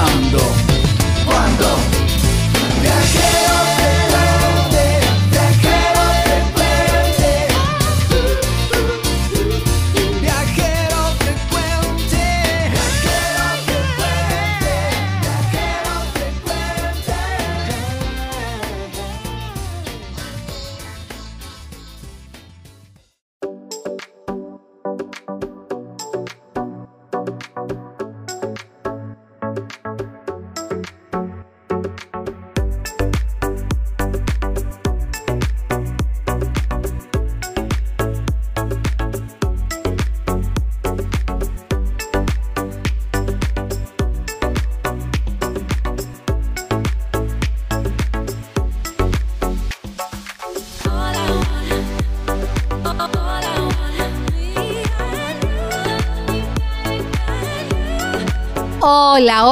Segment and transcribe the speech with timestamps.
[0.00, 0.49] Ahora,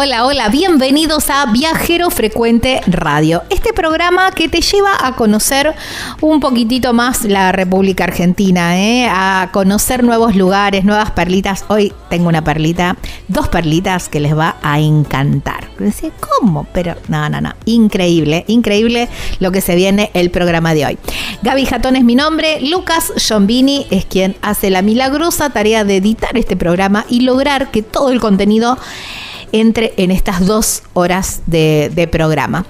[0.08, 5.74] Hola, hola, bienvenidos a Viajero Frecuente Radio, este programa que te lleva a conocer
[6.22, 9.06] un poquitito más la República Argentina, ¿eh?
[9.06, 11.66] a conocer nuevos lugares, nuevas perlitas.
[11.68, 12.96] Hoy tengo una perlita,
[13.28, 15.68] dos perlitas que les va a encantar.
[16.20, 16.66] ¿cómo?
[16.72, 20.98] Pero no, no, no, increíble, increíble lo que se viene el programa de hoy.
[21.42, 26.34] Gaby Jatón es mi nombre, Lucas Giombini es quien hace la milagrosa tarea de editar
[26.38, 28.78] este programa y lograr que todo el contenido
[29.52, 32.66] entre en estas dos horas de, de programa.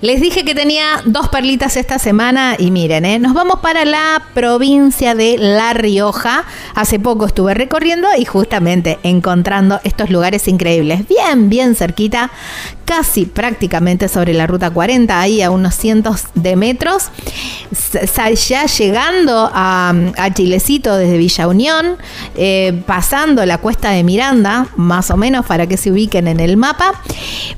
[0.00, 3.18] Les dije que tenía dos perlitas esta semana y miren, ¿eh?
[3.18, 6.44] nos vamos para la provincia de La Rioja.
[6.74, 12.30] Hace poco estuve recorriendo y justamente encontrando estos lugares increíbles, bien, bien cerquita,
[12.84, 17.10] casi prácticamente sobre la ruta 40, ahí a unos cientos de metros.
[18.48, 19.94] Ya llegando a,
[20.34, 21.96] Chilecito desde Villa Unión,
[22.36, 26.56] eh, pasando la cuesta de Miranda, más o menos para que se ubiquen en el
[26.56, 27.00] mapa,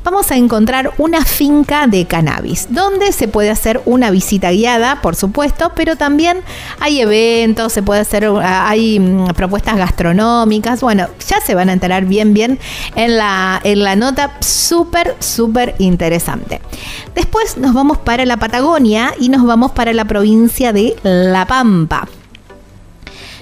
[0.05, 2.26] vamos a encontrar una finca de cannabis
[2.71, 6.39] donde se puede hacer una visita guiada, por supuesto, pero también
[6.81, 12.05] hay eventos, se puede hacer, hay mm, propuestas gastronómicas, bueno, ya se van a enterar
[12.05, 12.59] bien, bien
[12.95, 16.61] en la, en la nota, súper, súper interesante.
[17.15, 22.09] Después nos vamos para la Patagonia y nos vamos para la provincia de La Pampa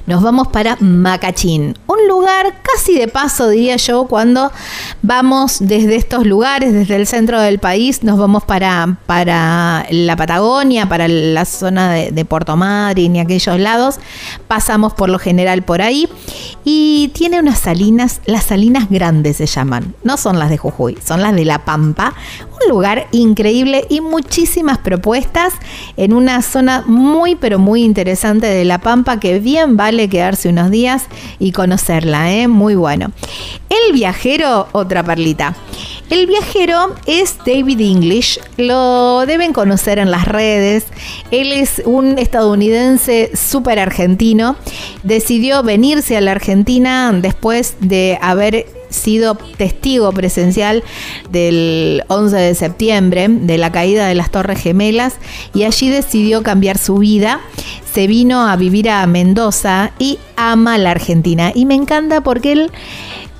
[0.06, 4.52] nos vamos para Macachín, un lugar casi de paso, diría yo, cuando
[5.02, 10.88] vamos desde estos lugares, desde el centro del país, nos vamos para, para la Patagonia,
[10.88, 13.96] para la zona de, de Puerto Madryn y aquellos lados,
[14.48, 16.08] pasamos por lo general por ahí
[16.64, 21.22] y tiene unas salinas, las salinas grandes se llaman, no son las de Jujuy, son
[21.22, 22.14] las de La Pampa,
[22.68, 25.52] lugar increíble y muchísimas propuestas
[25.96, 30.70] en una zona muy pero muy interesante de La Pampa que bien vale quedarse unos
[30.70, 31.04] días
[31.38, 32.48] y conocerla, ¿eh?
[32.48, 33.12] muy bueno.
[33.68, 35.54] El viajero, otra perlita.
[36.10, 40.84] El viajero es David English, lo deben conocer en las redes.
[41.30, 44.56] Él es un estadounidense súper argentino.
[45.02, 50.82] Decidió venirse a la Argentina después de haber sido testigo presencial
[51.30, 55.16] del 11 de septiembre, de la caída de las Torres Gemelas,
[55.52, 57.40] y allí decidió cambiar su vida.
[57.92, 61.52] Se vino a vivir a Mendoza y ama la Argentina.
[61.54, 62.70] Y me encanta porque él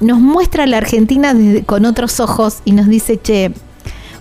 [0.01, 1.35] nos muestra la Argentina
[1.67, 3.53] con otros ojos y nos dice, che,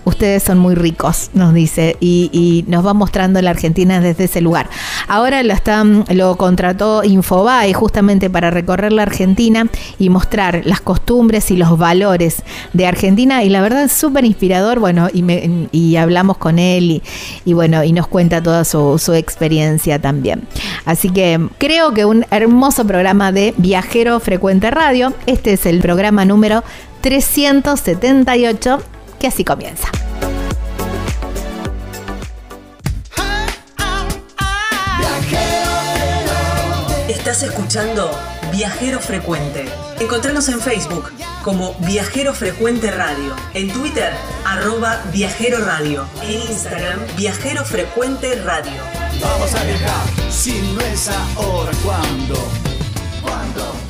[0.04, 4.68] ustedes son muy ricos, nos dice, y, nos va mostrando la Argentina desde ese lugar.
[5.08, 9.66] Ahora lo, están, lo contrató Infobae justamente para recorrer la Argentina
[9.98, 12.42] y mostrar las costumbres y los valores
[12.72, 17.02] de Argentina, y la verdad es súper inspirador, bueno, y, hablamos con él
[17.44, 20.42] y, bueno, y nos cuenta toda su experiencia también.
[20.84, 26.24] Así que creo que un hermoso programa de Viajero Frecuente Radio, este es el programa
[26.24, 26.64] número
[27.00, 28.80] 378
[29.24, 29.88] que así comienza.
[37.08, 38.10] Estás escuchando
[38.52, 39.64] Viajero Frecuente.
[39.98, 41.10] Encontrarnos en Facebook
[41.42, 44.12] como Viajero Frecuente Radio, en Twitter
[44.44, 48.82] arroba Viajero Radio, en Instagram Viajero Frecuente Radio.
[49.22, 52.36] Vamos a viajar, si no es ahora, ¿cuándo?
[53.22, 53.83] ¿Cuándo?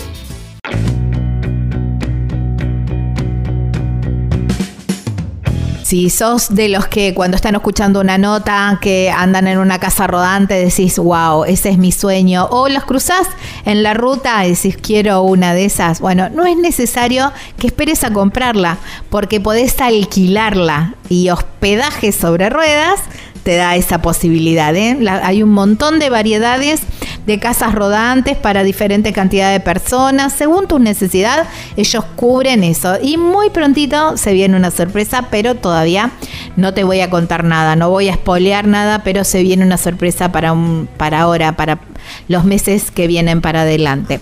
[5.85, 10.07] Si sos de los que cuando están escuchando una nota que andan en una casa
[10.07, 13.29] rodante decís, wow, ese es mi sueño, o los cruzás
[13.67, 18.03] en la ruta y decís, quiero una de esas, bueno, no es necesario que esperes
[18.03, 18.79] a comprarla,
[19.11, 23.01] porque podés alquilarla y hospedaje sobre ruedas
[23.45, 24.75] te da esa posibilidad.
[24.75, 24.99] ¿eh?
[25.23, 26.81] hay un montón de variedades
[27.27, 30.33] de casas rodantes para diferente cantidad de personas.
[30.33, 31.47] Según tu necesidad,
[31.77, 32.97] ellos cubren eso.
[33.01, 36.11] Y muy prontito se viene una sorpresa, pero todavía
[36.57, 39.77] no te voy a contar nada, no voy a espolear nada, pero se viene una
[39.77, 41.81] sorpresa para, un, para ahora, para
[42.29, 44.21] los meses que vienen para adelante.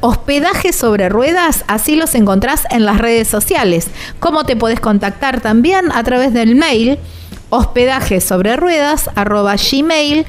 [0.00, 3.88] hospedaje sobre ruedas, así los encontrás en las redes sociales.
[4.18, 5.92] ¿Cómo te podés contactar también?
[5.92, 6.98] A través del mail
[7.50, 9.10] hospedaje sobre ruedas
[9.70, 10.28] gmail.com.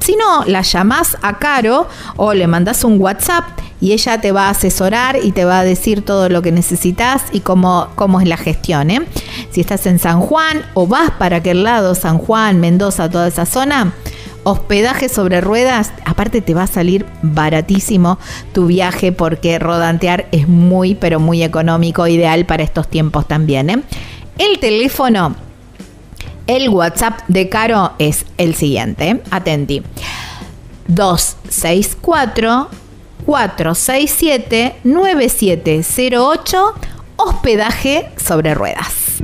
[0.00, 3.44] Si no, la llamás a Caro o le mandás un WhatsApp
[3.80, 7.22] y ella te va a asesorar y te va a decir todo lo que necesitas
[7.32, 8.90] y cómo, cómo es la gestión.
[8.90, 9.02] ¿eh?
[9.50, 13.44] Si estás en San Juan o vas para aquel lado, San Juan, Mendoza, toda esa
[13.46, 13.92] zona,
[14.42, 18.18] hospedaje sobre ruedas, aparte te va a salir baratísimo
[18.52, 23.70] tu viaje porque rodantear es muy, pero muy económico, ideal para estos tiempos también.
[23.70, 23.82] ¿eh?
[24.38, 25.36] El teléfono
[26.46, 29.22] el WhatsApp de Caro es el siguiente.
[29.30, 29.82] Atenti.
[30.88, 32.68] 264
[33.24, 36.74] 467 9708
[37.16, 39.22] hospedaje sobre ruedas.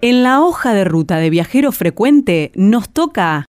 [0.00, 3.46] En la hoja de ruta de viajero frecuente nos toca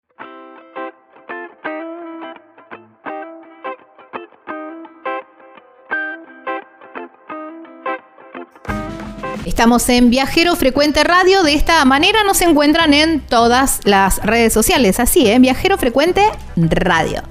[9.61, 11.43] Estamos en Viajero Frecuente Radio.
[11.43, 14.99] De esta manera nos encuentran en todas las redes sociales.
[14.99, 15.39] Así, en ¿eh?
[15.39, 16.23] Viajero Frecuente
[16.55, 17.21] Radio.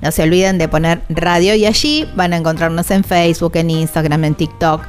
[0.00, 4.24] No se olviden de poner radio y allí van a encontrarnos en Facebook, en Instagram,
[4.24, 4.82] en TikTok.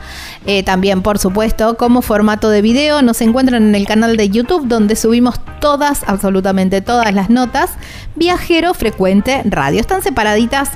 [0.45, 4.67] Eh, también, por supuesto, como formato de video, nos encuentran en el canal de YouTube
[4.67, 7.71] donde subimos todas, absolutamente todas las notas.
[8.15, 9.79] Viajero Frecuente Radio.
[9.79, 10.71] Están separaditas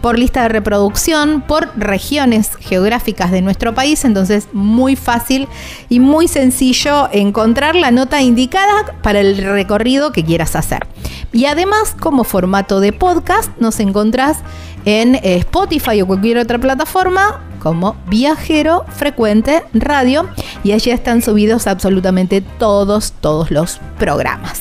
[0.00, 5.48] por lista de reproducción, por regiones geográficas de nuestro país, entonces muy fácil
[5.88, 10.86] y muy sencillo encontrar la nota indicada para el recorrido que quieras hacer.
[11.32, 14.38] Y además, como formato de podcast, nos encontrás
[14.84, 20.28] en eh, Spotify o cualquier otra plataforma como Viajero Frecuente Radio
[20.62, 24.60] y allí están subidos absolutamente todos, todos los programas.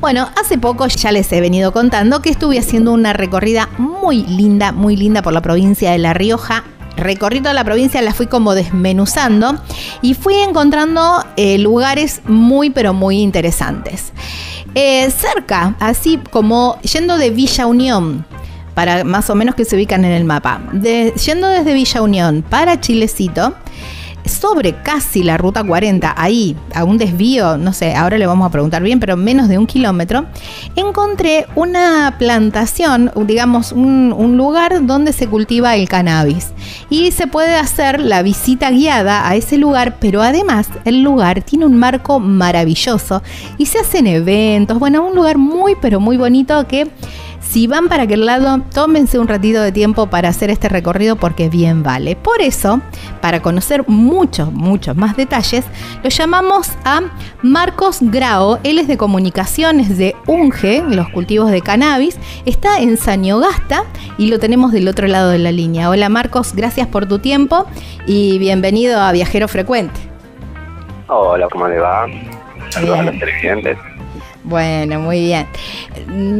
[0.00, 4.72] Bueno, hace poco ya les he venido contando que estuve haciendo una recorrida muy linda,
[4.72, 6.64] muy linda por la provincia de La Rioja.
[6.96, 9.62] Recorrí toda la provincia, la fui como desmenuzando
[10.02, 14.12] y fui encontrando eh, lugares muy, pero muy interesantes.
[14.74, 18.24] Eh, cerca, así como yendo de Villa Unión,
[18.74, 22.80] para más o menos que se ubican en el mapa, yendo desde Villa Unión para
[22.80, 23.54] Chilecito,
[24.24, 28.50] sobre casi la ruta 40, ahí, a un desvío, no sé, ahora le vamos a
[28.50, 30.26] preguntar bien, pero menos de un kilómetro,
[30.76, 36.52] encontré una plantación, digamos, un, lugar donde se cultiva el cannabis.
[36.88, 41.66] Y se puede hacer la visita guiada a ese lugar, pero además el lugar tiene
[41.66, 43.22] un marco maravilloso
[43.58, 46.90] y se hacen eventos, bueno, un lugar muy, pero muy bonito que
[47.42, 51.48] si van para aquel lado, tómense un ratito de tiempo para hacer este recorrido porque
[51.48, 52.16] bien vale.
[52.16, 52.80] Por eso,
[53.20, 55.64] para conocer muchos, muchos más detalles,
[56.02, 57.02] lo llamamos a
[57.42, 58.58] Marcos Grao.
[58.64, 62.18] Él es de comunicaciones de UNGE, los cultivos de cannabis.
[62.46, 63.84] Está en Sañogasta
[64.16, 65.90] y lo tenemos del otro lado de la línea.
[65.90, 67.66] Hola Marcos, gracias por tu tiempo
[68.06, 70.00] y bienvenido a Viajero Frecuente.
[71.08, 72.06] Hola, ¿cómo le va?
[72.70, 73.76] Saludos a los televidentes.
[74.44, 75.46] Bueno, muy bien.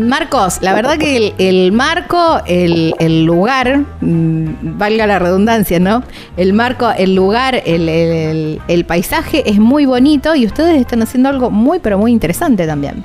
[0.08, 6.02] Marcos, la verdad que el, marco, el, lugar, mm, valga la redundancia, ¿no?
[6.36, 11.50] El marco, el lugar, el, el, paisaje es muy bonito y ustedes están haciendo algo
[11.50, 13.04] muy, pero muy interesante también.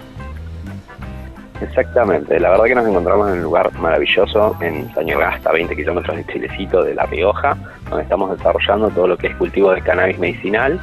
[1.61, 6.25] Exactamente, la verdad que nos encontramos en un lugar maravilloso en Sañogasta, 20 kilómetros de
[6.25, 7.57] Chilecito de La Rioja,
[7.89, 10.79] donde estamos desarrollando todo lo que es cultivo de cannabis medicinal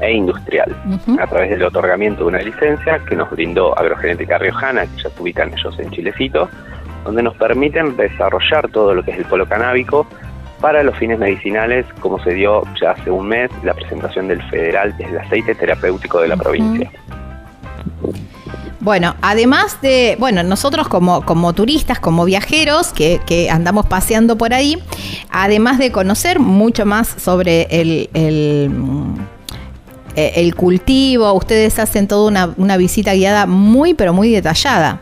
[0.00, 0.74] e industrial,
[1.18, 5.22] a través del otorgamiento de una licencia que nos brindó Agrogenética Riojana, que ya se
[5.22, 6.48] ubican ellos en Chilecito,
[7.04, 10.06] donde nos permiten desarrollar todo lo que es el polo canábico
[10.60, 14.96] para los fines medicinales, como se dio ya hace un mes la presentación del federal,
[14.96, 16.90] que es el aceite terapéutico de la provincia.
[18.80, 24.54] Bueno, además de, bueno, nosotros como, como turistas, como viajeros que, que andamos paseando por
[24.54, 24.82] ahí,
[25.30, 28.70] además de conocer mucho más sobre el, el
[30.18, 35.00] eh, el cultivo, ustedes hacen toda una, una visita guiada muy, pero muy detallada.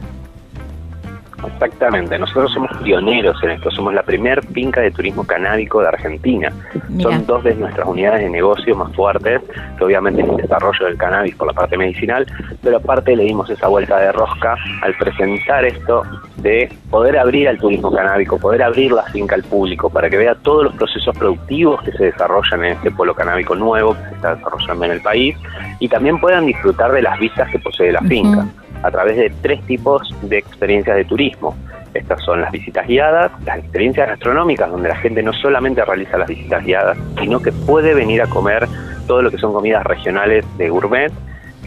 [1.55, 6.53] Exactamente, nosotros somos pioneros en esto, somos la primer finca de turismo canábico de Argentina.
[7.00, 9.41] Son dos de nuestras unidades de negocio más fuertes,
[9.79, 12.26] que obviamente es el desarrollo del cannabis por la parte medicinal,
[12.62, 16.03] pero aparte le dimos esa vuelta de rosca al presentar esto
[16.37, 20.35] de poder abrir al turismo canábico, poder abrir la finca al público para que vea
[20.35, 24.35] todos los procesos productivos que se desarrollan en este pueblo canábico nuevo que se está
[24.35, 25.37] desarrollando en el país
[25.79, 28.47] y también puedan disfrutar de las vistas que posee la finca
[28.87, 31.57] a través de tres tipos de experiencias de turismo.
[31.95, 36.28] Estas son las visitas guiadas, las experiencias gastronómicas, donde la gente no solamente realiza las
[36.28, 38.69] visitas guiadas, sino que puede venir a comer
[39.07, 41.12] todo lo que son comidas regionales de gourmet.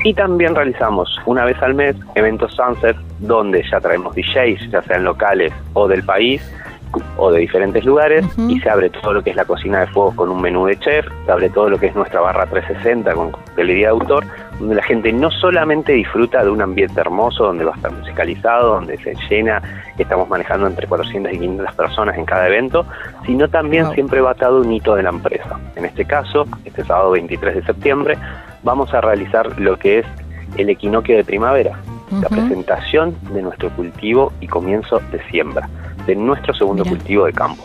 [0.04, 5.04] Y también realizamos una vez al mes eventos sunset, donde ya traemos DJs, ya sean
[5.04, 6.42] locales o del país,
[7.18, 10.16] o de diferentes lugares y se abre todo lo que es la cocina de fuego
[10.16, 13.32] con un menú de chef, se abre todo lo que es nuestra barra 360 con
[13.56, 14.26] galería de autor,
[14.60, 18.76] donde la gente no solamente disfruta de un ambiente hermoso, donde va a estar musicalizado,
[18.76, 19.62] donde se llena,
[19.98, 22.86] estamos manejando entre 400 y 500 personas en cada evento,
[23.26, 25.60] sino también siempre va atado un hito de la empresa.
[25.76, 28.18] En este caso, este sábado 23 de septiembre,
[28.64, 30.06] vamos a realizar lo que es
[30.58, 31.80] el equinoccio de primavera,
[32.22, 35.70] la presentación de nuestro cultivo y comienzo de siembra
[36.06, 37.64] de nuestro segundo cultivo de campo.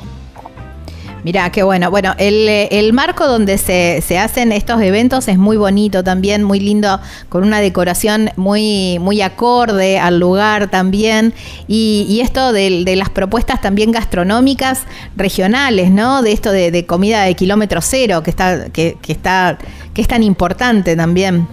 [1.25, 1.90] Mira, qué bueno.
[1.90, 7.00] Bueno, el, marco donde se, se, hacen estos eventos es muy bonito también, muy lindo,
[7.31, 11.33] con una decoración muy, muy acorde al lugar también.
[11.66, 16.21] Y, esto de, las propuestas también gastronómicas regionales, ¿no?
[16.21, 19.57] De esto de, comida de kilómetro cero, que está, que, que, está,
[19.95, 21.49] que es tan importante también.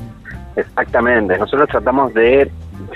[0.57, 1.37] Exactamente.
[1.37, 2.51] Nosotros tratamos de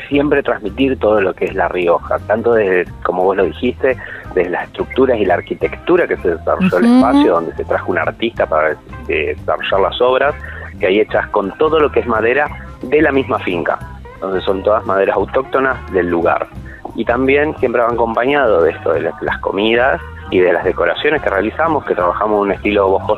[0.09, 3.97] siempre transmitir todo lo que es La Rioja, tanto desde, como vos lo dijiste,
[4.35, 7.97] desde las estructuras y la arquitectura que se desarrolló el espacio, donde se trajo un
[7.97, 8.75] artista para
[9.07, 10.35] desarrollar las obras,
[10.79, 12.47] que hay hechas con todo lo que es madera
[12.83, 13.79] de la misma finca,
[14.19, 16.47] donde son todas maderas autóctonas del lugar.
[16.95, 19.99] Y también siempre van acompañado de esto, de las comidas
[20.29, 23.17] y de las decoraciones que realizamos, que trabajamos en un estilo bojo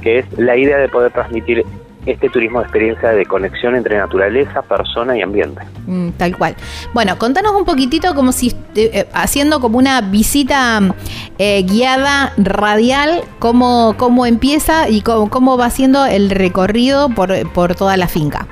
[0.00, 1.64] que es la idea de poder transmitir
[2.06, 5.62] este turismo de experiencia de conexión entre naturaleza, persona y ambiente.
[5.86, 6.56] Mm, tal cual.
[6.94, 10.80] Bueno, contanos un poquitito como si eh, eh, haciendo como una visita
[11.38, 17.96] eh, guiada radial, cómo, cómo empieza y cómo, va haciendo el recorrido por, por toda
[17.96, 18.46] la finca.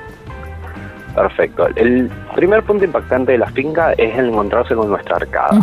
[1.15, 1.67] Perfecto.
[1.75, 5.61] El primer punto impactante de la finca es el encontrarse con nuestra arcada.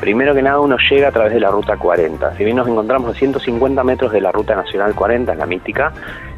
[0.00, 2.34] Primero que nada uno llega a través de la ruta 40.
[2.36, 5.92] Si bien nos encontramos a 150 metros de la ruta nacional 40, la mítica,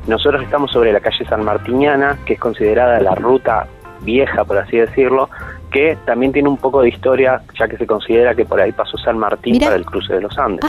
[0.09, 3.67] nosotros estamos sobre la calle San Martiniana, que es considerada la ruta
[4.01, 5.29] vieja, por así decirlo,
[5.71, 8.97] que también tiene un poco de historia, ya que se considera que por ahí pasó
[8.99, 10.65] San Martín para el cruce de los Andes.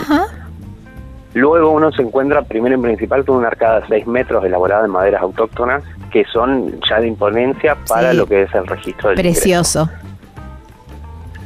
[1.34, 4.92] Luego uno se encuentra primero en principal con una arcada de 6 metros elaborada en
[4.92, 9.90] maderas autóctonas, que son ya de imponencia para lo que es el registro del Precioso.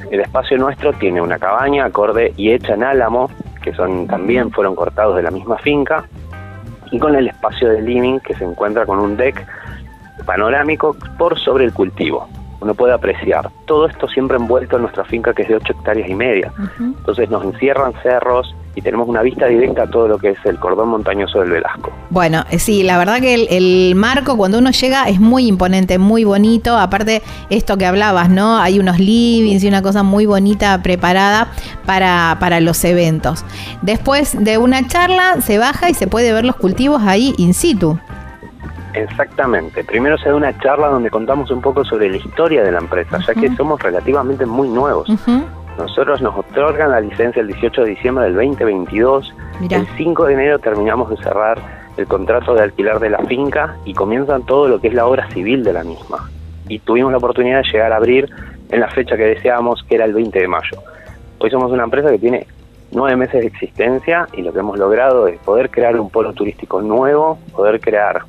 [0.10, 3.30] El espacio nuestro tiene una cabaña acorde y hecha en álamo,
[3.62, 6.06] que son también fueron cortados de la misma finca,
[6.94, 9.46] y con el espacio de living que se encuentra con un deck
[10.26, 12.30] panorámico por sobre el cultivo.
[12.62, 16.08] Uno puede apreciar todo esto siempre envuelto en nuestra finca que es de 8 hectáreas
[16.08, 16.54] y media.
[16.80, 20.58] Entonces nos encierran cerros, y tenemos una vista directa a todo lo que es el
[20.60, 21.92] cordón montañoso del Velasco.
[22.10, 26.24] Bueno, eh, sí, la verdad que el, marco cuando uno llega es muy imponente, muy
[26.24, 26.78] bonito.
[26.78, 28.58] Aparte, esto que hablabas, ¿no?
[28.58, 31.50] Hay unos livings y una cosa muy bonita preparada
[31.86, 33.46] para, para los eventos.
[33.82, 37.98] Después de una charla se baja y se puede ver los cultivos ahí in situ.
[38.94, 39.84] Exactamente.
[39.84, 43.20] Primero se da una charla donde contamos un poco sobre la historia de la empresa,
[43.26, 45.10] ya que somos relativamente muy nuevos.
[45.78, 49.34] Nosotros nos otorgan la licencia el 18 de diciembre del 2022.
[49.70, 51.60] El 5 de enero terminamos de cerrar
[51.98, 55.30] el contrato de alquiler de la finca y comienzan todo lo que es la obra
[55.32, 56.30] civil de la misma.
[56.68, 58.30] Y tuvimos la oportunidad de llegar a abrir
[58.70, 60.78] en la fecha que deseábamos, que era el 20 de mayo.
[61.40, 62.48] Hoy somos una empresa que tiene
[62.92, 66.82] nueve meses de existencia y lo que hemos logrado es poder crear un polo turístico
[66.82, 68.24] nuevo, poder crear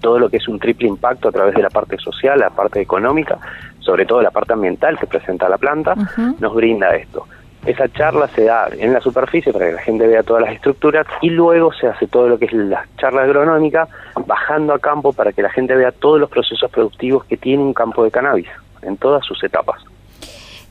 [0.00, 2.80] todo lo que es un triple impacto a través de la parte social, la parte
[2.80, 3.38] económica,
[3.80, 5.94] sobre todo la parte ambiental que presenta la planta,
[6.38, 7.26] nos brinda esto.
[7.66, 11.06] Esa charla se da en la superficie para que la gente vea todas las estructuras
[11.20, 13.86] y luego se hace todo lo que es la charla agronómica
[14.26, 17.74] bajando a campo para que la gente vea todos los procesos productivos que tiene un
[17.74, 18.48] campo de cannabis
[18.80, 19.82] en todas sus etapas.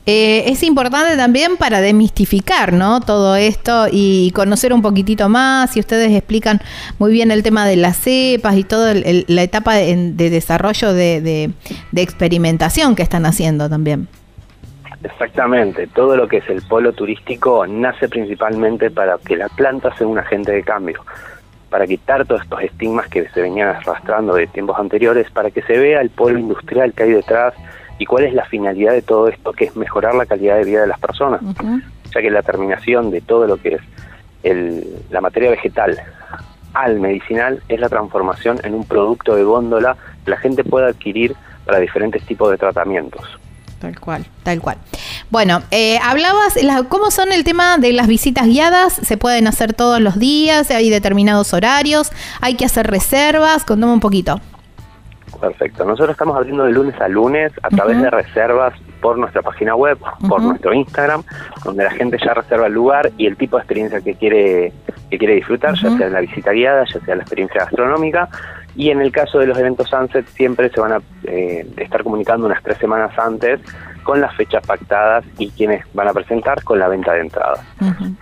[0.06, 3.00] Eh, es importante también para demistificar ¿no?
[3.00, 5.72] todo esto y conocer un poquitito más.
[5.72, 6.60] Si ustedes explican
[6.98, 11.50] muy bien el tema de las cepas y toda la etapa de, desarrollo de,
[11.94, 14.08] experimentación que están haciendo también.
[15.02, 20.06] Exactamente, todo lo que es el polo turístico nace principalmente para que la planta sea
[20.06, 21.02] un agente de cambio,
[21.70, 25.78] para quitar todos estos estigmas que se venían arrastrando de tiempos anteriores, para que se
[25.78, 27.54] vea el polo industrial que hay detrás,
[28.00, 30.80] y cuál es la finalidad de todo esto, que es mejorar la calidad de vida
[30.80, 31.42] de las personas,
[32.14, 33.82] ya que la terminación de todo lo que es
[34.42, 36.00] el, la materia vegetal
[36.72, 41.36] al medicinal es la transformación en un producto de góndola que la gente pueda adquirir
[41.66, 43.20] para diferentes tipos de tratamientos.
[43.80, 44.78] Tal cual, tal cual.
[45.28, 46.54] Bueno, eh, hablabas,
[46.88, 48.94] ¿cómo son el tema de las visitas guiadas?
[48.94, 50.70] ¿Se pueden hacer todos los días?
[50.70, 52.12] ¿Hay determinados horarios?
[52.40, 53.64] ¿Hay que hacer reservas?
[53.64, 54.40] Contame un poquito.
[55.40, 55.84] Perfecto.
[55.84, 59.98] Nosotros estamos abriendo de lunes a lunes a través de reservas por nuestra página web,
[60.28, 61.22] por nuestro Instagram,
[61.64, 64.72] donde la gente ya reserva el lugar y el tipo de experiencia que quiere
[65.10, 68.28] que quiere disfrutar, ya sea la visita guiada, ya sea la experiencia gastronómica.
[68.76, 72.46] Y en el caso de los eventos Sunset siempre se van a eh, estar comunicando
[72.46, 73.60] unas tres semanas antes
[74.04, 77.64] con las fechas pactadas y quienes van a presentar con la venta de entradas.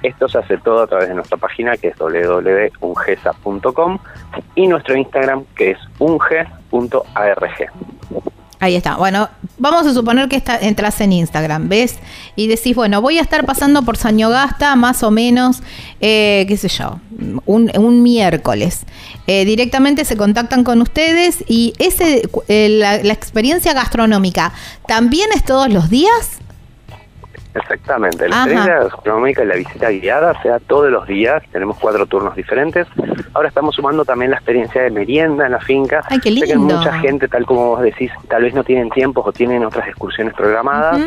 [0.02, 3.98] Esto se hace todo a través de nuestra página que es www.ungesa.com
[4.54, 5.78] y nuestro Instagram que es
[6.70, 7.70] unge.arg.
[8.60, 8.96] Ahí está.
[8.96, 9.28] Bueno,
[9.58, 11.98] vamos a suponer que está, entras en Instagram, ¿ves?
[12.34, 15.62] Y decís, bueno, voy a estar pasando por Sañogasta más o menos,
[16.00, 16.98] eh, qué sé yo,
[17.46, 18.84] un, miércoles.
[19.28, 24.52] Eh, directamente se contactan con ustedes y ese, eh, la experiencia gastronómica,
[24.88, 26.40] ¿también es todos los días?
[27.58, 32.34] Exactamente, la experiencia gastronómica y la visita guiada sea todos los días, tenemos cuatro turnos
[32.36, 32.86] diferentes.
[33.34, 36.02] Ahora estamos sumando también la experiencia de merienda en la finca.
[36.08, 36.46] Ay, qué lindo.
[36.46, 39.88] que mucha gente, tal como vos decís, tal vez no tienen tiempo o tienen otras
[39.88, 41.00] excursiones programadas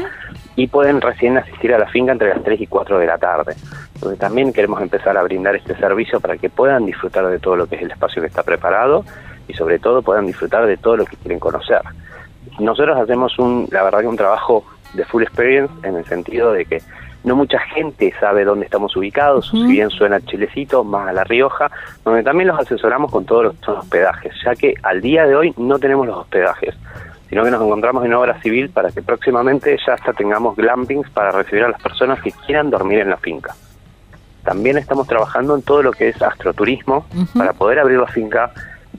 [0.56, 3.56] y pueden recién asistir a la finca entre las 3 y 4 de la tarde.
[3.96, 7.68] Entonces también queremos empezar a brindar este servicio para que puedan disfrutar de todo lo
[7.68, 9.06] que es el espacio que está preparado
[9.48, 11.82] y sobre todo puedan disfrutar de todo lo que quieren conocer.
[12.60, 16.66] Nosotros hacemos un, la verdad que un trabajo de full experience en el sentido de
[16.66, 16.82] que
[17.24, 21.70] no mucha gente sabe dónde estamos ubicados, si bien suena Chilecito, más a La Rioja,
[22.04, 25.78] donde también los asesoramos con todos los, hospedajes, ya que al día de hoy no
[25.78, 26.76] tenemos los hospedajes,
[27.30, 31.32] sino que nos encontramos en obra civil para que próximamente ya hasta tengamos glampings para
[31.32, 33.54] recibir a las personas que quieran dormir en la finca.
[34.44, 37.06] También estamos trabajando en todo lo que es astroturismo
[37.38, 38.52] para poder abrir la finca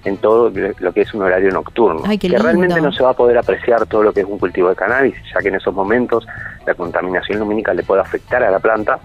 [0.04, 3.38] en todo lo que es un horario nocturno, que realmente no se va a poder
[3.38, 6.26] apreciar todo lo que es un cultivo de cannabis, ya que en esos momentos
[6.66, 8.98] la contaminación lumínica le puede afectar a la planta,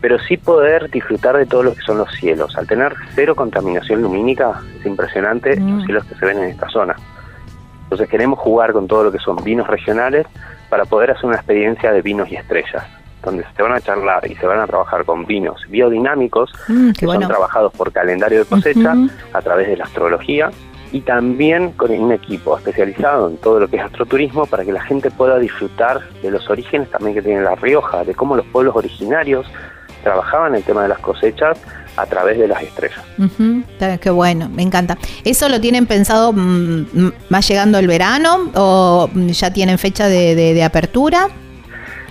[0.00, 2.56] pero sí poder disfrutar de todo lo que son los cielos.
[2.56, 6.94] Al tener cero contaminación lumínica, es impresionante los cielos que se ven en esta zona.
[7.84, 10.26] Entonces queremos jugar con todo lo que son vinos regionales
[10.70, 14.34] para poder hacer una experiencia de vinos y estrellas donde se van a charlar y
[14.36, 18.94] se van a trabajar con vinos biodinámicos mm, que son trabajados por calendario de cosecha
[19.32, 20.50] a través de la astrología
[20.92, 24.82] y también con un equipo especializado en todo lo que es astroturismo para que la
[24.82, 28.74] gente pueda disfrutar de los orígenes también que tiene La Rioja, de cómo los pueblos
[28.74, 29.46] originarios
[30.02, 31.58] trabajaban el tema de las cosechas
[31.96, 33.02] a través de las estrellas.
[34.00, 34.96] Qué bueno, me encanta.
[35.24, 41.28] ¿Eso lo tienen pensado mm, más llegando el verano o ya tienen fecha de apertura?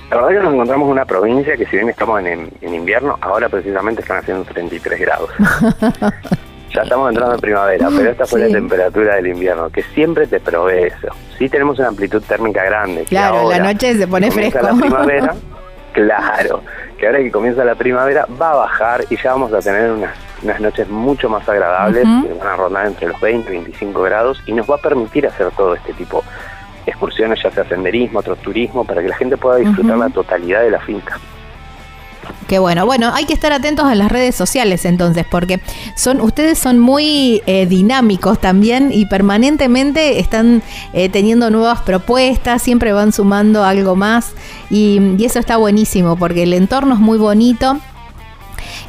[0.09, 3.49] La verdad que nos encontramos en una provincia que si bien estamos en, invierno, ahora
[3.49, 5.29] precisamente están haciendo 33 grados.
[6.73, 10.39] Ya estamos entrando en primavera, pero esta fue la temperatura del invierno, que siempre te
[10.41, 11.07] provee eso.
[11.39, 13.05] Sí tenemos una amplitud térmica grande.
[13.05, 14.59] Claro, la noche se pone fresco.
[14.61, 15.33] la primavera,
[15.93, 16.61] claro,
[16.99, 20.13] que ahora que comienza la primavera va a bajar y ya vamos a tener unas,
[20.43, 24.43] unas noches mucho más agradables, que van a rondar entre los 20 y 25 grados
[24.45, 26.56] y nos va a permitir hacer todo este tipo de
[26.87, 30.71] excursiones, ya sea senderismo, otro turismo, para que la gente pueda disfrutar la totalidad de
[30.71, 31.19] la finca.
[32.47, 32.85] Qué bueno.
[32.85, 35.59] Bueno, hay que estar atentos a las redes sociales entonces, porque
[35.95, 40.61] son ustedes son muy eh, dinámicos también y permanentemente están
[40.93, 44.33] eh, teniendo nuevas propuestas, siempre van sumando algo más
[44.69, 47.79] y, y eso está buenísimo porque el entorno es muy bonito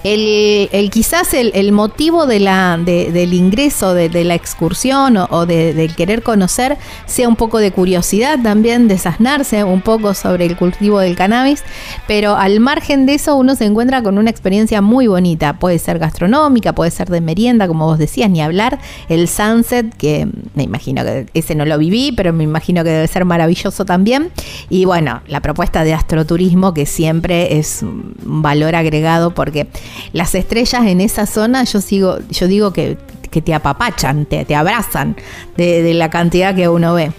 [0.04, 7.28] el, quizás el, motivo del ingreso de, la excursión o, de, del querer conocer sea
[7.28, 11.62] un poco de curiosidad también, desasnarse un poco sobre el cultivo del cannabis,
[12.06, 15.98] pero al margen de eso uno se encuentra con una experiencia muy bonita, puede ser
[15.98, 21.02] gastronómica, puede ser de merienda, como vos decías, ni hablar, el sunset, que me imagino
[21.04, 24.30] que ese no lo viví, pero me imagino que debe ser maravilloso también,
[24.68, 29.66] y bueno, la propuesta de astroturismo que siempre es un valor agregado porque
[30.12, 32.96] las estrellas en esa zona, yo sigo, yo digo que,
[33.28, 35.14] te apapachan, te, te abrazan
[35.56, 37.12] de, la cantidad que uno ve.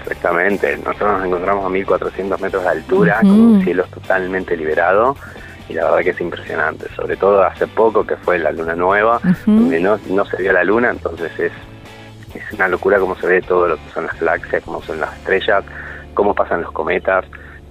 [0.00, 5.16] Exactamente, nosotros nos encontramos a 1400 metros de altura, con un cielo totalmente liberado
[5.70, 9.20] y la verdad que es impresionante, sobre todo hace poco que fue la luna nueva,
[9.46, 11.52] donde no, no se vio la luna, entonces es,
[12.34, 15.16] es una locura cómo se ve todo lo que son las galaxias, cómo son las
[15.18, 15.64] estrellas,
[16.14, 17.24] cómo pasan los cometas,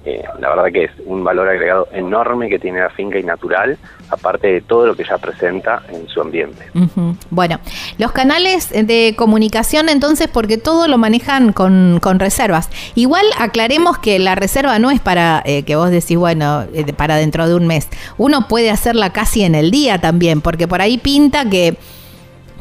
[0.06, 3.78] eh, la verdad que es un valor agregado enorme que tiene la finca y natural,
[4.10, 6.66] aparte de todo lo que ya presenta en su ambiente.
[7.30, 7.60] Bueno,
[7.98, 12.70] los canales de comunicación entonces, porque todo lo manejan con, reservas.
[12.96, 17.18] Igual aclaremos que la reserva no es para eh, que vos decís, bueno, eh, para
[17.18, 17.88] dentro de un mes.
[18.18, 21.78] Uno puede hacerla casi en el día también, porque por ahí pinta que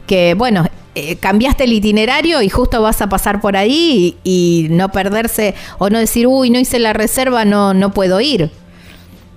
[0.08, 0.64] que bueno,
[0.98, 5.90] eh, cambiaste el itinerario y justo vas a pasar por ahí y, no perderse o
[5.90, 8.50] no decir, uy, no hice la reserva, no, no puedo ir.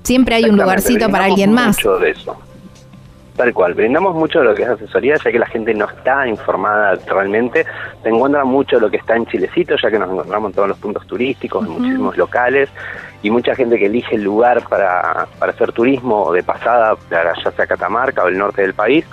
[0.02, 1.78] Siempre hay un lugarcito para alguien más.
[1.78, 2.36] Mucho de eso.
[3.36, 6.28] Tal cual, brindamos mucho de lo que es asesoría, ya que la gente no está
[6.28, 7.66] informada realmente,
[8.02, 10.68] se encuentra mucho de lo que está en Chilecito, ya que nos encontramos en todos
[10.68, 12.70] los puntos turísticos, en muchísimos locales,
[13.22, 17.68] y mucha gente que elige el lugar para, para hacer turismo de pasada, ya sea
[17.68, 19.06] Catamarca o el norte del país,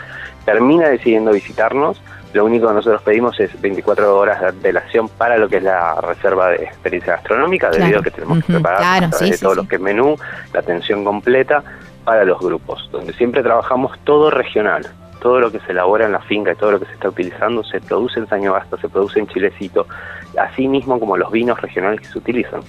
[0.46, 2.00] termina decidiendo visitarnos
[2.32, 6.00] lo único que nosotros pedimos es 24 horas de antelación para lo que es la
[6.00, 9.80] reserva de experiencia gastronómica, debido a que tenemos que preparar de todo lo que es
[9.80, 10.16] menú,
[10.52, 11.62] la atención completa
[12.04, 14.86] para los grupos, donde siempre trabajamos todo regional.
[15.20, 17.64] Todo lo que se elabora en la finca y todo lo que se está utilizando
[17.64, 19.86] se produce en Sañobasta, se produce en Chilecito,
[20.38, 22.60] así mismo como los vinos regionales que se utilizan.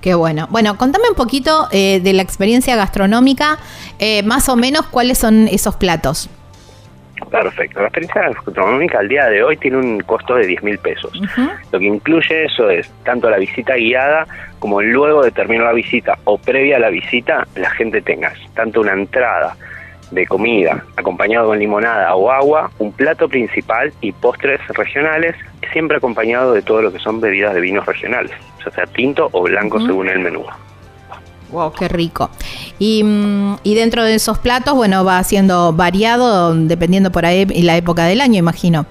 [0.00, 0.46] Qué bueno.
[0.50, 3.58] Bueno, contame un poquito eh, de la experiencia gastronómica,
[3.98, 6.30] eh, más o menos cuáles son esos platos.
[7.30, 7.80] Perfecto.
[7.80, 11.12] La experiencia gastronómica al día de hoy tiene un costo de 10 mil pesos.
[11.72, 14.26] Lo que incluye eso es tanto la visita guiada
[14.58, 18.80] como luego de terminar la visita o previa a la visita, la gente tenga tanto
[18.80, 19.56] una entrada
[20.10, 25.36] de comida acompañado con limonada o agua, un plato principal y postres regionales,
[25.72, 28.32] siempre acompañado de todo lo que son bebidas de vinos regionales,
[28.64, 30.44] ya sea tinto o blanco según el menú.
[31.50, 32.30] Wow, qué rico.
[32.78, 37.76] Y, mm, y, dentro de esos platos, bueno, va siendo variado dependiendo por ahí la
[37.76, 38.86] época del año, imagino.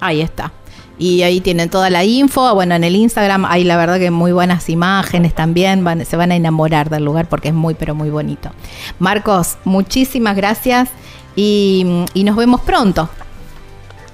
[0.00, 0.52] Ahí está.
[0.96, 2.54] Y ahí tienen toda la info.
[2.54, 5.84] Bueno, en el Instagram hay la verdad que muy buenas imágenes también.
[6.04, 8.50] se van a enamorar del lugar porque es muy, pero muy bonito.
[8.98, 10.90] Marcos, muchísimas gracias
[11.36, 13.08] y, nos vemos pronto.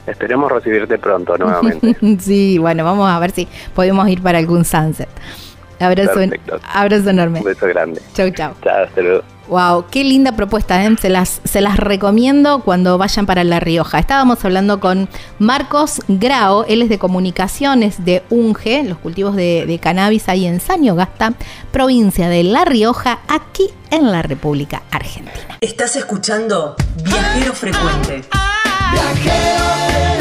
[0.06, 1.96] Esperemos recibirte pronto nuevamente.
[2.18, 5.08] sí, bueno, vamos a ver si podemos ir para algún sunset.
[5.78, 6.20] Abrazo,
[6.74, 7.38] abrazo enorme.
[7.40, 8.00] Un beso grande.
[8.14, 8.52] Chau, chau.
[8.62, 9.39] Chao, luego.
[9.50, 10.96] Wow, qué linda propuesta, ¿eh?
[11.00, 13.98] se, las, se las recomiendo cuando vayan para La Rioja.
[13.98, 15.08] Estábamos hablando con
[15.40, 20.60] Marcos Grao, él es de comunicaciones de UNGE, los cultivos de, de cannabis ahí en
[20.94, 21.32] Gasta,
[21.72, 25.58] provincia de La Rioja, aquí en la República Argentina.
[25.60, 28.22] Estás escuchando Viajero Frecuente.
[28.92, 30.19] Viajero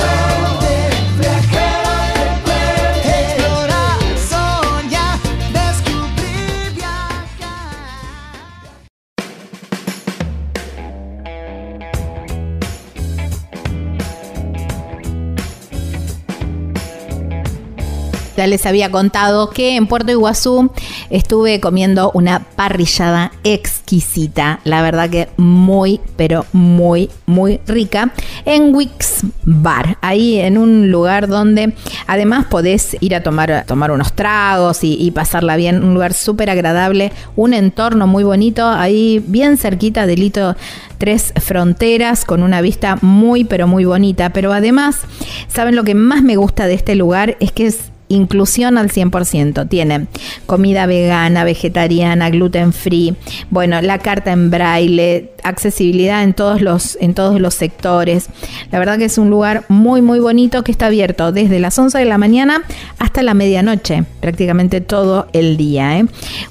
[18.39, 20.71] Ya les había contado que en Puerto Iguazú
[21.10, 28.13] estuve comiendo una parrillada exquisita, la verdad que muy, pero muy, muy rica,
[28.45, 31.73] en Wix Bar, ahí en un lugar donde
[32.08, 36.49] además podés ir a tomar, tomar unos tragos y, y pasarla bien, un lugar súper
[36.49, 40.56] agradable, un entorno muy bonito, ahí bien cerquita del hito
[40.97, 44.32] tres fronteras con una vista muy pero muy bonita.
[44.32, 44.99] Pero además,
[45.47, 47.38] ¿saben lo que más me gusta de este lugar?
[47.39, 49.69] Es que es inclusión al 100%.
[49.69, 50.08] Tiene
[50.45, 53.15] comida vegana, vegetariana, gluten free,
[53.50, 58.28] bueno, la carta en braille, accesibilidad en todos los en todos los sectores.
[58.72, 61.98] La verdad que es un lugar muy muy bonito que está abierto desde las 11
[61.98, 62.63] de la mañana
[62.98, 66.06] hasta la medianoche, prácticamente todo el día, ¿eh?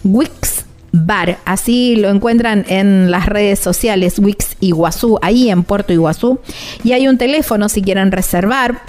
[0.04, 6.40] Wix Bar, así lo encuentran en las redes sociales Wix Iguazú, ahí en Puerto Iguazú.
[6.82, 8.80] Y hay un teléfono si quieren reservar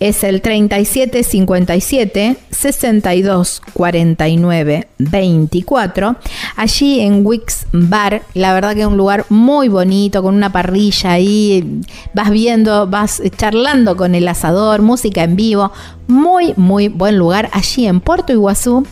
[0.00, 6.16] es el 3757 62 49 24.
[6.56, 11.12] Allí en Wix Bar, la verdad que es un lugar muy bonito, con una parrilla
[11.12, 11.82] ahí,
[12.14, 15.72] vas viendo, vas charlando con el asador, música en vivo,
[16.06, 18.86] muy, muy buen lugar allí en Puerto Iguazú,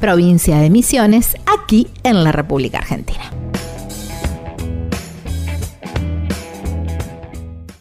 [0.00, 3.45] provincia de Misiones, aquí en la República Argentina.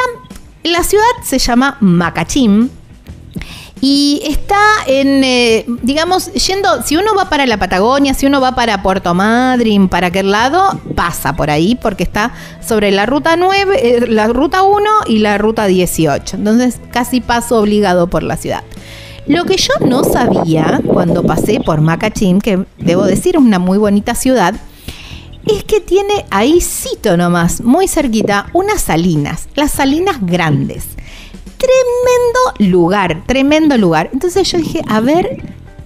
[0.62, 2.70] la ciudad se llama Macachín,
[3.86, 8.54] y está en, eh, digamos, yendo, si uno va para la Patagonia, si uno va
[8.54, 12.32] para Puerto Madryn, para aquel lado, pasa por ahí porque está
[12.66, 16.36] sobre la ruta 9, eh, la ruta 1 y la ruta 18.
[16.36, 18.64] Entonces casi paso obligado por la ciudad.
[19.26, 23.76] Lo que yo no sabía cuando pasé por Macachín, que debo decir es una muy
[23.76, 24.54] bonita ciudad,
[25.44, 30.93] es que tiene ahí cito nomás, muy cerquita, unas salinas, las salinas grandes
[31.66, 34.10] tremendo lugar, tremendo lugar.
[34.12, 35.42] Entonces yo dije, a ver,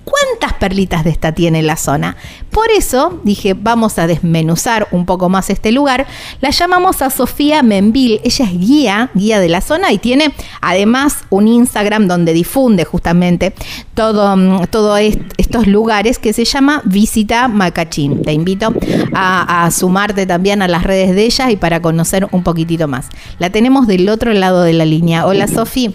[0.09, 2.17] ¿cuántas perlitas de esta tiene la zona?
[2.51, 6.07] Por eso dije, vamos a desmenuzar un poco más este lugar.
[6.41, 8.21] La llamamos a Sofía Menville.
[8.25, 13.53] Ella es guía, guía de la zona y tiene además un Instagram donde difunde justamente
[13.95, 18.23] todos mm, todo estos lugares que se llama Visita Macachín.
[18.23, 18.73] Te invito
[19.15, 23.09] a, sumarte también a las redes de ella y para conocer un poquitito más.
[23.39, 25.27] La tenemos del otro lado de la línea.
[25.27, 25.93] Hola Sofía.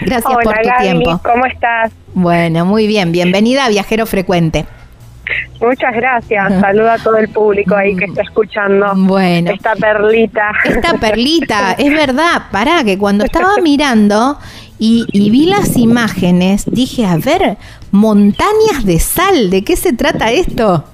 [0.00, 1.20] Gracias por tu tiempo.
[1.22, 1.92] ¿Cómo estás?
[2.14, 3.12] Bueno, muy bien.
[3.12, 4.66] Bienvenida a Viajero Frecuente.
[5.60, 6.60] Muchas gracias.
[6.60, 8.92] Saluda a todo el público ahí que está escuchando.
[8.94, 9.50] Bueno.
[9.50, 10.52] Esta perlita.
[10.64, 12.44] Esta perlita, es verdad.
[12.50, 14.38] Pará, que cuando estaba mirando
[14.78, 17.56] y, y, vi las imágenes, dije, a ver,
[17.90, 20.84] montañas de sal, ¿de qué se trata esto?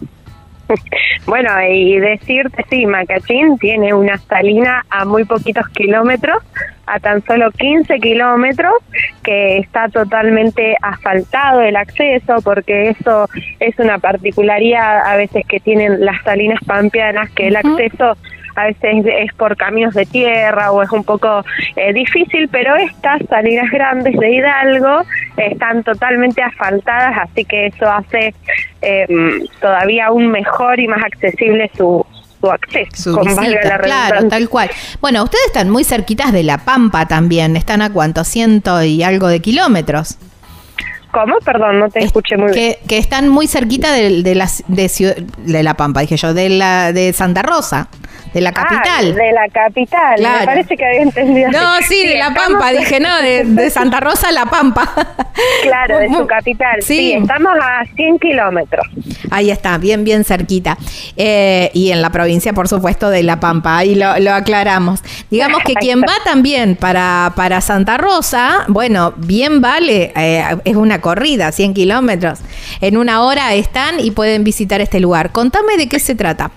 [1.27, 6.43] Bueno, y decirte, sí, Macachín tiene una salina a muy poquitos kilómetros,
[6.87, 8.75] a tan solo 15 kilómetros,
[9.23, 13.27] que está totalmente asfaltado el acceso, porque eso
[13.59, 18.19] es una particularidad a veces que tienen las salinas pampeanas, que el acceso
[18.55, 21.45] a veces es por caminos de tierra o es un poco
[21.77, 25.03] eh, difícil, pero estas salinas grandes de Hidalgo
[25.37, 28.35] están totalmente asfaltadas, así que eso hace
[28.83, 29.07] eh,
[29.61, 32.05] todavía aún mejor y más accesible su,
[32.41, 33.15] su acceso.
[33.15, 34.71] Su visita, claro, tal cual.
[35.01, 39.29] Bueno, ustedes están muy cerquitas de La Pampa también, están a cuánto, ciento y algo
[39.29, 40.19] de kilómetros.
[41.15, 41.39] ¿Cómo?
[41.45, 42.75] Perdón, no te escuché muy bien.
[42.89, 47.13] Que están muy cerquita de, de, la, de, La Pampa, dije yo, de, la, de
[47.13, 47.89] Santa Rosa.
[48.35, 49.15] De la capital.
[49.17, 50.21] Ah, de la capital.
[50.21, 51.53] Me parece que había entendido.
[51.53, 54.93] No, sí, de La Pampa, dije, no, de, Santa Rosa a La Pampa.
[55.63, 56.83] Claro, de su capital.
[56.83, 57.13] Sí.
[57.13, 58.87] estamos a 100 kilómetros.
[59.31, 60.77] Ahí está, bien, bien cerquita.
[61.17, 65.01] Eh, y en la provincia, por supuesto, de La Pampa, ahí lo, aclaramos.
[65.31, 71.01] Digamos que quien va también para, para Santa Rosa, bueno, bien vale, eh, es una
[71.05, 72.41] corrida, 100 kilómetros.
[72.81, 75.33] En una hora están y pueden visitar este lugar.
[75.33, 76.51] Contame de qué se trata.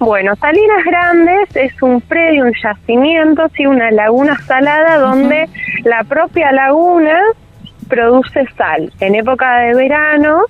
[0.00, 5.48] Bueno, Salinas Grandes es un predio, un yacimiento, sí, una laguna salada donde
[5.84, 7.16] la propia laguna
[7.88, 8.92] produce sal.
[8.98, 10.42] En época de verano,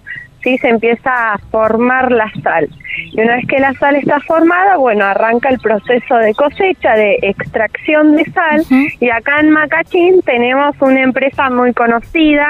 [0.43, 2.69] sí, se empieza a formar la sal.
[3.13, 7.19] Y una vez que la sal está formada, bueno, arranca el proceso de cosecha, de
[7.23, 8.65] extracción de sal.
[9.01, 12.49] Y acá en Macachín tenemos una empresa muy conocida,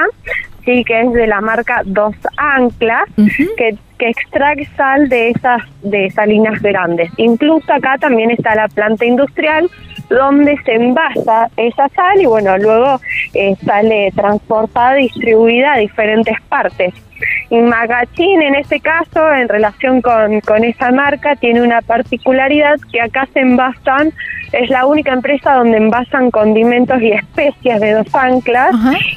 [0.64, 3.04] sí, que es de la marca Dos Anclas,
[3.56, 7.10] que que extrae sal de esas de salinas grandes.
[7.16, 9.68] Incluso acá también está la planta industrial
[10.08, 13.00] donde se envasa esa sal y bueno, luego
[13.34, 16.94] eh, sale transportada, distribuida a diferentes partes.
[17.50, 23.00] Y Magachín, en este caso, en relación con, con esa marca, tiene una particularidad que
[23.00, 24.12] acá se envasan,
[24.52, 28.74] es la única empresa donde envasan condimentos y especias de dos anclas,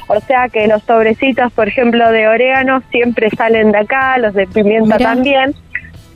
[0.08, 4.46] o sea que los sobrecitos, por ejemplo, de orégano siempre salen de acá, los de
[4.46, 5.54] pimienta también.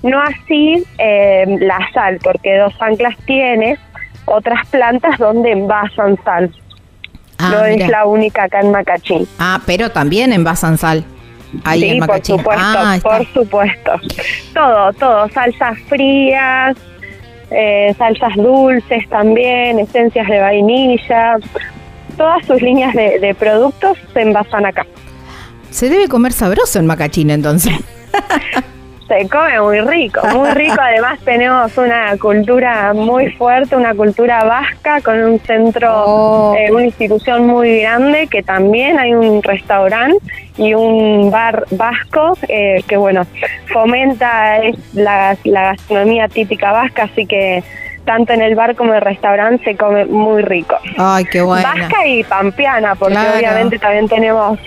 [0.02, 3.78] No así eh, la sal, porque dos anclas tiene
[4.26, 6.54] otras plantas donde envasan sal.
[7.38, 9.26] Ah, no es la única acá en Macachín.
[9.38, 11.04] Ah, pero también envasan sal.
[11.64, 13.92] Ahí sí, por supuesto, ah, por supuesto.
[14.52, 16.76] Todo, todo, salsas frías,
[17.50, 21.36] eh, salsas dulces también, esencias de vainilla,
[22.16, 24.86] todas sus líneas de, de productos se envasan acá.
[25.70, 27.74] Se debe comer sabroso en Macachín entonces.
[29.09, 30.77] Se come muy rico, muy rico.
[30.81, 36.57] Además tenemos una cultura muy fuerte, una cultura vasca con un centro, oh.
[36.57, 40.19] eh, una institución muy grande que también hay un restaurante
[40.57, 43.27] y un bar vasco eh, que bueno
[43.73, 44.59] fomenta
[44.95, 47.62] la, la gastronomía típica vasca, así que
[48.07, 50.77] tanto en el bar como en el restaurante se come muy rico.
[50.97, 51.69] Ay, qué bueno.
[51.69, 54.59] Vasca y pampeana, porque obviamente también tenemos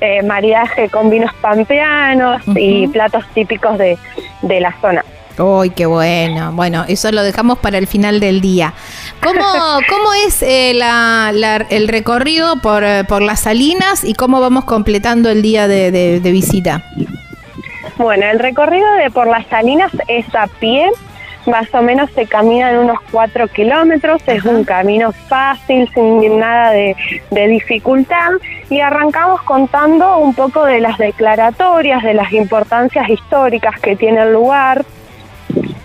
[0.00, 3.98] eh, maridaje con vinos pampeanos y platos típicos de,
[4.42, 5.04] de la zona.
[5.38, 6.52] ¡Uy, qué bueno!
[6.52, 8.72] Bueno, eso lo dejamos para el final del día.
[9.22, 9.42] ¿Cómo,
[9.90, 11.30] cómo es eh, la,
[11.68, 16.82] el recorrido por, por las salinas y cómo vamos completando el día de, de visita?
[17.98, 20.90] Bueno, el recorrido de por las salinas es a pie,
[21.46, 26.70] más o menos se camina en unos 4 kilómetros, es un camino fácil, sin nada
[26.72, 26.96] de,
[27.30, 28.32] dificultad,
[28.70, 34.32] y arrancamos contando un poco de las declaratorias, de las importancias históricas que tiene el
[34.32, 34.84] lugar,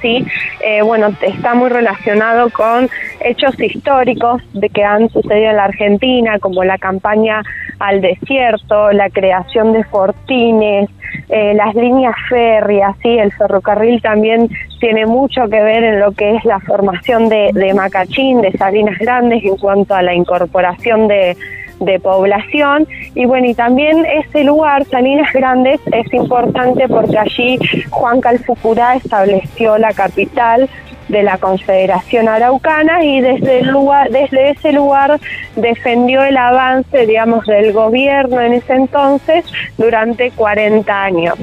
[0.02, 0.26] sí,
[0.64, 2.90] eh, bueno, está muy relacionado con
[3.24, 7.42] hechos históricos de que han sucedido en la Argentina, como la campaña
[7.80, 10.90] al desierto, la creación de fortines,
[11.30, 16.36] eh, las líneas férreas, sí, el ferrocarril también tiene mucho que ver en lo que
[16.36, 21.38] es la formación de, de Macachín, de Salinas Grandes en cuanto a la incorporación de,
[21.82, 28.22] de población y bueno y también ese lugar Salinas Grandes es importante porque allí Juan
[28.22, 30.70] Calfucurá estableció la capital
[31.10, 35.20] de la Confederación Araucana y desde el lugar desde ese lugar
[35.56, 39.44] defendió el avance digamos del gobierno en ese entonces
[39.78, 41.36] durante 40 años.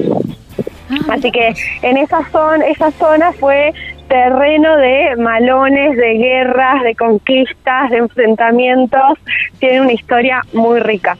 [0.89, 1.13] Ah.
[1.13, 3.73] Así que en esa zona, esa zona fue
[4.09, 9.17] terreno de malones, de guerras, de conquistas, de enfrentamientos.
[9.59, 11.17] Tiene una historia muy rica.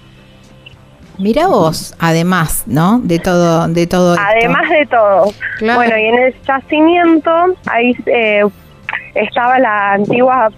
[1.18, 3.00] Mira vos, además, ¿no?
[3.00, 4.16] De todo, de todo.
[4.18, 5.32] Además de todo.
[5.60, 7.30] Bueno, y en el yacimiento
[7.68, 8.46] ahí eh,
[9.16, 10.50] estaba la antigua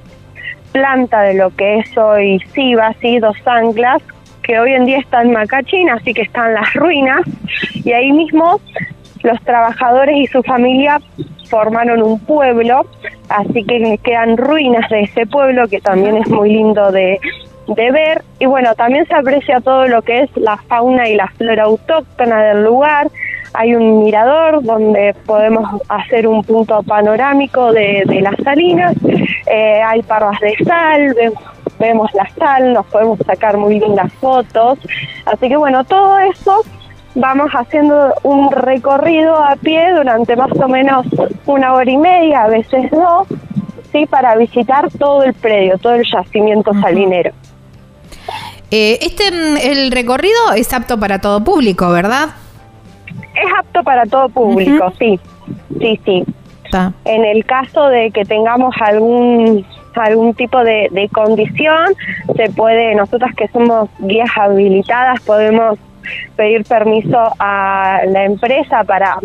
[0.72, 3.20] planta de lo que es hoy Siva, ¿sí?
[3.20, 4.02] dos anclas,
[4.44, 7.22] que hoy en día está en Macachín, así que están las ruinas,
[7.74, 8.62] y ahí mismo
[9.24, 11.02] los trabajadores y su familia
[11.52, 12.86] formaron un pueblo,
[13.30, 17.20] así que quedan ruinas de ese pueblo que también es muy lindo de,
[17.68, 18.24] de ver.
[18.40, 22.42] Y bueno, también se aprecia todo lo que es la fauna y la flora autóctona
[22.46, 23.12] del lugar.
[23.54, 28.96] hay un mirador donde podemos hacer un punto panorámico de, las salinas,
[29.46, 31.14] eh, hay parras de sal,
[31.78, 34.80] vemos la sal, nos podemos sacar muy lindas fotos,
[35.26, 36.64] así que bueno, todo eso
[37.16, 41.06] vamos haciendo un recorrido a pie durante más o menos
[41.46, 43.28] una hora y media, a veces dos,
[43.92, 47.32] sí, para visitar todo el predio, todo el yacimiento salinero.
[48.70, 52.30] Eh, este, mm, el recorrido es apto para todo público, ¿verdad?
[53.36, 55.20] Es apto para todo público, sí,
[55.80, 56.26] sí, sí.
[57.04, 61.94] En el caso de que tengamos algún algún tipo de, de condición,
[62.38, 65.78] se puede, nosotras que somos guías habilitadas, podemos
[66.36, 69.18] pedir permiso a la empresa para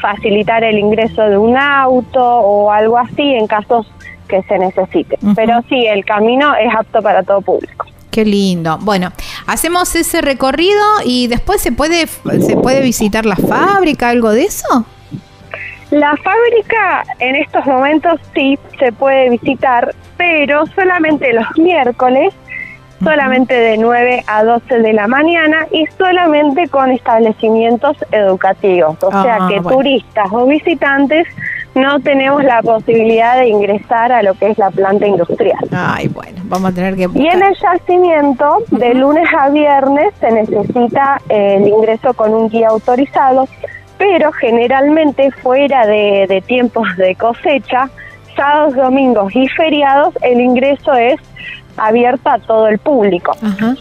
[0.00, 3.86] facilitar el ingreso de un auto o algo así en casos
[4.28, 5.18] que se necesite.
[5.34, 7.86] Pero sí, el camino es apto para todo público.
[8.10, 8.78] Qué lindo.
[8.80, 9.12] Bueno,
[9.46, 14.86] hacemos ese recorrido y después se puede se puede visitar la fábrica, algo de eso.
[15.90, 22.34] La fábrica en estos momentos sí se puede visitar, pero solamente los miércoles
[23.02, 28.96] solamente de 9 a 12 de la mañana y solamente con establecimientos educativos.
[29.02, 31.26] O sea ah, que turistas o visitantes
[31.74, 35.58] no tenemos la posibilidad de ingresar a lo que es la planta industrial.
[35.72, 37.06] Ay, bueno, vamos a tener que...
[37.14, 42.68] Y en el yacimiento, de lunes a viernes, se necesita el ingreso con un guía
[42.68, 43.46] autorizado,
[43.98, 47.90] pero generalmente fuera de, de tiempos de cosecha,
[48.34, 51.20] sábados, domingos y feriados, el ingreso es
[51.76, 53.32] abierta a todo el público.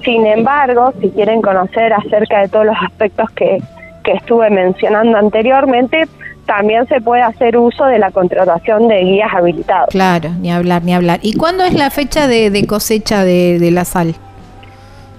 [0.04, 3.62] Sin embargo, si quieren conocer acerca de todos los aspectos que,
[4.04, 6.08] que estuve mencionando anteriormente,
[6.46, 9.90] también se puede hacer uso de la contratación de guías habilitados.
[9.90, 11.20] Claro, ni hablar, ni hablar.
[11.24, 14.16] ¿Y cuándo es la fecha de, cosecha de, de, la sal?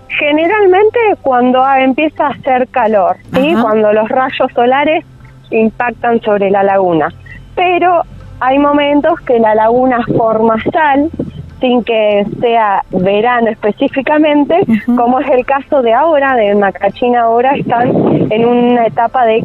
[0.08, 3.54] Generalmente cuando empieza a hacer calor, ¿sí?
[3.60, 5.04] cuando los rayos solares
[5.50, 7.08] impactan sobre la laguna.
[7.54, 8.02] Pero
[8.40, 11.10] hay momentos que la laguna forma sal
[11.60, 14.60] sin que sea verano específicamente,
[14.96, 17.88] como es el caso de ahora, de Macachín ahora están
[18.30, 19.42] en una etapa de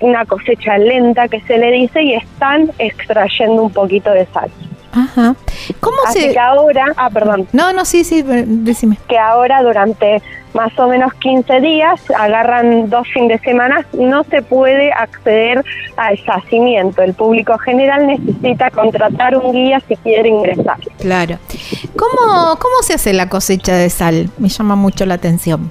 [0.00, 4.50] una cosecha lenta que se le dice y están extrayendo un poquito de sal.
[4.92, 5.34] Ajá.
[5.80, 6.32] ¿Cómo Así se...?
[6.32, 7.48] que ahora, ah, perdón.
[7.52, 8.98] No, no, sí, sí, decime.
[9.08, 10.22] Que ahora durante
[10.54, 15.64] más o menos 15 días, agarran dos fines de semana, no se puede acceder
[15.96, 17.02] al yacimiento.
[17.02, 20.78] El público general necesita contratar un guía si quiere ingresar.
[20.98, 21.38] Claro.
[21.96, 24.30] ¿Cómo, cómo se hace la cosecha de sal?
[24.38, 25.70] Me llama mucho la atención.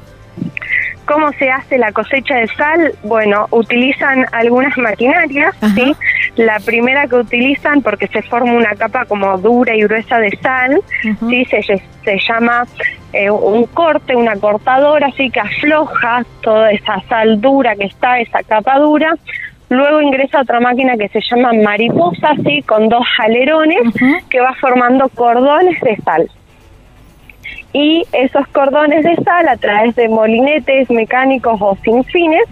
[1.05, 2.93] ¿Cómo se hace la cosecha de sal?
[3.03, 5.95] Bueno, utilizan algunas maquinarias, ¿sí?
[6.35, 10.81] La primera que utilizan, porque se forma una capa como dura y gruesa de sal,
[11.29, 11.45] ¿sí?
[11.45, 12.65] Se, se llama
[13.11, 18.41] eh, un corte, una cortadora, así que afloja toda esa sal dura que está, esa
[18.43, 19.13] capa dura.
[19.69, 23.81] Luego ingresa otra máquina que se llama mariposa, así, con dos alerones,
[24.29, 26.29] que va formando cordones de sal
[27.73, 32.43] y esos cordones de sal a través de molinetes mecánicos o sin fines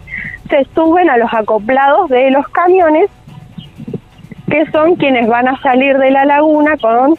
[0.50, 3.10] se suben a los acoplados de los camiones
[4.50, 7.16] que son quienes van a salir de la laguna con,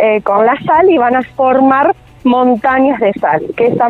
[0.00, 3.88] eh, con la sal y van a formar montañas de sal, que esa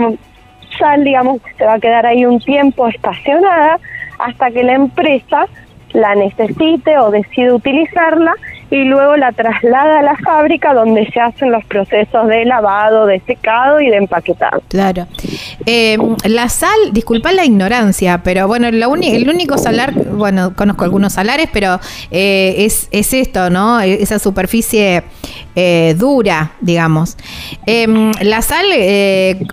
[0.78, 3.78] sal, digamos, se va a quedar ahí un tiempo estacionada
[4.18, 5.46] hasta que la empresa
[5.92, 8.34] la necesite o decide utilizarla
[8.70, 13.20] y luego la traslada a la fábrica donde se hacen los procesos de lavado, de
[13.20, 14.62] secado y de empaquetado.
[14.68, 15.06] Claro.
[15.66, 21.48] Eh, la sal, disculpa la ignorancia, pero bueno, el único salar, bueno, conozco algunos salares,
[21.52, 21.78] pero
[22.10, 23.80] eh, es, es esto, ¿no?
[23.80, 25.04] Esa superficie
[25.54, 27.16] eh, dura, digamos.
[27.66, 28.66] Em, la sal,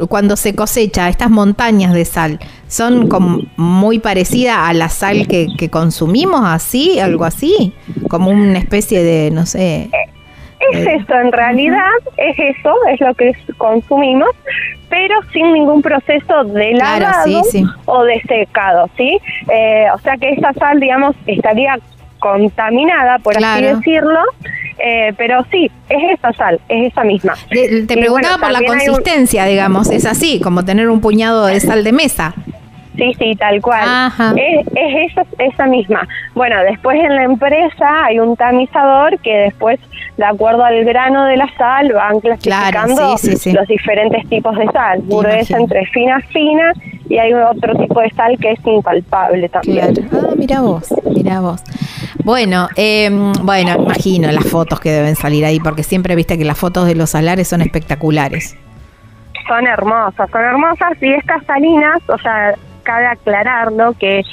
[0.10, 2.40] cuando se cosecha, estas montañas de sal,
[2.74, 7.72] son como muy parecidas a la sal que, que consumimos, así, algo así,
[8.10, 9.90] como una especie de, no sé.
[10.72, 14.30] Es eh, eso, en realidad es eso, es lo que consumimos,
[14.90, 17.44] pero sin ningún proceso de lavado
[17.86, 19.20] o de secado, ¿sí?
[19.50, 21.78] Eh, o sea que esta sal, digamos, estaría
[22.18, 24.20] contaminada, por así decirlo,
[24.84, 27.36] eh, pero sí, es esa sal, es esa misma.
[27.52, 31.92] te preguntaba por la consistencia, digamos, es así, como tener un puñado de sal de
[31.92, 32.34] mesa.
[32.96, 34.12] Sí, sí, tal cual.
[34.36, 36.08] Es, es esa, esa misma.
[36.36, 39.80] Bueno, después en la empresa hay un tamizador que después,
[40.18, 45.02] de acuerdo al grano de la sal, van clasificando los diferentes tipos de sal.
[45.06, 46.74] Gruesa entre fina, fina,
[47.10, 49.94] y hay otro tipo de sal que es impalpable también.
[49.96, 50.28] Claro.
[50.30, 51.62] Ah, mira vos, mira vos.
[52.24, 53.10] Bueno, eh,
[53.42, 56.96] bueno, imagino las fotos que deben salir ahí, porque siempre viste que las fotos de
[56.96, 58.56] los salares son espectaculares
[59.48, 64.24] son hermosas, son hermosas y estas salinas, o sea, cabe aclararlo que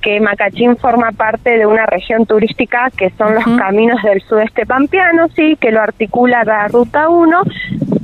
[0.00, 5.28] que Macachín forma parte de una región turística que son los caminos del sudeste pampeano,
[5.36, 7.42] sí, que lo articula la Ruta 1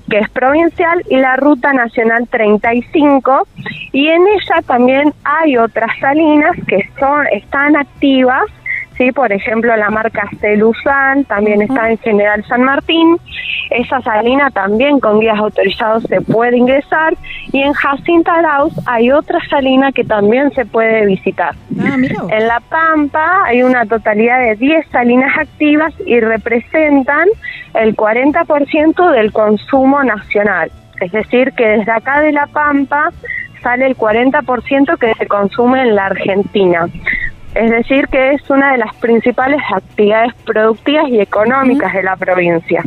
[0.09, 3.49] que es provincial, y la Ruta Nacional 35,
[3.93, 8.45] y en ella también hay otras salinas que son están activas
[8.97, 9.13] ¿sí?
[9.13, 13.17] Por ejemplo, la marca Celuzán también está en General San Martín.
[13.71, 17.15] Esa salina también con guías autorizados se puede ingresar.
[17.53, 21.55] Y en Jacinta Arauz hay otra salina que también se puede visitar.
[21.79, 21.97] Ah,
[22.31, 27.29] en La Pampa hay una totalidad de 10 salinas activas y representan
[27.75, 30.71] el 40% del consumo nacional.
[31.01, 33.11] Es decir, que desde acá de La Pampa
[33.63, 36.87] sale el 40% que se consume en la Argentina.
[37.57, 42.83] Es decir, que es una de las principales actividades productivas y económicas de la provincia.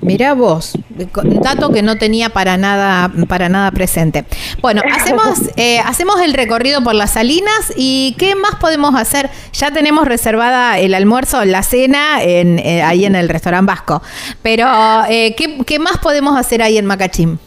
[0.00, 4.24] Mira vos, dato que no tenía para nada, para nada presente.
[4.60, 9.30] Bueno, hacemos, eh, hacemos el recorrido por las salinas y ¿qué más podemos hacer?
[9.52, 14.02] Ya tenemos reservada el almuerzo, la cena en, eh, ahí en el restaurante vasco.
[14.42, 14.66] Pero
[15.08, 17.38] eh, ¿qué, ¿qué, más podemos hacer ahí en Macachín?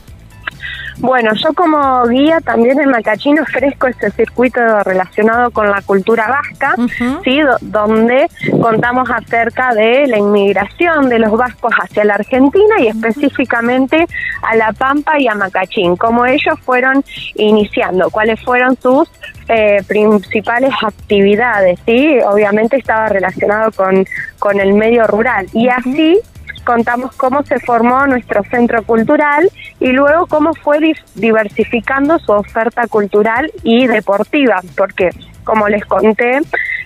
[1.00, 6.76] Bueno, yo como guía también en Macachín ofrezco este circuito relacionado con la cultura vasca,
[7.24, 7.42] ¿sí?
[7.62, 8.30] donde
[8.62, 14.08] contamos acerca de la inmigración de los vascos hacia la Argentina y específicamente
[14.42, 17.04] a La Pampa y a Macachín, cómo ellos fueron
[17.36, 19.10] iniciando, cuáles fueron sus
[19.48, 22.18] eh, principales actividades, ¿sí?
[22.26, 24.06] Obviamente estaba relacionado con,
[24.40, 26.20] con el medio rural y así
[26.66, 29.50] contamos cómo se formó nuestro centro cultural
[29.80, 30.80] y luego cómo fue
[31.16, 35.10] diversificando su oferta cultural y deportiva, porque
[35.44, 36.40] como les conté,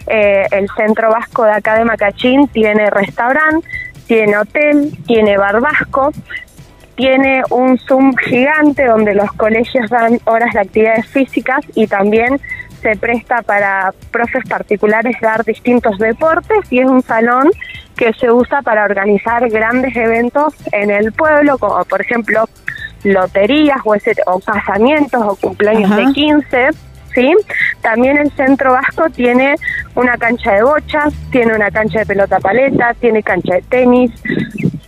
[0.07, 3.67] eh, el centro vasco de acá de Macachín tiene restaurante,
[4.07, 6.11] tiene hotel, tiene bar vasco,
[6.95, 12.41] tiene un Zoom gigante donde los colegios dan horas de actividades físicas y también
[12.81, 17.49] se presta para profes particulares dar distintos deportes y es un salón
[17.95, 22.45] que se usa para organizar grandes eventos en el pueblo, como por ejemplo
[23.03, 23.95] loterías o,
[24.25, 26.69] o casamientos o cumpleaños de 15.
[27.13, 27.33] ¿sí?
[27.81, 29.55] También el Centro Vasco tiene
[29.95, 34.11] una cancha de bochas, tiene una cancha de pelota paleta, tiene cancha de tenis,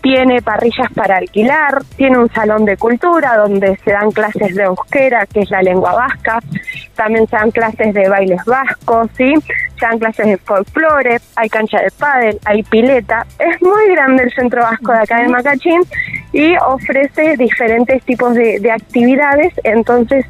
[0.02, 5.26] tiene parrillas para alquilar, tiene un salón de cultura donde se dan clases de euskera,
[5.26, 6.40] que es la lengua vasca,
[6.96, 9.34] también se dan clases de bailes vascos, ¿sí?
[9.80, 13.26] se dan clases de folclore, hay cancha de pádel, hay pileta.
[13.40, 15.82] Es muy grande el centro vasco de acá de Macachín
[16.34, 20.26] y ofrece diferentes tipos de, de actividades, entonces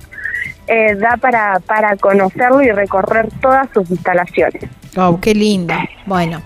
[0.72, 4.64] eh, da para, para conocerlo y recorrer todas sus instalaciones.
[4.96, 5.74] Oh, qué lindo.
[6.06, 6.42] Bueno,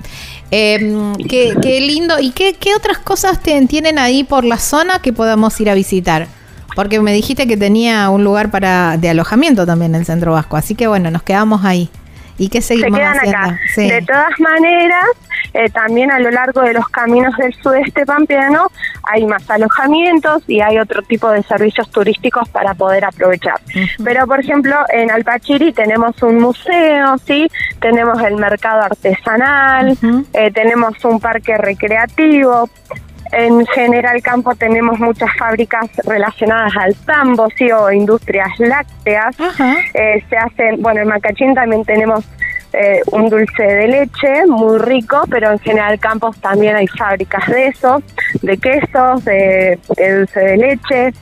[0.50, 2.20] em, qué, qué, lindo.
[2.20, 6.26] ¿Y qué, qué otras cosas tienen ahí por la zona que podamos ir a visitar?
[6.76, 10.58] Porque me dijiste que tenía un lugar para de alojamiento también en el Centro Vasco,
[10.58, 11.92] así que bueno, nos quedamos ahí.
[12.38, 13.38] ¿Y qué seguimos Se haciendo?
[13.38, 13.60] Acá.
[13.76, 15.06] De todas maneras,
[15.54, 18.68] eh, también a lo largo de los caminos del sudeste pampeano
[19.04, 23.62] hay más alojamientos y hay otro tipo de servicios turísticos para poder aprovechar.
[24.04, 27.50] Pero, por ejemplo, en Alpachiri tenemos un museo, ¿sí?
[27.80, 29.98] Tenemos el mercado artesanal,
[30.34, 32.70] eh, tenemos un parque recreativo,
[33.32, 39.36] en General Campo tenemos muchas fábricas relacionadas al tambo, sí, o industrias lácteas.
[39.94, 42.24] Eh, se hacen, bueno, en Macachín también tenemos
[42.74, 47.68] eh, un dulce de leche muy rico, pero en General Campos también hay fábricas de
[47.68, 48.02] eso,
[48.42, 51.14] de quesos, de, dulce de leche.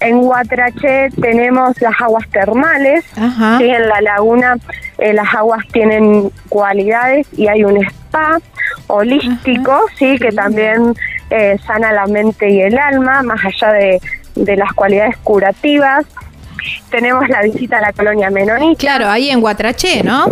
[0.00, 3.64] En Guatraché tenemos las aguas termales, ¿sí?
[3.64, 4.56] en la laguna
[4.98, 8.38] eh, las aguas tienen cualidades y hay un spa
[8.86, 10.94] holístico, sí, que también
[11.30, 14.00] eh, sana la mente y el alma, más allá de,
[14.34, 16.04] de las cualidades curativas.
[16.90, 18.78] Tenemos la visita a la colonia menonita.
[18.78, 20.26] Claro, ahí en Guatraché, ¿no?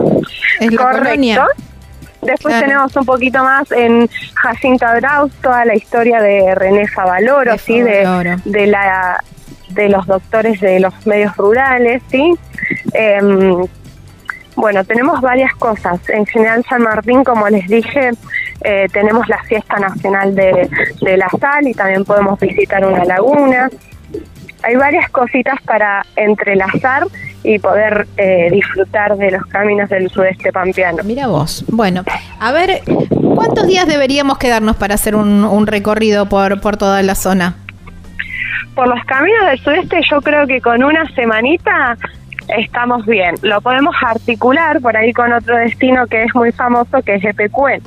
[0.60, 1.46] Es Correcto.
[2.22, 7.82] Después tenemos un poquito más en Jacinta Draus, toda la historia de René Favaloro, ¿sí?
[7.82, 9.22] De, de, la,
[9.70, 12.34] de los doctores de los medios rurales, ¿sí?
[12.94, 13.66] Em,
[14.56, 15.98] bueno, tenemos varias cosas.
[16.08, 18.10] En General San Martín, como les dije,
[18.62, 20.68] eh, tenemos la fiesta nacional de,
[21.16, 23.68] la sal y también podemos visitar una laguna.
[24.62, 27.04] Hay varias cositas para entrelazar
[27.42, 31.02] y poder eh, disfrutar de los caminos del sudeste pampeano.
[31.04, 31.64] Mira vos.
[31.68, 32.02] Bueno,
[32.40, 32.80] a ver,
[33.34, 37.56] ¿cuántos días deberíamos quedarnos para hacer un, un recorrido por, por toda la zona?
[38.74, 41.96] Por los caminos del sudeste yo creo que con una semanita
[42.48, 43.34] estamos bien.
[43.42, 47.82] Lo podemos articular por ahí con otro destino que es muy famoso, que es Epecuén.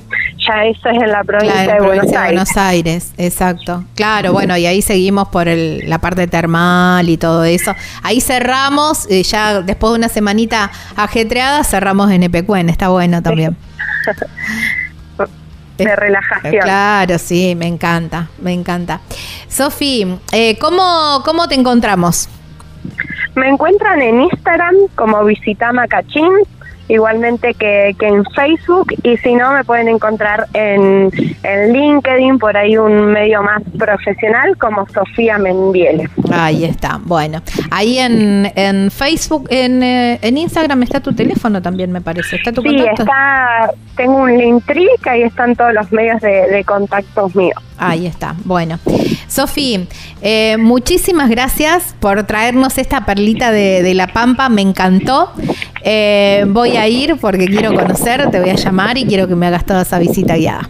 [0.47, 2.22] ya eso es en la provincia, de, Buenos Aires.
[2.22, 3.14] Buenos Aires.
[3.18, 3.84] Exacto.
[3.95, 7.76] Claro, bueno, y ahí seguimos por el, la parte termal y todo eso.
[8.03, 13.55] Ahí cerramos, eh, ya después de una semanita ajetreada, cerramos en Epecuen, está bueno también.
[15.78, 16.64] de relajación.
[16.64, 19.01] Claro, sí, me encanta, me encanta.
[19.47, 22.30] Sofi, eh, ¿cómo, ¿cómo te encontramos?
[23.38, 26.28] Me encuentran en Instagram como Visita Macachín
[26.90, 31.12] igualmente que, en Facebook y si no me pueden encontrar en,
[31.44, 36.10] en LinkedIn, por ahí un medio más profesional como Sofía Mendiel.
[36.32, 41.92] Ahí está, bueno, ahí en, en Facebook, en, eh, en Instagram está tu teléfono también
[41.92, 46.22] me parece, ¿está tu sí, está, tengo un link que ahí están todos los medios
[46.22, 47.66] de, de contactos míos.
[47.78, 48.36] Ahí está.
[48.44, 48.80] Bueno,
[49.28, 49.88] Sofi,
[50.22, 54.50] eh, muchísimas gracias por traernos esta perlita de, La Pampa.
[54.50, 55.32] Me encantó.
[55.84, 59.48] Eh, voy a ir porque quiero conocer, te voy a llamar y quiero que me
[59.48, 60.70] hagas toda esa visita guiada.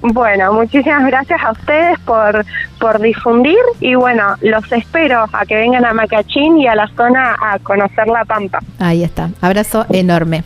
[0.00, 2.44] Bueno, muchísimas gracias a ustedes por,
[2.80, 7.36] por difundir y bueno, los espero a que vengan a Macachín y a la zona
[7.40, 8.58] a conocer La Pampa.
[8.78, 9.30] Ahí está.
[9.40, 10.44] Abrazo enorme.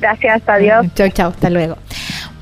[0.00, 0.86] Gracias, adiós.
[0.94, 1.76] Chau, chau, hasta luego.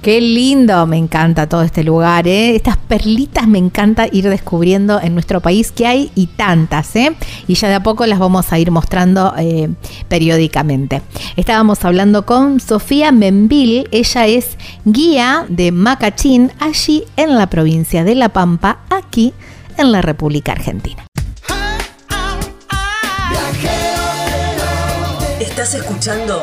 [0.02, 2.54] Qué lindo, me encanta todo este lugar, ¿eh?
[2.54, 7.16] Estas perlitas me encanta ir descubriendo en nuestro país que hay y tantas, ¿eh?
[7.48, 9.68] Y ya de a poco las vamos a ir mostrando eh,
[10.08, 11.02] periódicamente.
[11.34, 18.14] Estábamos hablando con Sofía Membil, ella es guía de Macachín allí en la provincia de
[18.14, 19.32] La Pampa, aquí
[19.76, 21.04] en la República Argentina.
[25.40, 26.42] Estás escuchando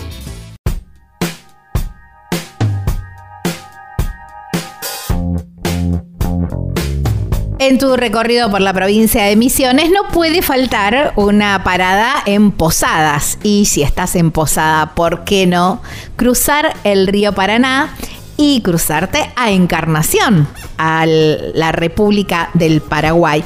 [7.61, 13.37] En tu recorrido por la provincia de Misiones no puede faltar una parada en Posadas.
[13.43, 15.79] Y si estás en Posada, ¿por qué no
[16.15, 17.93] cruzar el río Paraná
[18.35, 20.47] y cruzarte a Encarnación,
[20.79, 23.43] a la República del Paraguay?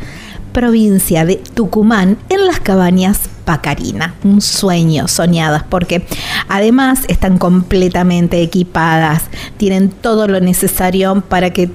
[0.56, 6.06] provincia de Tucumán, en las cabañas Pacarina, un sueño, soñadas, porque
[6.48, 9.24] además están completamente equipadas,
[9.58, 11.68] tienen todo lo necesario para que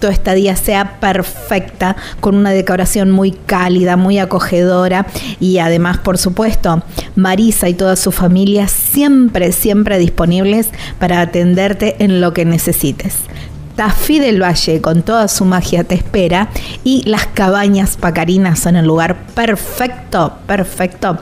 [0.00, 5.06] tu estadía sea perfecta, con una decoración muy cálida, muy acogedora.
[5.40, 6.82] Y además, por supuesto,
[7.16, 10.68] Marisa y toda su familia siempre, siempre disponibles
[10.98, 13.16] para atenderte en lo que necesites.
[13.76, 16.48] Tafí del Valle con toda su magia te espera
[16.84, 21.18] y las cabañas pacarinas son el lugar perfecto, perfecto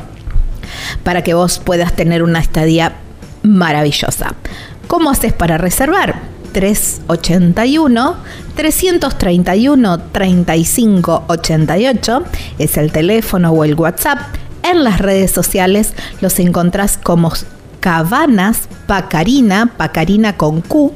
[1.03, 2.95] para que vos puedas tener una estadía
[3.43, 4.35] maravillosa.
[4.87, 6.21] ¿Cómo haces para reservar?
[6.53, 8.17] 381
[8.57, 12.23] 331 3588
[12.59, 14.19] es el teléfono o el WhatsApp.
[14.63, 17.33] En las redes sociales los encontrás como
[17.81, 20.93] Cabanas Pacarina, Pacarina con Q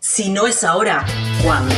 [0.00, 1.04] Si no es ahora,
[1.42, 1.74] ¿cuándo?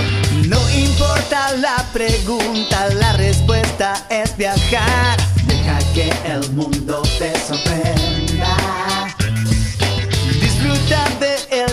[0.47, 5.19] No importa la pregunta, la respuesta es viajar.
[5.47, 7.96] Deja que el mundo te sorprenda.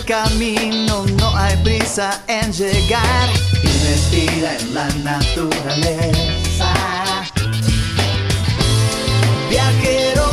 [0.05, 3.29] Camino, no hay prisa en llegar.
[3.63, 6.73] Y respira en la naturaleza.
[9.49, 10.32] Viajero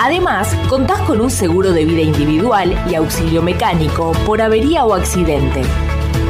[0.00, 5.62] Además, contás con un seguro de vida individual y auxilio mecánico por avería o accidente.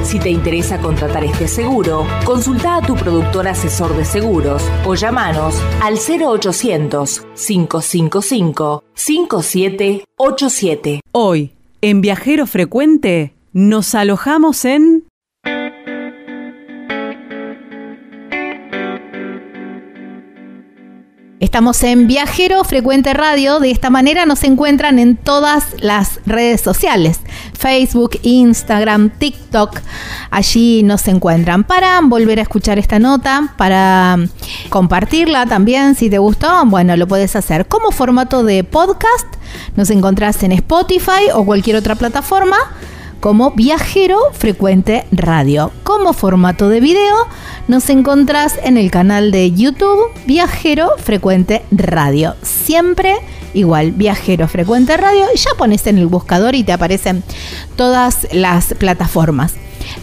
[0.04, 5.54] Si te interesa contratar este seguro, consulta a tu productor asesor de seguros o llamanos
[5.82, 11.00] al 0800 555 5787.
[11.12, 15.04] Hoy, en Viajero Frecuente, nos alojamos en...
[21.54, 23.60] Estamos en Viajero Frecuente Radio.
[23.60, 27.20] De esta manera nos encuentran en todas las redes sociales.
[27.56, 29.78] Facebook, Instagram, TikTok.
[30.32, 31.62] Allí nos encuentran.
[31.62, 34.18] Para volver a escuchar esta nota, para
[34.68, 39.28] compartirla también, si te gustó, bueno, lo puedes hacer como formato de podcast.
[39.76, 42.56] Nos encontrás en Spotify o cualquier otra plataforma
[43.20, 45.70] como Viajero Frecuente Radio.
[45.82, 47.14] Como formato de video,
[47.68, 52.34] nos encontrás en el canal de YouTube Viajero Frecuente Radio.
[52.42, 53.16] Siempre
[53.54, 55.26] igual, Viajero Frecuente Radio.
[55.34, 57.22] Y ya pones en el buscador y te aparecen
[57.76, 59.54] todas las plataformas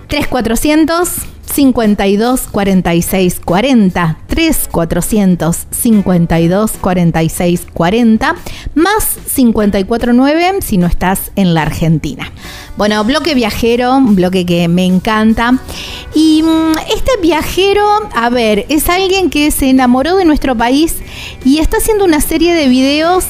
[0.08, 1.10] 3400
[1.52, 8.36] 52 46 40 3 400 52 46 40
[8.76, 12.32] más 549 si no estás en la Argentina.
[12.78, 15.60] Bueno, bloque viajero, bloque que me encanta.
[16.14, 17.86] Y mm, este viajero,
[18.16, 20.98] a ver, es alguien que se enamoró de nuestro país
[21.44, 23.26] y está haciendo una serie de videos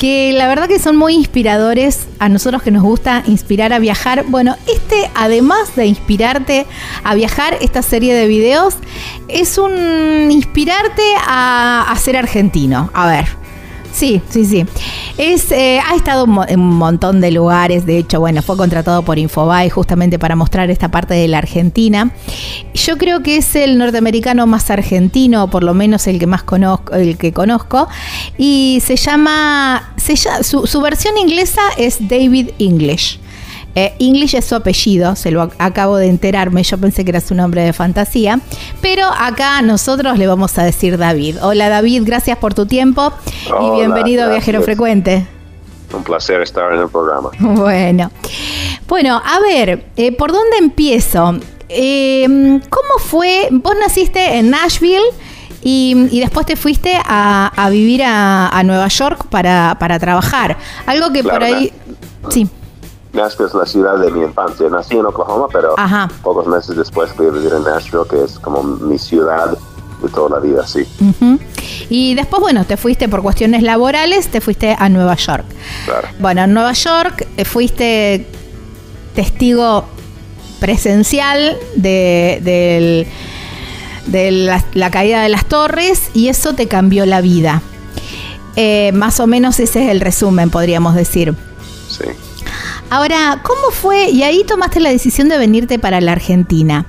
[0.00, 4.24] que la verdad que son muy inspiradores a nosotros que nos gusta inspirar a viajar.
[4.28, 6.66] Bueno, este además de inspirarte
[7.04, 8.76] a viajar, esta serie de videos
[9.28, 12.90] es un inspirarte a, a ser argentino.
[12.94, 13.26] A ver,
[13.92, 14.66] Sí, sí, sí.
[15.18, 17.86] Es, eh, ha estado en un montón de lugares.
[17.86, 22.12] De hecho, bueno, fue contratado por Infobae justamente para mostrar esta parte de la Argentina.
[22.74, 26.94] Yo creo que es el norteamericano más argentino, por lo menos el que más conozco,
[26.94, 27.88] el que conozco.
[28.38, 33.18] Y se llama, se llama su, su versión inglesa es David English.
[33.74, 37.34] Eh, English es su apellido, se lo acabo de enterarme, yo pensé que era su
[37.34, 38.40] nombre de fantasía,
[38.80, 41.36] pero acá nosotros le vamos a decir David.
[41.42, 43.12] Hola David, gracias por tu tiempo
[43.46, 44.62] y Hola, bienvenido a Viajero.
[44.62, 45.26] Frecuente.
[45.92, 47.30] Un placer estar en el programa.
[47.40, 48.10] Bueno,
[48.88, 51.36] bueno, a ver, eh, ¿por dónde empiezo?
[51.68, 52.26] Eh,
[52.68, 53.48] ¿Cómo fue?
[53.52, 55.04] Vos naciste en Nashville
[55.62, 60.56] y, y después te fuiste a, a vivir a, a Nueva York para, para trabajar.
[60.86, 61.72] Algo que por ahí...
[62.30, 62.48] Sí.
[63.12, 64.68] Nashville es la ciudad de mi infancia.
[64.68, 66.08] Nací en Oklahoma, pero Ajá.
[66.22, 69.56] pocos meses después fui a vivir en Nashville, que es como mi ciudad
[70.02, 70.84] de toda la vida, sí.
[71.90, 75.44] Y después, bueno, te fuiste por cuestiones laborales, te fuiste a Nueva York.
[75.84, 76.08] Claro.
[76.20, 78.26] Bueno, en Nueva York eh, fuiste
[79.14, 79.84] testigo
[80.60, 83.06] presencial de, del-
[84.06, 87.62] de la, la caída de las torres y eso te cambió la vida.
[88.56, 91.34] Eh, más o menos ese es el resumen, podríamos decir.
[91.88, 92.04] Sí.
[92.90, 94.10] Ahora, ¿cómo fue?
[94.10, 96.86] Y ahí tomaste la decisión de venirte para la Argentina.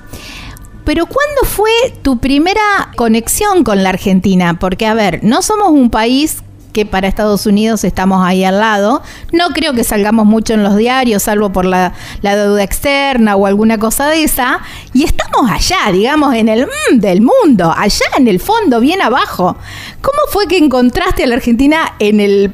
[0.84, 1.70] Pero ¿cuándo fue
[2.02, 4.58] tu primera conexión con la Argentina?
[4.58, 6.42] Porque, a ver, no somos un país
[6.72, 9.00] que para Estados Unidos estamos ahí al lado.
[9.30, 13.78] No creo que salgamos mucho en los diarios, salvo por la, deuda externa o alguna
[13.78, 14.60] cosa de esa.
[14.92, 19.56] Y estamos allá, digamos, en el mm, del mundo, allá en el fondo, bien abajo.
[20.00, 22.52] ¿Cómo fue que encontraste a la Argentina en el,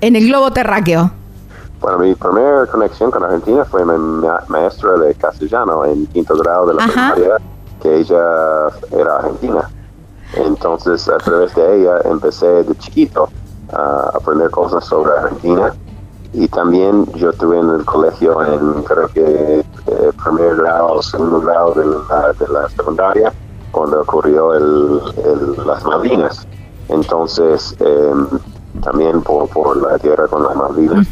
[0.00, 1.12] en el globo terráqueo?
[1.84, 6.72] Bueno, mi primera conexión con Argentina fue mi maestra de castellano en quinto grado de
[6.72, 7.36] la primaria,
[7.82, 9.68] que ella era argentina.
[10.32, 13.28] Entonces, a través de ella empecé de chiquito
[13.70, 15.74] a aprender cosas sobre Argentina.
[16.32, 21.74] Y también yo estuve en el colegio en, creo que, eh, primer grado segundo grado
[21.74, 23.30] de la, secundaria,
[23.72, 25.02] cuando ocurrió el,
[25.66, 26.48] las Malvinas.
[26.88, 28.26] Entonces, em,
[28.80, 31.06] también por, por la tierra con las Malvinas,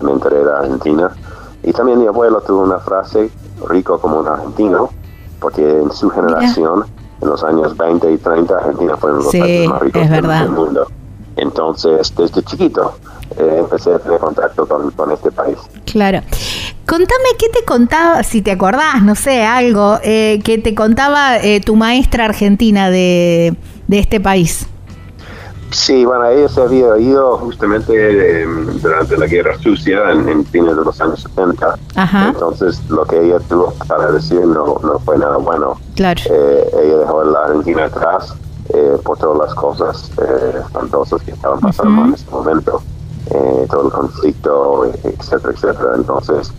[0.00, 1.10] me enteré de Argentina.
[1.62, 3.30] Y también mi abuelo tuvo una frase,
[3.68, 4.90] rico como un argentino,
[5.40, 6.84] porque en su generación
[7.20, 10.50] en los años 20 y 30 Argentina fue uno de los países más ricos del
[10.50, 10.86] mundo.
[11.36, 12.94] Entonces, desde chiquito
[13.38, 15.56] eh, empecé a tener contacto con, este país.
[15.86, 16.20] Claro.
[16.86, 21.60] Contame qué te contaba, si te acordás, no sé, algo, eh, que te contaba eh,
[21.60, 23.56] tu maestra argentina de,
[23.86, 24.66] de este país.
[25.72, 30.76] Sí, bueno, ella se había ido justamente em, durante la Guerra Sucia en, en, fines
[30.76, 31.78] de los años 70.
[32.28, 35.78] Entonces, lo que ella tuvo para decir no, no fue nada bueno.
[35.96, 36.20] Claro.
[36.26, 38.34] Eh, ella dejó la Argentina atrás
[38.68, 42.82] eh, por todas las cosas eh, espantosas que estaban pasando en ese momento.
[43.70, 45.92] todo el conflicto, etcétera, etcétera.
[45.96, 46.52] Entonces,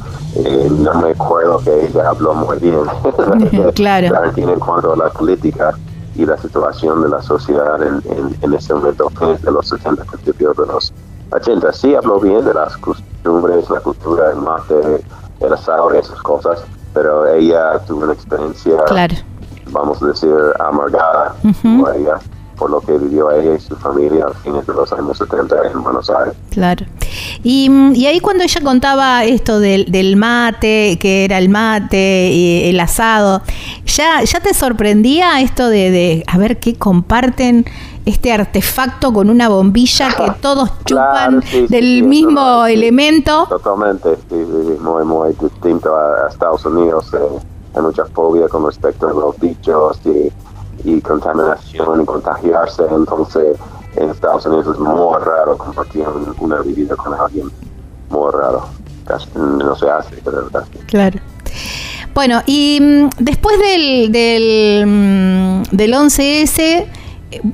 [0.72, 2.80] no me acuerdo que ella habló muy bien
[3.76, 4.10] claro.
[4.10, 5.76] de Argentina en cuanto a la política
[6.16, 8.02] y la situación de la sociedad en,
[8.42, 9.12] en, ese momento,
[9.42, 10.94] de los 70, principios de los
[11.32, 11.74] 80.
[11.74, 15.04] Sí habló bien de las costumbres, la cultura, el mate,
[15.40, 18.76] el asado y esas cosas, pero ella tuvo una experiencia,
[19.72, 21.36] vamos a decir, amargada
[22.64, 25.84] por lo que vivió ella y su familia a fines de los años 70 en
[25.84, 26.34] Buenos Aires.
[26.50, 26.86] Claro.
[27.44, 32.70] Y, y ahí cuando ella contaba esto del, del, mate, que era el mate, y
[32.70, 33.42] el asado,
[33.86, 37.66] ¿ya, ya te sorprendía esto de, de a ver qué comparten?
[38.06, 43.46] este artefacto con una bombilla que todos chupan del mismo elemento.
[43.48, 47.14] Totalmente, sí, muy, muy distinto a, Estados Unidos.
[47.14, 47.18] Eh,
[47.76, 50.32] hay mucha fobia con respecto a los bichos y
[50.84, 52.84] y contaminación y contagiarse.
[52.90, 53.58] Entonces,
[53.96, 56.06] en Estados Unidos es muy raro compartir
[56.40, 57.50] una bebida con alguien.
[58.10, 58.66] Muy raro.
[59.06, 60.66] Casi no se hace, pero verdad.
[60.88, 61.20] Claro.
[62.14, 66.88] Bueno, y mm, después del, del, mm, del 11S, eh,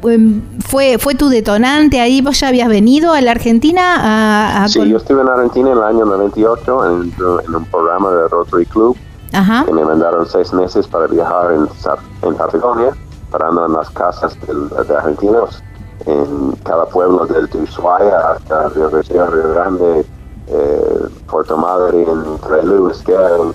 [0.03, 2.21] em, fue, ¿Fue tu detonante ahí?
[2.21, 4.63] ¿Vos ya habías venido a la Argentina?
[4.63, 7.13] A, sí, yo estuve en Argentina en el año 98 en,
[7.47, 8.97] en un programa de Rotary Club.
[9.32, 9.63] Ajá.
[9.65, 11.67] Que me mandaron seis meses para viajar en,
[12.27, 12.91] en Patagonia
[13.32, 15.63] parando en las casas de argentinos
[16.05, 20.05] en cada pueblo del Ushuaia hasta Río Río Grande,
[20.47, 23.03] eh, Puerto Madre, entre Luz,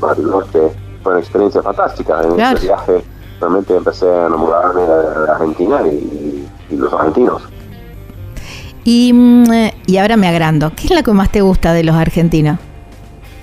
[0.00, 0.70] Bariloche.
[1.02, 2.22] Fue una experiencia fantástica.
[2.22, 3.04] En ese viaje
[3.40, 7.42] realmente empecé a enamorarme de Argentina y, los argentinos.
[8.84, 9.46] Y, mm,
[9.86, 10.70] y ahora me agrando.
[10.74, 12.58] ¿Qué es lo que más te gusta de los argentinos?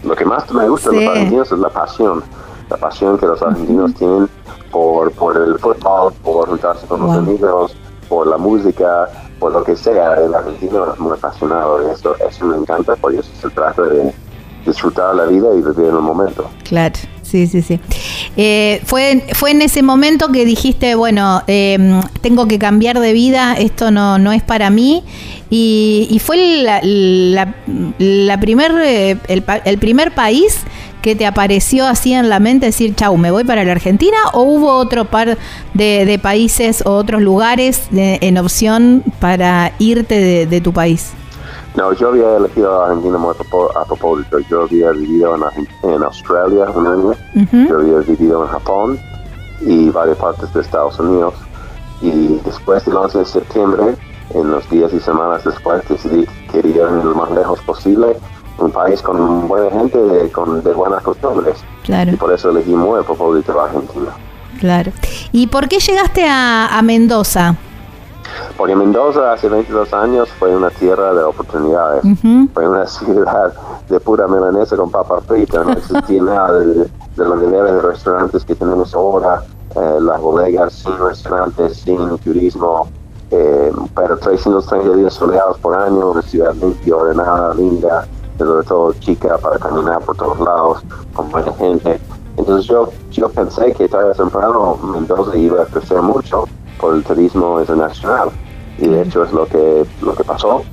[0.03, 2.23] Lo que más me gusta de los argentinos es la pasión.
[2.69, 4.29] La pasión que los argentinos tienen
[4.71, 7.75] por, por el fútbol, por juntarse con los amigos,
[8.09, 9.07] por la música,
[9.39, 10.15] por lo que sea.
[10.15, 12.15] El argentino es muy apasionado de esto.
[12.27, 14.13] Eso me encanta, por eso se trata de
[14.65, 16.49] disfrutar la vida y vivir en el momento.
[16.63, 16.99] Claro,
[17.31, 17.79] sí, sí, sí.
[18.35, 23.55] Eh, fue, fue en ese momento que dijiste, bueno, em, tengo que cambiar de vida,
[23.57, 25.03] esto no, no es para mí.
[25.49, 27.53] Y, y fue la, la,
[27.99, 29.17] eh,
[29.65, 30.59] el, primer país
[31.01, 34.17] que te apareció así en la mente decir, chau, me voy para la Argentina?
[34.33, 35.37] ¿O hubo otro par
[35.73, 41.11] de, países o otros lugares en opción para irte de, tu país?
[41.75, 43.17] No, yo había elegido a Argentina
[43.75, 44.39] a propósito.
[44.49, 45.35] Yo había vivido
[45.83, 47.13] en, Australia un año,
[47.69, 48.99] yo había vivido en Japón
[49.61, 51.33] y varias partes de Estados Unidos.
[52.01, 53.95] Y después del 11 de septiembre,
[54.33, 58.17] en los días y semanas después, decidí que quería ir lo más lejos posible
[58.57, 61.57] un país con buena gente, de, con, de buenas costumbres.
[61.83, 62.11] Claro.
[62.11, 64.11] Y por eso elegimos el propósito de Argentina.
[64.59, 64.91] Claro.
[65.31, 67.55] ¿Y por qué llegaste a, Mendoza?
[68.57, 72.03] Porque Mendoza hace 22 años fue una tierra de oportunidades.
[72.53, 73.53] Fue una ciudad
[73.89, 75.63] de pura melanesa con papa frita.
[75.63, 79.43] No existía nada de, los niveles de restaurantes que tenemos ahora.
[79.75, 82.89] Eh, las bodegas sin restaurantes, sin turismo.
[83.31, 88.05] Eh, pero 330 días soleados por año, una ciudad limpia, ordenada, linda
[88.45, 91.99] sobre todo chica, para caminar por todos lados, con buena gente.
[92.37, 96.45] Entonces yo, yo pensé que tarde o temprano Mendoza iba a crecer mucho
[96.79, 98.29] por el turismo internacional.
[98.77, 100.63] y de hecho es lo que, lo que pasó.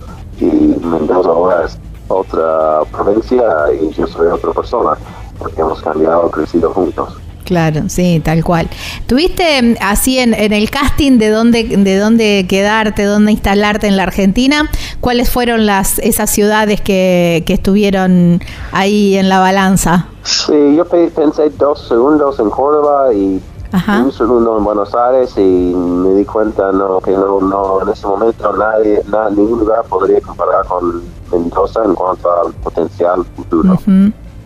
[0.41, 1.79] Y Mendoza ahora es
[2.09, 3.45] otra provincia
[3.81, 4.93] y yo soy otra persona,
[5.39, 7.19] porque hemos cambiado, crecido juntos.
[7.49, 8.69] Claro, sí, tal cual.
[9.07, 14.03] ¿Tuviste mm, así en, el casting de dónde, de dónde quedarte, dónde instalarte en la
[14.03, 14.71] Argentina?
[15.01, 20.09] ¿Cuáles fueron las esas ciudades que, que estuvieron ahí en la balanza?
[20.25, 23.41] Sí, yo pensé dos segundos en Córdoba y
[23.73, 28.07] un segundo en Buenos Aires y me di cuenta no que no, no en ese
[28.07, 33.79] momento nadie, ningún lugar podría comparar con Mendoza en cuanto al potencial futuro.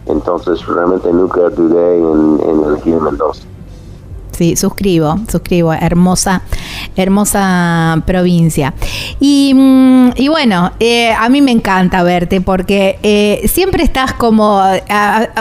[0.07, 3.45] Entonces realmente nunca dudé en, en elegir Mendoza.
[4.33, 5.73] Sí, suscribo, suscribo.
[5.73, 6.43] Hermosa,
[6.97, 8.75] hermosa provincia.
[9.25, 14.61] Y, mm, y bueno, eh, a mí me encanta verte porque eh, siempre estás como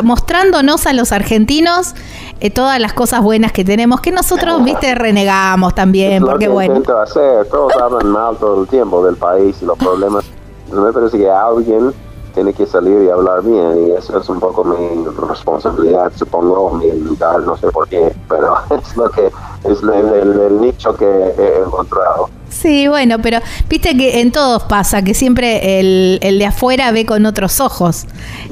[0.04, 1.96] mostrándonos a los argentinos
[2.42, 6.24] eh, todas las cosas buenas que tenemos, que nosotros, viste, renegamos también.
[6.24, 6.76] porque bueno.
[6.76, 7.48] Intento hacer.
[7.48, 10.26] Todos hablan mal todo el tiempo del país y los problemas.
[10.72, 11.92] Me parece que alguien
[12.36, 16.92] tiene que salir y hablar bien y eso es un poco mi responsabilidad, supongo, mi
[16.92, 19.26] lugar, no sé por qué, pero es lo que
[19.64, 22.30] es el nicho que he encontrado.
[22.62, 27.08] Sí, bueno, pero viste que en todos pasa, que siempre el, el de afuera ve
[27.08, 28.06] con otros ojos.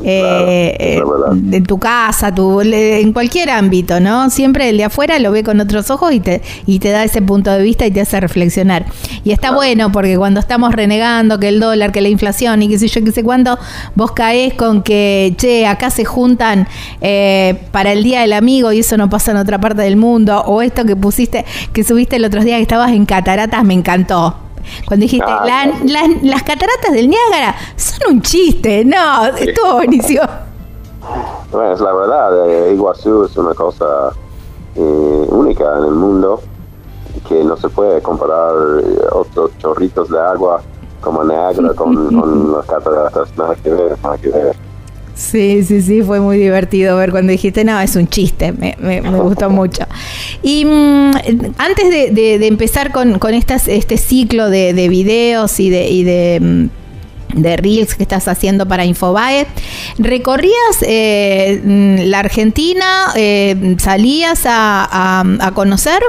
[0.04, 1.02] Eh, eh,
[1.52, 4.32] en tu casa, tu, en cualquier ámbito, ¿no?
[4.32, 7.22] Siempre el de afuera lo ve con otros ojos y te, y te da ese
[7.22, 8.86] punto de vista y te hace reflexionar.
[9.24, 12.80] Y está bueno porque cuando estamos renegando que el dólar, que la inflación y qué
[12.80, 13.60] sé yo, qué sé cuándo,
[13.94, 16.68] vos caes con que, che, acá se juntan
[17.02, 20.42] eh, para el Día del Amigo y eso no pasa en otra parte del mundo.
[20.48, 23.99] O esto que pusiste, que subiste el otro día que estabas en cataratas, me encanta
[24.88, 25.68] cuando dijiste, ah,
[26.22, 30.24] las cataratas del Niágara son un chiste, no, estuvo buenísimo.
[31.52, 34.12] Bueno, es la verdad, eh, Iguazú es una cosa
[34.76, 36.42] eh, única en el mundo
[37.28, 40.62] que no se puede comparar eh, otros chorritos de agua
[41.02, 44.69] como Niágara con, con las cataratas, nada que ver, nada que ver.
[45.20, 49.02] Sí, sí, sí, fue muy divertido ver cuando dijiste, no, es un chiste, me, me,
[49.02, 49.84] gustó mucho.
[50.42, 51.12] Y mm,
[51.58, 57.58] antes de, empezar con, con este ciclo de, videos y de, y de mm, de
[57.58, 59.46] Reels que estás haciendo para Infobae.
[59.98, 63.08] ¿Recorrías eh, mm, la Argentina?
[63.14, 66.02] Eh, ¿Salías a, a, conocer?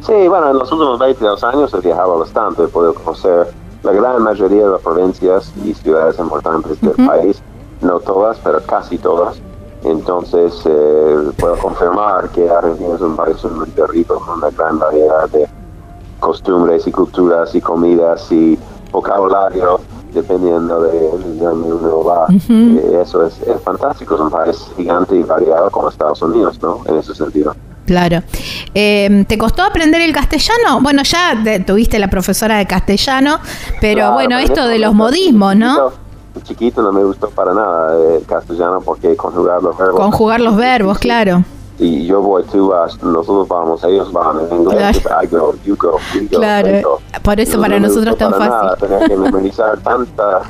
[0.00, 3.48] Sí, bueno, en los últimos 22 años he viajado bastante, he podido conocer
[3.82, 7.42] la gran mayoría de las provincias y ciudades importantes del país
[7.80, 9.36] no todas, pero casi todas.
[9.84, 15.28] Entonces, eh, puedo confirmar que Argentina es un país muy rico, con una gran variedad
[15.30, 15.46] de
[16.18, 18.58] costumbres y culturas y comidas y
[18.90, 19.80] vocabulario,
[20.12, 22.26] dependiendo de, dónde uno va.
[22.30, 26.80] Eh, eso es, fantástico, es un país gigante y variado como Estados Unidos, ¿no?
[26.86, 27.54] En ese sentido.
[27.84, 28.22] Claro.
[28.74, 30.80] Em, ¿Te costó aprender el castellano?
[30.80, 33.38] Bueno, ya tuviste la profesora de castellano,
[33.80, 36.05] pero bueno, esto de los modismos, ¿no?
[36.42, 40.00] Chiquito no me gustó para nada el castellano porque conjugar los verbos.
[40.00, 41.44] Conjugar los verbos, claro.
[41.78, 44.98] Y yo voy, tú vas, nosotros vamos, ellos van en inglés.
[45.00, 45.22] Claro.
[45.22, 47.00] I go, you go, we go, claro.
[47.22, 48.88] Por eso para nosotros es tan fácil.
[48.88, 50.46] Tener que memorizar tantas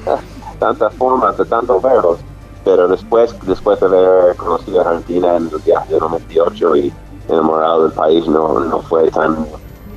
[0.58, 2.18] tantas formas de tantos verbos.
[2.64, 6.92] Pero después, después de haber conocido a Argentina en el viaje de 98 y
[7.28, 9.46] enamorado del país, no, no fue tan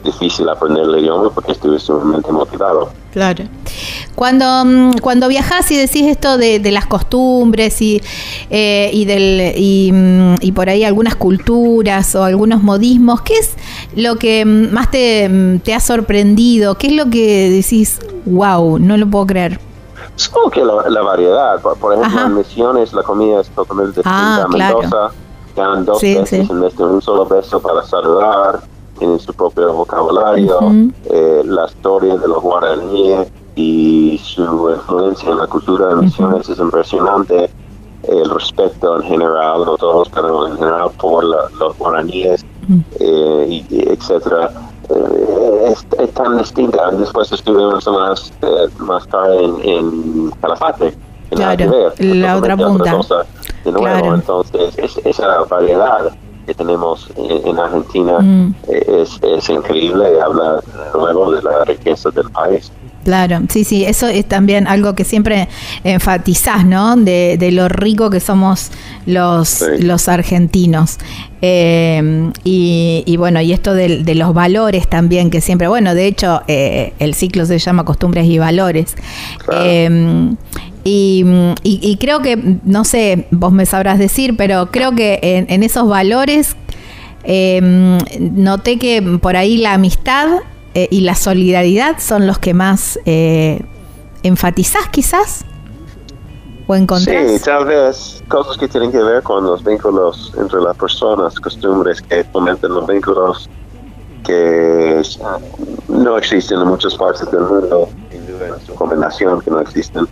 [0.03, 2.89] difícil aprender el idioma porque estuve sumamente motivado.
[3.11, 3.45] Claro.
[4.15, 8.01] Cuando, mm, cuando viajas y decís esto de, las costumbres y,
[8.49, 9.53] eh, y, del,
[9.93, 13.55] mm, y, por ahí algunas culturas o algunos modismos, ¿qué es
[13.95, 16.75] lo que mm, más te, te ha sorprendido?
[16.75, 19.59] ¿Qué es lo que decís, wow, no lo puedo creer?
[20.15, 21.61] Supongo que la, variedad.
[21.61, 24.43] Por, ejemplo, en Misiones la comida es totalmente distinta.
[24.43, 25.11] Ah, Mendoza,
[25.55, 28.59] dan dos veces en vez de un solo beso para saludar
[28.99, 30.59] tienen su propio vocabulario,
[31.05, 36.59] eh, la historia de los guaraníes y su influencia en la cultura de Misiones es
[36.59, 37.49] impresionante.
[38.03, 42.45] El respeto en general, no todos, pero en general por los guaraníes,
[42.99, 44.51] eh, y, etcétera.
[44.89, 46.91] Eh, es, tan distinta.
[46.91, 48.31] Después estuvimos más,
[48.79, 50.93] más tarde en, en Calafate,
[51.31, 53.25] en claro, la, otra punta.
[53.65, 56.11] de nuevo, entonces esa variedad
[56.49, 58.55] que tenemos en, Argentina mm.
[58.69, 59.05] eh,
[59.37, 60.63] es, increíble y habla
[60.95, 62.71] luego de la riqueza del país.
[63.03, 65.47] Claro, sí, sí, eso es también algo que siempre
[65.83, 66.95] enfatizás, ¿no?
[66.95, 68.71] De, lo rico que somos
[69.05, 70.97] los, los argentinos.
[71.41, 76.93] Eh, y, bueno, y esto de, los valores también, que siempre, bueno, de hecho, eh,
[76.99, 78.95] el ciclo se llama Costumbres y Valores.
[80.83, 86.55] Y, creo que, no sé, vos me sabrás decir, pero creo que en, esos valores
[87.23, 90.39] em, noté que por ahí la amistad
[90.73, 93.61] eh, y la solidaridad son los que más eh,
[94.23, 95.45] enfatizás quizás
[96.67, 97.31] o encontrás.
[97.31, 102.01] Sí, tal vez cosas que tienen que ver con los vínculos entre las personas, costumbres
[102.01, 103.49] que fomenten los vínculos
[104.23, 105.01] que
[105.87, 110.07] no existen en muchas partes del mundo, en su combinación que no existen.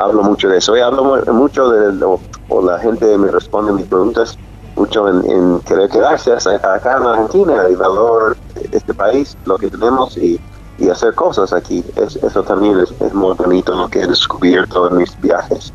[0.00, 2.04] Hablo mucho de eso y hablo mucho de,
[2.48, 4.38] o, la gente me responde mis preguntas
[4.76, 8.36] mucho en, querer quedarse acá en Argentina y valor
[8.70, 10.40] este país, lo que tenemos y,
[10.78, 11.84] y hacer cosas aquí.
[11.96, 15.72] eso también es, es muy bonito lo que he descubierto en mis viajes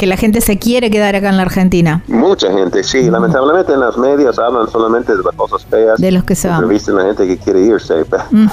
[0.00, 2.02] que la gente se quiere quedar acá en la Argentina.
[2.08, 3.10] Mucha gente, sí.
[3.10, 6.00] Lamentablemente en las medias hablan solamente de las cosas feas.
[6.00, 6.62] De los que se van.
[6.62, 8.06] Entrevistan a la gente que quiere irse,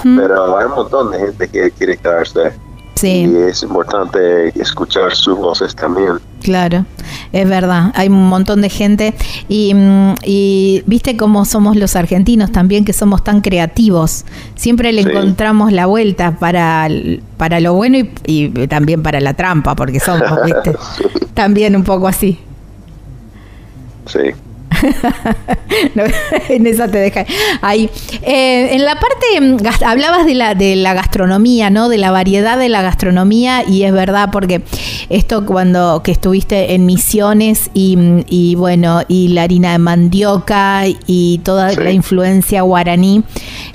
[0.03, 2.51] pero hay un montón de gente que quiere quedarse.
[2.97, 3.29] Sí.
[3.31, 6.13] Y es importante escuchar sus voces también.
[6.41, 6.85] Claro,
[7.31, 7.91] es verdad.
[7.95, 9.13] Hay un montón de gente
[9.47, 10.15] y, mm,
[10.85, 14.25] viste cómo somos los argentinos también, que somos tan creativos.
[14.55, 16.87] Siempre le encontramos la vuelta para,
[17.37, 20.75] para lo bueno y, también para la trampa, porque somos, viste,
[21.33, 22.39] también un poco así.
[24.05, 24.33] Sí.
[26.49, 27.25] en esa te deja
[27.61, 27.89] ahí.
[28.21, 31.89] Eh, en la parte, mm, hablabas de la, de la gastronomía, ¿no?
[31.89, 34.61] De la variedad de la gastronomía y es verdad porque
[35.09, 41.39] esto cuando que estuviste en Misiones y, mm, bueno, y la harina de mandioca y
[41.43, 43.23] toda la influencia guaraní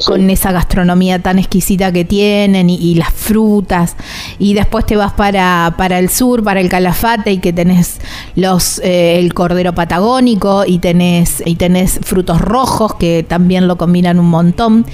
[0.07, 3.97] con esa gastronomía tan exquisita que tienen y, las frutas
[4.39, 8.01] y después te vas para, para el sur, para el Calafate y que tenés
[8.35, 14.19] los eh, el cordero patagónico y tenés, y tenés frutos rojos que también lo combinan
[14.19, 14.85] un montón.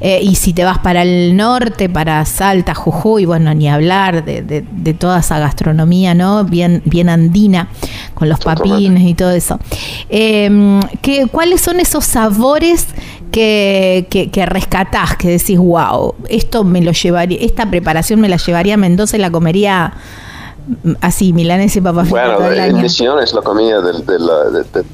[0.00, 4.42] Eh, y si te vas para el norte, para Salta, Jujuy, bueno, ni hablar de,
[4.42, 6.44] de, toda esa gastronomía, ¿no?
[6.44, 7.68] Bien, bien andina,
[8.14, 9.58] con los papines y todo eso.
[10.08, 12.86] Eh, ¿qué, ¿Cuáles son esos sabores
[13.32, 18.36] que, que, que, rescatás, que decís, wow, esto me lo llevaría, esta preparación me la
[18.36, 19.94] llevaría a Mendoza y la comería
[21.00, 22.38] así, milanes y papas fritas.
[22.38, 24.26] Bueno, en Misión es la comida del, del,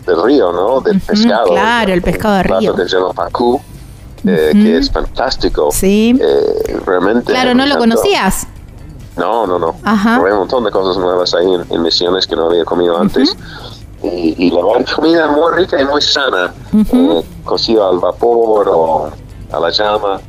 [0.06, 0.80] del, río, ¿no?
[0.80, 1.48] Del pescado.
[1.48, 2.74] Claro, el pescado de río.
[2.74, 3.60] Que se llama pacú,
[4.24, 5.70] eh, que es fantástico.
[5.72, 6.16] Sí.
[6.20, 7.32] Eh, realmente.
[7.32, 8.46] Claro, ¿no lo conocías?
[9.16, 9.76] No, no, no.
[9.82, 10.16] Ajá.
[10.16, 13.36] Probé un montón de cosas nuevas ahí en, Misiones que no había comido antes.
[14.02, 14.60] Y, y, la
[14.94, 16.52] comida muy rica y muy sana.
[16.74, 19.10] eh, cocido al vapor o
[19.52, 20.20] a la llama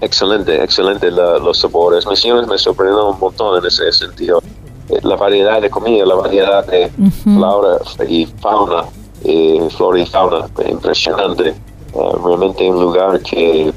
[0.00, 2.06] excelente, excelente los sabores.
[2.06, 4.42] Misiones me sorprendió un montón en ese sentido.
[4.88, 6.90] Eh, la variedad de comida, la variedad de
[7.22, 7.78] flora
[8.08, 8.84] y fauna,
[9.24, 11.48] eh, flora y fauna, impresionante.
[11.48, 13.72] Eh, realmente un lugar que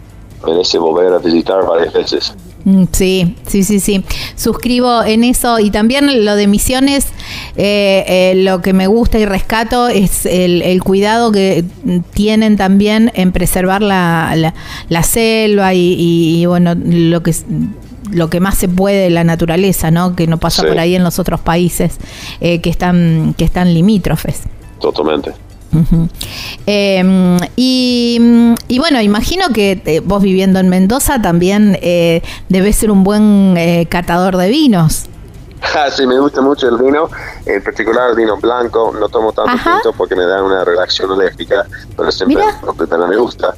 [0.45, 2.33] merece volver a visitar varias veces.
[2.65, 4.03] Mm, sí, sí, sí, sí.
[4.35, 7.07] Suscribo en eso y también lo de misiones,
[7.55, 11.63] eh, eh, lo que me gusta y rescato es el, cuidado que
[12.13, 14.53] tienen también en preservar la,
[14.89, 17.33] la, selva y, bueno, lo que
[18.11, 20.15] lo que más se puede de la naturaleza, ¿no?
[20.15, 21.97] Que no pasa por ahí en los otros países
[22.41, 24.41] eh, que están que están limítrofes.
[24.79, 25.48] Totalmente.
[26.65, 33.03] Em, y, bueno, imagino que eh, vos viviendo en Mendoza también eh, debes ser un
[33.03, 35.05] buen eh, catador de vinos.
[35.75, 37.09] Ah, sí, me gusta mucho el vino,
[37.45, 38.93] en particular el vino blanco.
[38.99, 41.65] No tomo tanto tinto porque me da una reacción alérgica,
[41.95, 42.43] pero siempre
[43.07, 43.55] me gusta.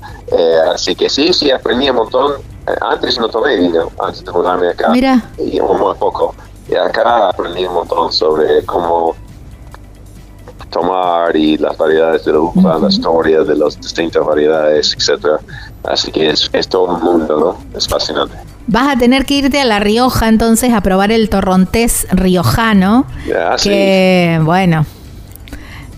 [0.73, 2.33] así que sí, sí, aprendí un montón.
[2.81, 4.89] Antes no tomé vino, antes de mudarme acá.
[4.89, 5.21] Mira.
[5.37, 6.35] Y muy poco.
[6.69, 9.15] Y acá aprendí un montón sobre cómo
[10.71, 15.39] tomar y las variedades de la uva, la historia de las distintas variedades, etcétera.
[15.83, 17.77] Así que es, todo un mundo, ¿no?
[17.77, 18.35] Es fascinante.
[18.67, 23.05] Vas a tener que irte a La Rioja entonces a probar el torrontés riojano.
[23.61, 24.85] que, bueno,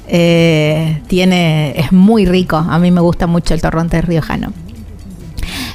[0.07, 2.57] eh, tiene, es muy rico.
[2.57, 4.51] A mí me gusta mucho el torrontés riojano.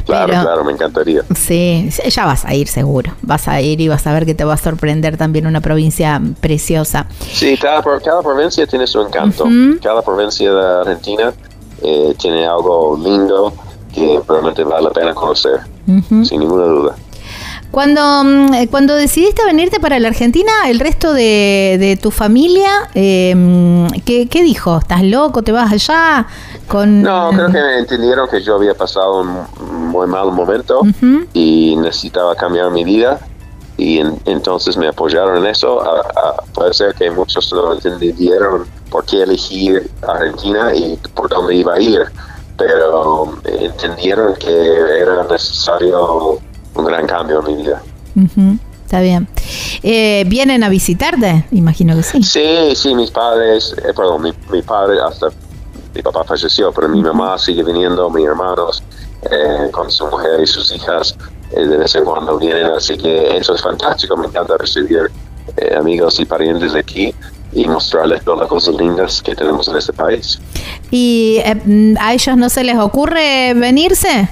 [0.09, 1.23] Claro, claro, me encantaría.
[1.35, 3.13] Sí, ya vas a ir seguro.
[3.21, 6.19] Vas a ir y vas a ver que te va a sorprender también una provincia
[6.41, 7.07] preciosa.
[7.21, 9.45] Sí, cada, cada provincia tiene su encanto.
[9.83, 11.35] Cada provincia de Argentina
[11.83, 13.53] eh, tiene algo lindo
[13.95, 15.61] que realmente vale la pena conocer,
[16.25, 16.97] sin ninguna duda.
[17.71, 23.35] Cuando, mm, eh, cuando decidiste venirte para la Argentina, el resto de, tu familia, eh,
[24.05, 24.79] ¿qué, ¿qué, dijo?
[24.79, 25.43] ¿Estás loco?
[25.43, 26.27] ¿Te vas allá?
[26.67, 27.03] Con...
[27.03, 30.83] No, creo que entendieron que yo había pasado un muy mal momento
[31.33, 33.21] y necesitaba cambiar mi vida
[33.79, 35.81] y entonces me apoyaron en eso.
[36.53, 41.81] puede ser que muchos lo entendieron por qué elegir Argentina y por dónde iba a
[41.81, 42.03] ir,
[42.57, 46.41] pero entendieron que era necesario
[46.75, 47.83] un gran cambio en mi vida.
[48.85, 49.29] Está bien.
[49.83, 51.45] Eh, ¿Vienen a visitarte?
[51.53, 52.23] Imagino que sí.
[52.23, 55.29] Sí, sí, mis padres, eh, perdón, mi, mi, padre hasta
[55.95, 58.83] mi papá falleció, pero mi mamá sigue viniendo, mis hermanos,
[59.23, 61.17] eh, con su mujer y sus hijas
[61.51, 65.11] eh, de vez en cuando vienen, así que eso es fantástico, me encanta recibir
[65.57, 67.13] eh, amigos y parientes de aquí
[67.53, 70.39] y mostrarles todas las cosas lindas que tenemos en este país.
[70.93, 71.41] ¿Y
[71.99, 74.29] a ellos no se les ocurre venirse?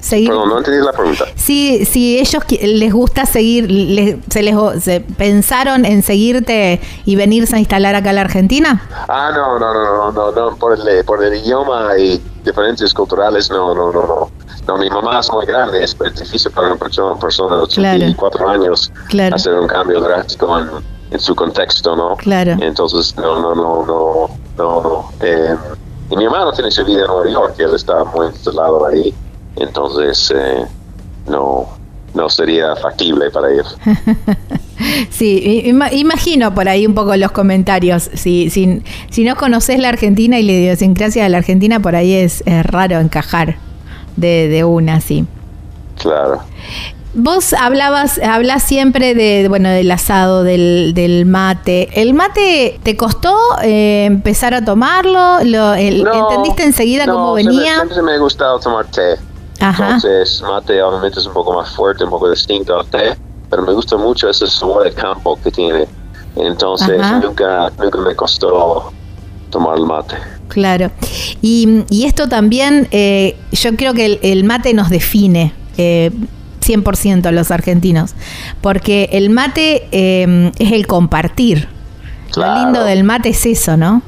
[0.00, 0.28] Seguir.
[0.28, 1.24] Perdón, no entendí la pregunta.
[1.34, 7.58] Si, si ellos les gusta seguir, se les se pensaron en seguirte y venirse a
[7.58, 8.82] instalar acá a la Argentina.
[9.08, 13.74] Ah, no, no, no, no, no, por el, por el idioma y diferencias culturales, no,
[13.74, 14.30] no, no, no.
[14.66, 18.92] No, mi mamá es muy grande, es difícil para una persona, persona de 84 años
[19.32, 20.58] hacer un cambio drástico
[21.10, 22.16] en, su contexto, ¿no?
[22.16, 22.54] Claro.
[22.60, 25.10] Entonces, no, no, no, no, no, no.
[25.22, 25.56] Eh,
[26.10, 29.14] y mi hermano tiene su vida en Nueva York, él está muy instalado ahí
[29.60, 30.66] entonces eh,
[31.28, 31.68] no,
[32.14, 33.64] no sería factible para ir.
[35.10, 38.10] Sí, imagino por ahí un poco los comentarios.
[38.14, 38.80] Si, si,
[39.10, 43.00] si no conoces la Argentina y la idiosincrasia de la Argentina, por ahí es, raro
[43.00, 43.56] encajar
[44.16, 45.26] de, de una, sí.
[46.00, 46.42] Claro.
[47.14, 51.88] Vos hablabas, hablas siempre de, bueno, del asado, del, del mate.
[52.00, 55.38] ¿El mate te costó eh, empezar a tomarlo?
[55.42, 57.76] Lo, ¿Entendiste enseguida cómo venía?
[57.76, 59.16] Siempre, me ha gustado tomar té.
[59.60, 63.16] Entonces, mate obviamente es un poco más fuerte, un poco distinto al té,
[63.50, 65.86] pero me gusta mucho ese sabor de campo que tiene.
[66.36, 68.92] Entonces, nunca, nunca me costó
[69.50, 70.16] tomar el mate.
[70.48, 70.90] Claro.
[71.42, 75.52] Y, y esto también, eh, yo creo que el, mate nos define.
[75.76, 76.10] Eh,
[76.60, 78.14] 100% a los argentinos,
[78.60, 81.68] porque el mate eh, es el compartir.
[82.36, 84.02] Lo lindo del mate es eso, ¿no?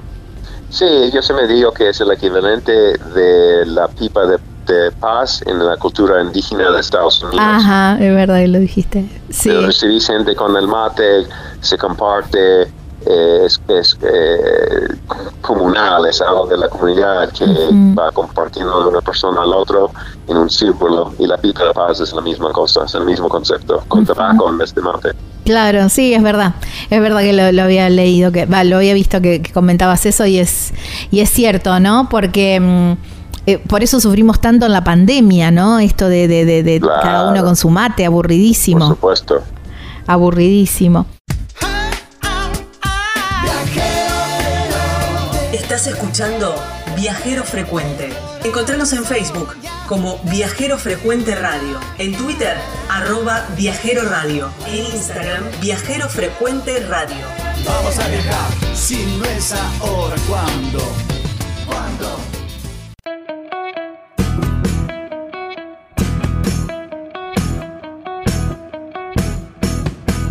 [0.69, 4.39] Sí, yo se me digo que es el equivalente de la pipa de
[4.71, 7.45] de paz en la cultura indígena de Estados Unidos.
[7.45, 9.05] Ajá, es verdad que lo dijiste.
[9.31, 9.51] Sí.
[9.51, 11.27] Recibí gente con el mate,
[11.61, 14.89] se comparte, eh, es, es eh,
[15.41, 17.47] comunal, es algo de la comunidad que
[17.99, 19.91] va compartiendo de una persona al otro
[20.29, 23.29] en un círculo y la pipa de paz es la misma cosa, es el mismo
[23.29, 25.11] concepto, con tabaco en vez de mate.
[25.45, 26.55] Claro, sí, es verdad.
[26.91, 30.73] Es verdad que lo, había leído, que lo había visto que, comentabas eso y es,
[31.11, 32.09] y es cierto, ¿no?
[32.11, 32.61] Porque...
[32.61, 33.20] Mm,
[33.51, 35.79] eh, por eso sufrimos tanto en la pandemia, ¿no?
[35.81, 38.87] Esto de, de, cada uno con su mate, aburridísimo.
[38.87, 39.43] Por supuesto.
[40.07, 41.07] Aburridísimo.
[45.53, 46.55] Estás escuchando
[46.97, 48.11] Viajero Frecuente.
[48.45, 49.57] Encontranos en Facebook
[49.89, 52.57] como Viajero Frecuente Radio, en Twitter
[52.89, 57.27] arroba Viajero Radio, en Instagram Viajero Frecuente Radio.
[57.67, 60.81] Vamos a viajar, si no es ahora, ¿cuándo?
[61.67, 62.40] ¿Cuándo?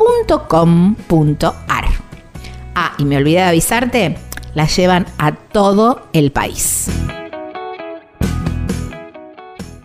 [0.00, 1.84] .com.ar.
[2.74, 4.16] Ah, y me olvidé de avisarte,
[4.54, 6.88] la llevan a todo el país.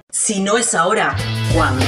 [0.09, 1.15] Si no es ahora,
[1.53, 1.85] ¿cuándo?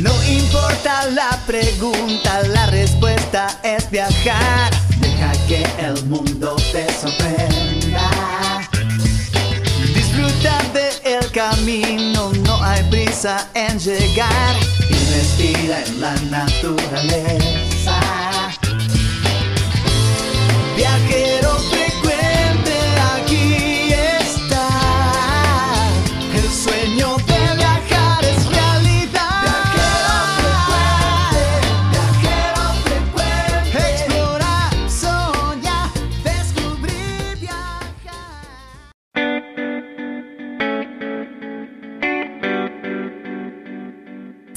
[0.00, 4.70] No importa la pregunta, la respuesta es viajar.
[5.00, 8.10] Deja que el mundo te sorprenda.
[9.92, 14.56] Disfruta de el camino, no hay prisa en llegar.
[14.88, 17.69] Y respira en la naturaleza.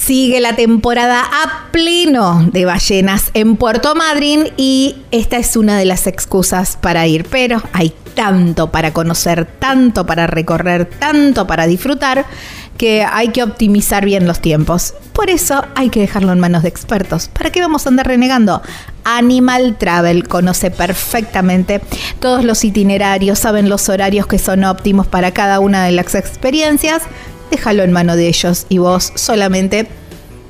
[0.06, 5.86] Sigue la temporada a pleno de ballenas en Puerto Madryn y esta es una de
[5.86, 12.26] las excusas para ir, pero hay tanto para conocer, tanto para recorrer, tanto para disfrutar
[12.78, 14.94] que hay que optimizar bien los tiempos.
[15.14, 17.30] Por eso hay que dejarlo en manos de expertos.
[17.30, 18.62] ¿Para qué vamos a andar renegando?
[19.06, 21.80] Animal Travel conoce perfectamente
[22.20, 27.04] todos los itinerarios, saben los horarios que son óptimos para cada una de las experiencias
[27.54, 29.88] déjalo en mano de ellos y vos solamente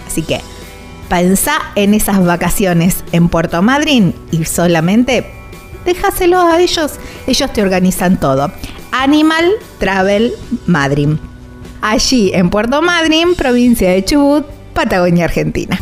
[0.08, 0.42] Así que
[1.08, 5.39] pensá en esas vacaciones en Puerto Madryn y solamente
[5.94, 6.94] déjaselo a ellos,
[7.28, 8.52] ellos te organizan todo.
[8.92, 10.34] Animal Travel
[10.66, 11.10] Madrid.
[11.82, 15.80] Allí en Puerto Madryn, provincia de Chubut, Patagonia, Argentina.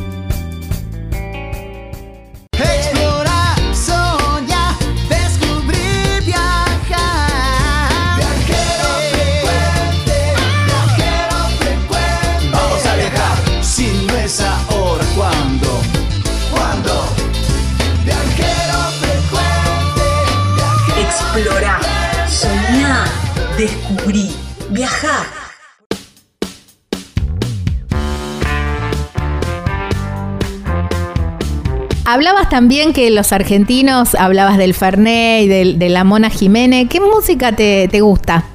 [32.11, 36.87] Hablabas también que los argentinos, hablabas del Fernet y del- de, la Mona Jiménez.
[36.89, 38.45] ¿Qué música te, te gusta?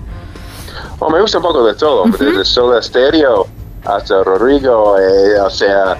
[0.98, 3.46] Oh, me gusta un poco de todo, desde Soda Stereo
[3.84, 5.98] hasta Rodrigo, eh, o sea,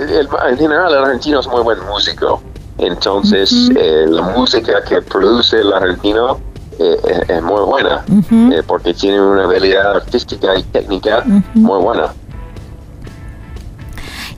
[0.00, 2.42] el- en general el argentino es muy buen músico,
[2.78, 6.40] entonces eh, la música que produce el argentino
[6.80, 8.02] eh, es, es muy buena,
[8.52, 11.22] eh, porque tiene una habilidad artística y técnica
[11.54, 12.12] muy buena.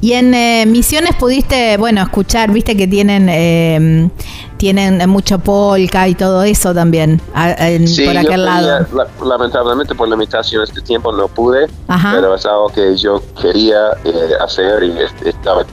[0.06, 4.08] Y en eh, Misiones pudiste, bueno, escuchar, viste que tienen eh,
[4.56, 7.20] tienen mucho polka y todo eso también
[7.58, 8.86] en- Sí, por aquel lado.
[8.94, 12.12] la- lamentablemente por limitaciones de tiempo no pude, Ajá.
[12.14, 15.64] pero es algo que yo quería eh, hacer y est- estaba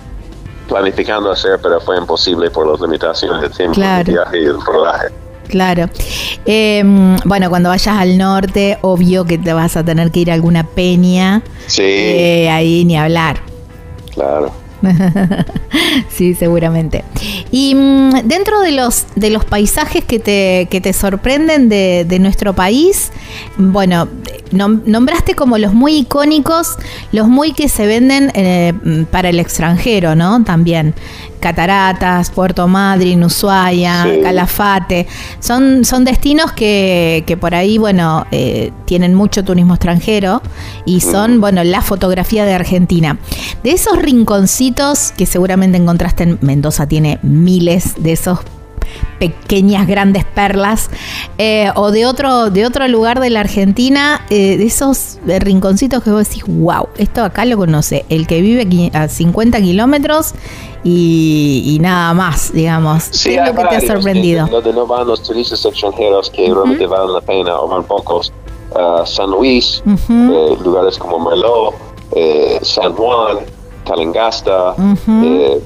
[0.67, 4.11] planificando hacer, pero fue imposible por las limitaciones de tiempo, Claro.
[4.11, 5.07] viaje y el rodaje.
[5.47, 5.87] Claro.
[6.47, 6.81] Eh,
[7.23, 10.63] bueno, cuando vayas al norte, obvio que te vas a tener que ir a alguna
[10.65, 11.43] peña.
[11.67, 13.52] Sí, Eh, ahí ni hablar.
[14.13, 14.62] Claro.
[16.09, 17.03] sí, seguramente.
[17.51, 22.19] Y mm, dentro de los, de los paisajes que te, que te sorprenden de, de
[22.19, 23.11] nuestro país,
[23.57, 24.07] bueno,
[24.51, 26.75] nom- nombraste como los muy icónicos,
[27.11, 30.43] los muy que se venden eh, mm, para el extranjero, ¿no?
[30.43, 30.93] También.
[31.39, 34.21] Cataratas, Puerto Madryn, Ushuaia, Sí.
[34.23, 35.07] Calafate.
[35.41, 40.41] Son, son destinos que, que por ahí, bueno, eh, tienen mucho turismo extranjero
[40.85, 43.17] y son, bueno, la fotografía de Argentina.
[43.61, 44.72] De esos rinconcitos
[45.15, 48.39] que seguramente encontraste en Mendoza, tiene miles de esos
[49.19, 50.89] pequeñas grandes perlas
[51.37, 56.11] eh, o de otro de otro lugar de la Argentina eh, de esos rinconcitos que
[56.11, 60.33] vos decís wow esto acá lo conoce el que vive aquí a 50 kilómetros
[60.83, 64.47] y, y nada más digamos Sí, ¿qué es lo que te ha varios, sorprendido?
[64.47, 68.33] Donde no van los turistas extranjeros que realmente valen la pena, o van pocos.
[68.75, 71.75] Ah, San Luis, eh, lugares como Merlot,
[72.63, 73.37] San Juan,
[73.85, 75.23] Calengasta, Ujú.
[75.25, 75.61] eh,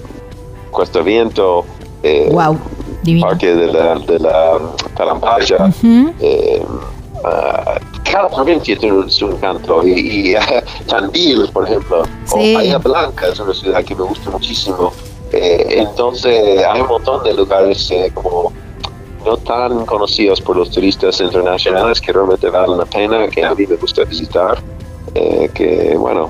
[0.71, 1.65] Cuesta Viento,
[2.03, 2.57] eh, wow
[3.21, 4.57] Parque de la, de la
[4.95, 5.57] Talampaya.
[5.67, 6.13] Ujú.
[6.19, 6.61] eh,
[7.23, 7.79] ah,
[8.09, 9.91] cada provincia tiene su encanto y,
[10.31, 12.53] y, ah, Tandil, por ejemplo, Sí.
[12.53, 14.91] o Bahía Blanca es una ciudad que me gusta muchísimo.
[15.31, 18.51] Eh, entonces hay un montón de lugares eh, como
[19.25, 23.65] no tan conocidos por los turistas internacionales que realmente valen la pena, que a mí
[23.67, 24.57] me gusta visitar,
[25.15, 26.29] eh, que bueno,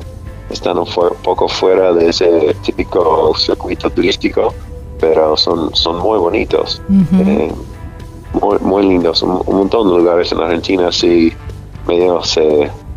[0.49, 0.88] están un,
[1.24, 4.53] poco fuera de ese típico circuito turístico,
[4.99, 7.52] pero son, son muy bonitos, eh,
[8.41, 11.34] muy, muy lindos, un, montón de lugares en Argentina así
[11.88, 12.22] medio,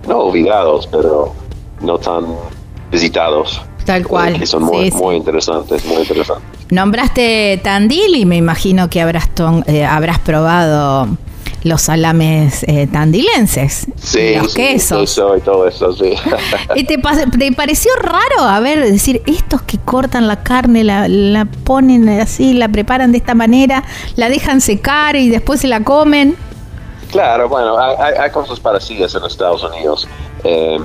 [0.09, 1.33] no olvidados, pero
[1.81, 2.27] no tan
[2.91, 3.61] visitados.
[3.85, 4.39] Tal cual.
[4.39, 6.45] que son muy, muy interesantes, muy interesantes.
[6.71, 9.29] Nombraste Tandil y me imagino que habrás,
[9.67, 11.09] eh, habrás probado
[11.63, 13.87] los salames eh, tandilenses.
[13.97, 15.03] Sí, los quesos.
[15.03, 16.15] Eso y todo eso, sí.
[16.75, 22.09] ¿Y te, pareció raro, a ver, decir, estos que cortan la carne, la, la ponen
[22.09, 23.85] así, la preparan de esta manera,
[24.17, 26.37] la dejan secar y después se la comen?
[27.11, 30.07] Claro, bueno, hay, cosas parecidas en Estados Unidos
[30.45, 30.79] eh,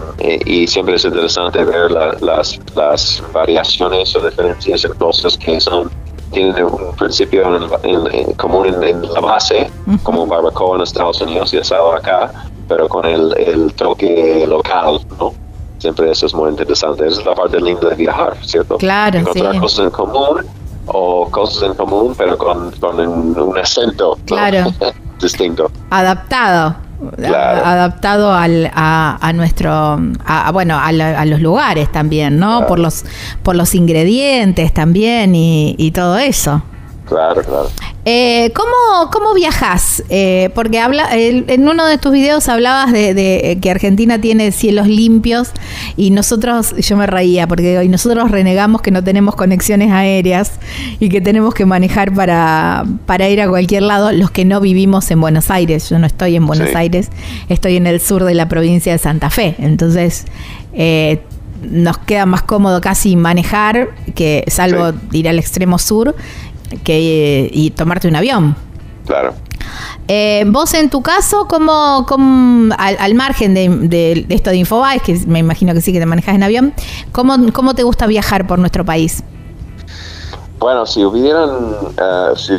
[0.46, 5.92] y siempre es interesante ver las, las variaciones o diferencias en cosas que son
[6.36, 7.44] tienen un principio
[7.84, 9.72] en, común en, la base,
[10.04, 12.32] como barbacoa en Estados Unidos y asado acá,
[12.68, 15.34] pero con el, toque local, ¿no?
[15.78, 17.08] Siempre eso es muy interesante.
[17.08, 18.78] Esa es la parte linda de viajar, ¿cierto?
[18.78, 20.46] Claro, Encontrar cosas en común
[20.88, 24.74] o cosas en común, pero con, con un acento claro.
[25.22, 25.72] distinto.
[25.90, 26.85] Adaptado.
[27.22, 30.92] Adaptado al, a, nuestro a, bueno a,
[31.26, 33.04] los lugares también no por los
[33.44, 36.64] por los ingredientes también y, y todo eso
[37.06, 37.70] Claro, claro.
[38.08, 40.04] Eh, ¿cómo, ¿Cómo viajas?
[40.10, 45.50] Eh, porque habla, en uno de tus videos hablabas de, que Argentina tiene cielos limpios
[45.98, 50.54] y nosotros, yo me reía porque hoy nosotros renegamos que no tenemos conexiones aéreas
[51.00, 55.10] y que tenemos que manejar para, para ir a cualquier lado los que no vivimos
[55.10, 55.90] en Buenos Aires.
[55.90, 57.10] Yo no estoy en Buenos Aires,
[57.50, 59.56] estoy en el sur de la provincia de Santa Fe.
[59.58, 60.26] Entonces,
[60.74, 61.22] eh,
[61.62, 66.16] nos queda más cómodo casi manejar que salvo ir al extremo sur
[66.84, 68.56] que, y tomarte un avión.
[69.06, 69.34] Claro.
[70.08, 72.06] Eh, vos en tu caso, ¿cómo,
[72.78, 76.44] al, margen de, esto de Infobae, que me imagino que sí que te manejas en
[76.44, 76.74] avión,
[77.12, 79.24] ¿cómo, cómo te gusta viajar por nuestro país?
[80.60, 82.54] Bueno, si hubieran, uh, si,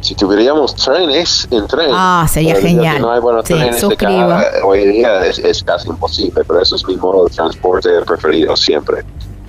[0.00, 1.90] si, tuviéramos trenes en tren.
[1.92, 3.00] Ah, sería genial.
[3.00, 4.36] No hay buenos sí, trenes suscribo.
[4.64, 9.02] hoy en día es, casi imposible, pero eso es mi modo de transporte preferido siempre.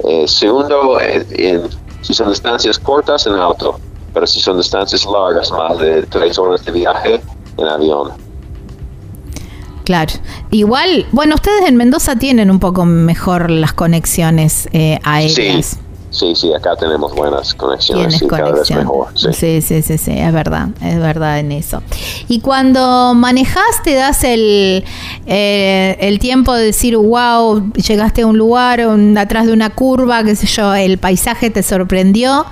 [0.05, 1.67] Eh, segundo, en,
[2.01, 3.79] si son distancias cortas en auto
[4.19, 7.21] pero si son distancias largas, más de tres horas de viaje
[7.55, 8.11] en avión.
[9.85, 10.11] Claro.
[10.51, 15.65] Igual, bueno, ustedes en Mendoza tienen un poco mejor las conexiones eh, aéreas.
[15.67, 15.77] Sí,
[16.11, 19.07] sí, acá tenemos buenas conexiones y cada vez mejor.
[19.15, 19.61] Sí.
[19.61, 19.61] sí.
[19.61, 21.81] sí, sí, es verdad, es verdad en eso.
[22.27, 24.83] Y cuando manejas, te das el,
[25.27, 28.81] eh, el tiempo de decir, wow, llegaste a un lugar
[29.17, 32.45] atrás de una curva, qué sé yo, el paisaje te sorprendió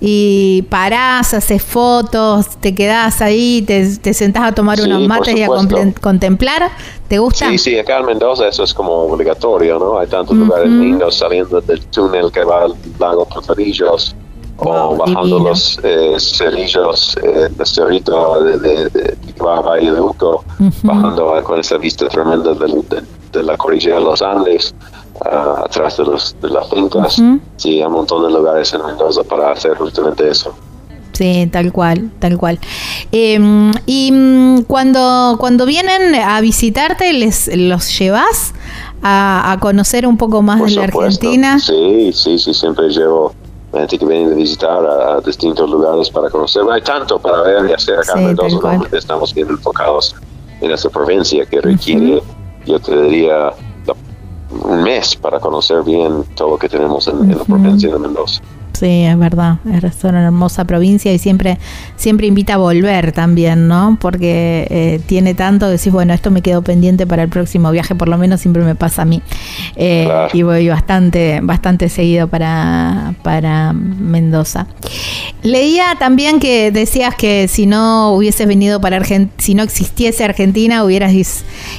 [0.00, 5.42] y parás, haces fotos, te quedás ahí, te, te sentás a tomar unos mates y
[5.42, 5.48] a
[6.00, 6.70] contemplar.
[7.12, 7.46] ¿Te gusta?
[7.50, 9.98] Sí, sí, acá en Mendoza eso es como obligatorio, ¿no?
[9.98, 14.16] Hay tantos lugares lindos saliendo del túnel que va al lago Portorillos
[14.56, 19.92] o bajando los eh, cerillos, eh, el cerrito de, de, de, que va a Valle
[19.92, 20.42] de Uco,
[20.84, 24.74] bajando con esa vista tremenda de, la cordillera de los Andes.
[25.20, 27.22] Uh, atrás de, los, de las fincas.
[27.58, 30.54] Sí, hay un montón de lugares en Mendoza para hacer justamente eso.
[31.12, 32.58] Sí, tal cual, tal cual.
[33.12, 38.54] Em, y mm, cuando, cuando vienen a visitarte, les los llevas
[39.02, 41.58] a, conocer un poco más de la Argentina.
[41.58, 43.34] Sí, sí, sí, siempre llevo
[43.72, 46.62] gente que viene a visitar a, distintos lugares para conocer.
[46.70, 50.14] Hay tanto para ver y hacer acá en Mendoza, estamos bien enfocados
[50.60, 52.22] en esta provincia que requiere,
[52.66, 53.52] yo te diría,
[54.64, 58.40] un mes para conocer bien todo lo que tenemos en la provincia de Mendoza.
[58.82, 61.56] Sí, es verdad, es una hermosa provincia y siempre,
[61.94, 63.96] siempre invita a volver también, ¿no?
[64.00, 67.94] Porque eh, tiene tanto que decís, bueno, esto me quedó pendiente para el próximo viaje,
[67.94, 69.22] por lo menos siempre me pasa a mí.
[69.76, 74.66] Eh, y voy bastante, bastante seguido para, para Mendoza.
[75.44, 80.82] Leía también que decías que si no hubieses venido para Argentina, si no existiese Argentina,
[80.82, 81.12] hubieras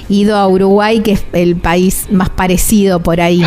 [0.08, 3.44] ido a Uruguay, que es el país más parecido por ahí.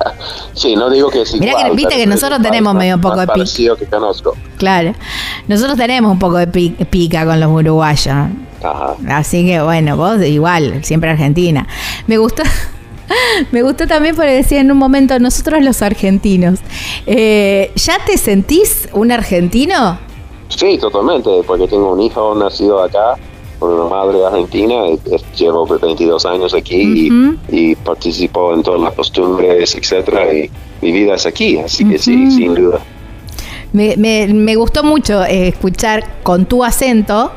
[0.54, 1.38] sí, no digo que sí.
[1.38, 3.76] Mirá que viste que nosotros tenemos un poco de pica.
[3.76, 4.36] que conozco.
[4.58, 4.94] Claro.
[5.48, 8.06] Nosotros tenemos un poco de pica con los uruguayos.
[8.62, 8.94] Ajá.
[9.08, 11.66] Así que bueno, vos igual, siempre Argentina.
[12.06, 12.42] Me gustó.
[13.52, 16.58] Me gustó también porque decía en un momento, nosotros los argentinos,
[17.06, 19.98] eh, ¿ya te sentís un argentino?
[20.48, 23.16] Sí, totalmente, porque tengo un hijo nacido acá
[23.58, 24.82] por una madre argentina,
[25.36, 27.08] llevo 22 años aquí
[27.48, 30.50] y, participo en todas las costumbres, etcétera, y
[30.82, 32.80] mi vida es aquí, así que sí, sin duda.
[33.72, 37.30] Me, me, me gustó mucho eh, escuchar con tu acento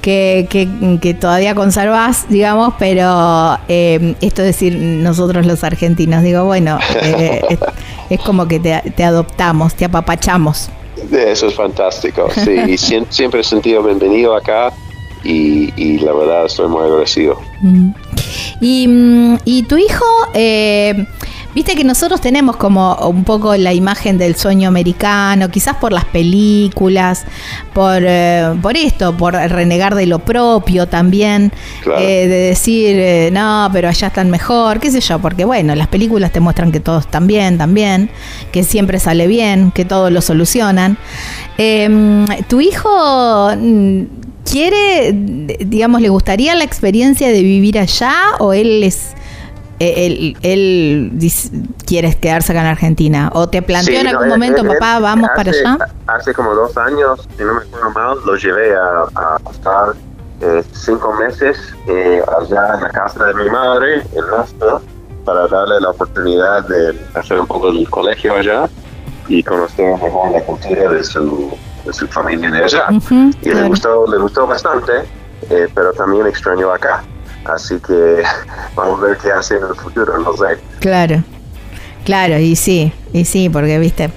[0.00, 0.48] que,
[1.00, 7.42] que, todavía conservas, digamos, pero eh, esto es decir, nosotros los argentinos, digo, bueno, eh,
[8.10, 10.70] es, como que te, adoptamos, te apapachamos.
[11.12, 12.76] Eso es fantástico, sí,
[13.10, 14.72] siempre he sentido bienvenido acá
[15.24, 17.38] y, la verdad estoy muy agradecido.
[17.60, 17.90] Mm.
[18.60, 20.04] Y, mm, y, tu hijo,
[20.34, 21.06] eh,
[21.58, 26.04] Viste que nosotros tenemos como un poco la imagen del sueño americano, quizás por las
[26.04, 27.24] películas,
[27.72, 31.50] por, eh, por esto, por renegar de lo propio también,
[31.98, 35.88] eh, de decir, eh, no, pero allá están mejor, qué sé yo, porque bueno, las
[35.88, 38.10] películas te muestran que todos están bien también,
[38.52, 40.98] que siempre sale bien, que todos lo solucionan.
[41.56, 44.02] Em, ¿Tu hijo mm,
[44.50, 49.14] quiere, digamos, le gustaría la experiencia de vivir allá o él es
[49.80, 51.12] él, él
[51.86, 53.30] quiere quedarse acá en Argentina?
[53.34, 55.78] ¿O te planteó en algún momento, papá, vamos para allá?
[56.06, 59.94] Hace como dos años, si no me acuerdo mal, lo llevé a, a estar
[60.40, 64.78] eh, cinco meses eh, allá en la casa de mi madre, en Nashville,
[65.24, 68.68] para darle la oportunidad de hacer un poco del colegio allá
[69.28, 71.50] y conocer mejor la cultura de su,
[71.92, 72.86] su familia de allá.
[73.42, 74.92] y le, gustó, le gustó bastante,
[75.50, 77.02] eh, pero también extrañó acá.
[77.44, 78.22] Así que
[78.74, 80.58] vamos a ver qué hace en el futuro, no sé.
[80.80, 81.22] Claro.
[82.04, 84.10] Claro, y sí, y sí, porque viste,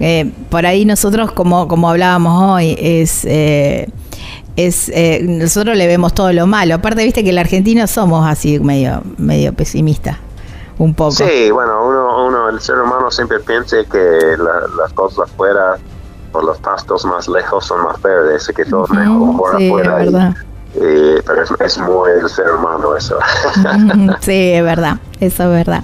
[0.00, 3.88] eh, por ahí nosotros, como, como hablábamos hoy, es, eh,
[4.56, 6.74] es eh, nosotros le vemos todo lo malo.
[6.74, 10.18] Aparte, viste que el argentino somos así medio, medio pesimistas,
[10.76, 11.12] un poco.
[11.12, 14.36] Sí, bueno, uno, uno el ser humano siempre piensa que
[14.76, 15.78] las cosas afuera,
[16.32, 19.94] por los pastos más lejos, son más verdes, que todo mejor sí, afuera.
[19.96, 20.36] verdad.
[20.74, 23.18] Eh, pero es, muy el ser humano eso.
[24.20, 25.82] sí, es verdad, eso es verdad.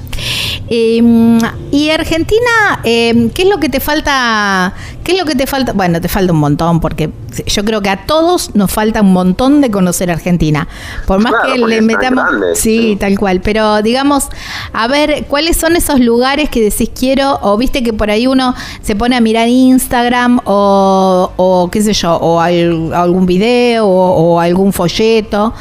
[0.68, 1.38] Em,
[1.70, 4.72] y Argentina, em, ¿qué es lo que te falta?
[5.04, 5.74] ¿Qué es lo que te falta?
[5.74, 7.10] Bueno, te falta un montón, porque
[7.46, 10.66] yo creo que a todos nos falta un montón de conocer Argentina.
[11.06, 12.24] Por más que le metamos.
[12.54, 13.42] sí, tal cual.
[13.42, 14.30] Pero digamos,
[14.72, 17.38] a ver, ¿cuáles son esos lugares que decís quiero?
[17.42, 22.16] O viste que por ahí uno se pone a mirar Instagram o, qué sé yo,
[22.16, 25.52] o algún video o, algún folleto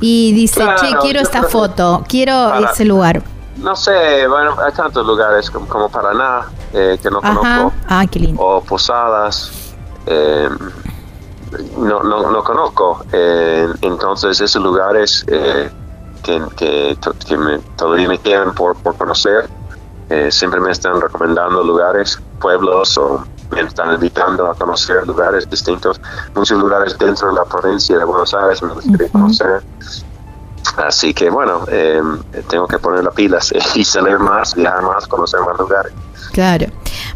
[0.00, 3.22] y dice, che, quiero esta foto, quiero ese lugar.
[3.58, 7.72] No sé, bueno, hay tantos lugares como, Paraná eh, que no conozco.
[7.88, 8.42] Ah, qué lindo.
[8.42, 9.74] O Posadas.
[10.06, 10.48] Eh,
[11.78, 13.04] no, no, no conozco.
[13.12, 19.48] Eh, entonces, esos lugares que, que, me, todavía me quedan por, por conocer,
[20.30, 26.00] siempre me están recomendando lugares, pueblos o me están invitando a conocer lugares distintos.
[26.34, 29.62] Muchos lugares dentro de la provincia de Buenos Aires me gustaría conocer.
[30.76, 32.02] Así que bueno, eh,
[32.48, 35.92] tengo que poner las pilas y salir más, viajar más, conocer más lugares.
[36.32, 36.66] Claro.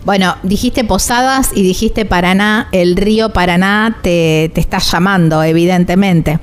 [0.04, 2.68] Bueno, dijiste Posadas y dijiste Paraná.
[2.72, 6.38] El río Paraná te, te está llamando, evidentemente.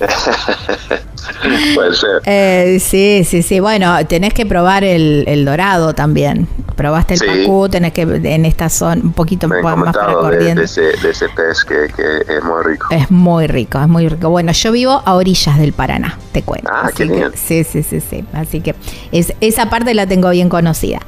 [1.74, 2.22] Puede ser.
[2.24, 3.60] Eh, sí, sí, sí.
[3.60, 6.48] Bueno, tenés que probar el, el dorado también.
[6.76, 10.60] Probaste el pacú, tenés que en esta zona un poquito más para corriente.
[10.60, 12.86] De, ese, de ese pez que, que, es muy rico.
[12.90, 14.30] Es muy rico, es muy rico.
[14.30, 16.70] Bueno, yo vivo a orillas del Paraná, te cuento.
[16.72, 17.32] Ah, qué bien.
[17.34, 18.24] sí, sí, sí, sí.
[18.32, 18.74] Así que
[19.12, 21.00] es, esa parte la tengo bien conocida.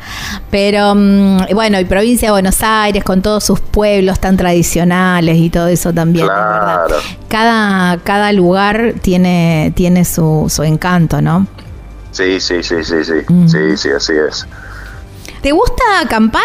[0.51, 5.49] Pero mm, bueno, y provincia de Buenos Aires con todos sus pueblos tan tradicionales y
[5.49, 6.89] todo eso también, claro.
[6.89, 7.03] verdad.
[7.29, 11.47] Cada, cada lugar tiene, tiene su su, encanto, ¿no?
[12.11, 14.47] Sí, sí, sí, sí, sí, sí, sí, así es.
[15.43, 16.43] ¿Te gusta acampar?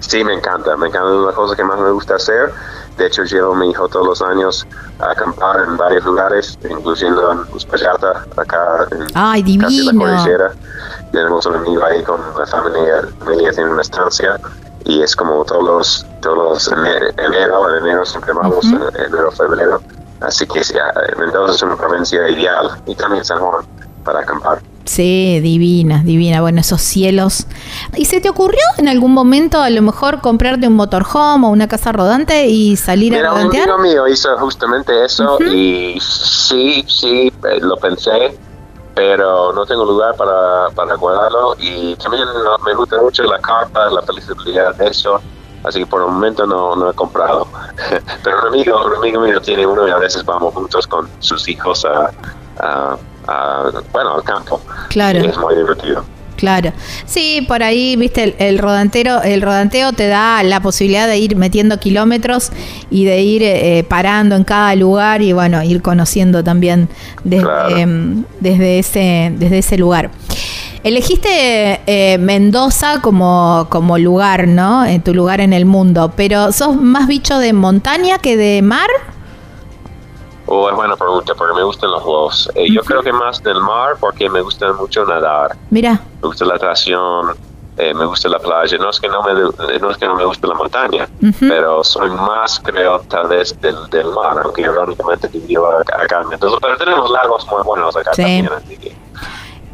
[0.00, 2.52] Sí, me encanta, me encanta, una cosa que más me gusta hacer.
[2.96, 4.66] De hecho, llevo a mi hijo todos los años
[4.98, 9.68] a acampar en varios lugares, incluyendo en Uspallata, acá en Ay, divino.
[9.92, 10.52] la cordillera.
[11.12, 14.40] Tenemos un amigo ahí con la familia, la familia tiene una estancia
[14.84, 19.80] y es como todos los, todos los enero, enero, enero siempre vamos, en enero, febrero
[20.20, 20.60] Así que
[21.16, 23.64] Mendoza es una provincia ideal y también San Juan
[24.04, 24.60] para acampar.
[24.84, 26.40] Sí, divina, divina.
[26.40, 27.46] Bueno, esos cielos.
[27.94, 31.68] ¿Y se te ocurrió en algún momento a lo mejor comprarte un motorhome o una
[31.68, 33.68] casa rodante y salir a rodantear?
[33.68, 38.38] Un amigo mío hizo justamente eso y sí, sí, eh, lo pensé,
[38.94, 42.24] pero no tengo lugar para, para guardarlo y también
[42.64, 45.20] me gusta mucho la carpa, la flexibilidad de eso
[45.64, 47.46] así que por el momento no, no he comprado.
[48.24, 51.48] Pero un amigo, un amigo mío tiene uno y a veces vamos juntos con sus
[51.48, 52.96] hijos a,
[53.92, 54.60] bueno, al campo.
[54.88, 55.20] Claro.
[55.20, 56.04] es muy divertido.
[56.38, 56.72] Claro.
[57.04, 61.80] Sí, por ahí, viste, el, rodantero, el rodanteo te da la posibilidad de ir metiendo
[61.80, 62.50] kilómetros
[62.90, 66.88] y de ir eh, parando en cada lugar y bueno, ir conociendo también
[67.24, 70.12] desde, em, desde ese, desde ese lugar.
[70.88, 74.86] Elegiste eh, Mendoza como, como lugar, ¿no?
[74.86, 78.88] En tu lugar en el mundo, pero ¿sos más bicho de montaña que de mar?
[80.46, 82.50] Oh, es buena pregunta, porque me gustan los dos.
[82.54, 85.58] Eh, Yo creo que más del mar, porque me gusta mucho nadar.
[85.68, 86.00] Mira.
[86.22, 87.36] Me gusta la atracción,
[87.76, 88.78] eh, me gusta la playa.
[88.78, 89.34] No es que no me,
[89.78, 91.06] no es que no me guste la montaña,
[91.38, 96.24] pero soy más, creo, tal vez del, del mar, aunque irónicamente vivo acá.
[96.32, 98.96] Entonces, pero tenemos lagos muy buenos acá también, así que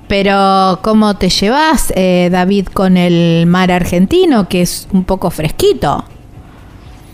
[0.09, 6.05] pero ¿cómo te llevas, eh, David, con el mar argentino, que es un poco fresquito?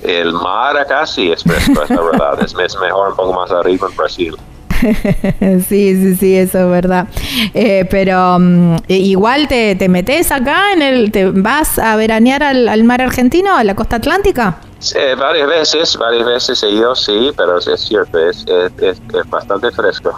[0.02, 2.42] El mar acá sí es fresco, es la verdad.
[2.42, 4.36] Es, mejor un poco más arriba en Brasil.
[5.68, 7.06] sí, sí, sí, eso es verdad.
[7.52, 12.84] Eh, pero mm, igual te, te, metes acá en el, te vas a veranear al,
[12.84, 14.56] mar argentino, a la costa atlántica.
[14.78, 19.70] Sí, varias veces, varias veces he ido, sí, pero es cierto, es, es, es bastante
[19.70, 20.14] fresco.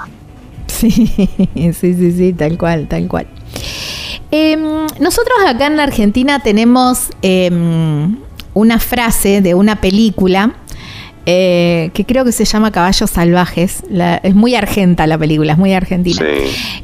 [0.82, 1.06] Sí,
[1.54, 3.26] sí, sí, sí, tal cual, tal cual.
[4.32, 4.60] Em,
[4.98, 8.16] nosotros acá en la Argentina tenemos em,
[8.54, 10.56] una frase de una película
[11.24, 13.84] eh, que creo que se llama Caballos Salvajes.
[14.24, 16.20] es muy argenta la película, es muy argentina.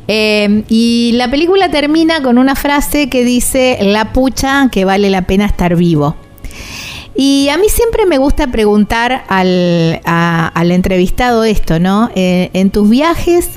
[0.06, 5.22] Em, y la película termina con una frase que dice, la pucha que vale la
[5.22, 6.14] pena estar vivo.
[7.20, 12.10] Y a mí siempre me gusta preguntar al, al entrevistado esto, ¿no?
[12.14, 13.50] Eh, en tus viajes,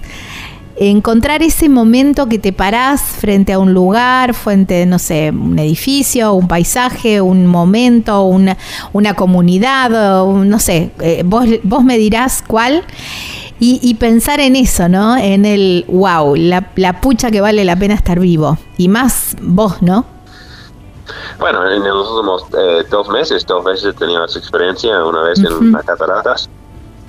[0.90, 6.34] encontrar ese momento que te parás frente a un lugar, frente, no sé, un edificio,
[6.34, 8.58] un paisaje, un momento, una,
[8.92, 9.90] una comunidad,
[10.26, 12.84] no sé, eh, vos, vos me dirás cuál.
[13.64, 15.16] Y, pensar en eso, ¿no?
[15.16, 18.58] En el, wow, la, la pucha que vale la pena estar vivo.
[18.76, 20.04] Y más vos, ¿no?
[21.40, 25.38] Bueno, en los últimos eh, dos meses, dos veces he tenido esa experiencia, una vez
[25.40, 26.50] en las cataratas,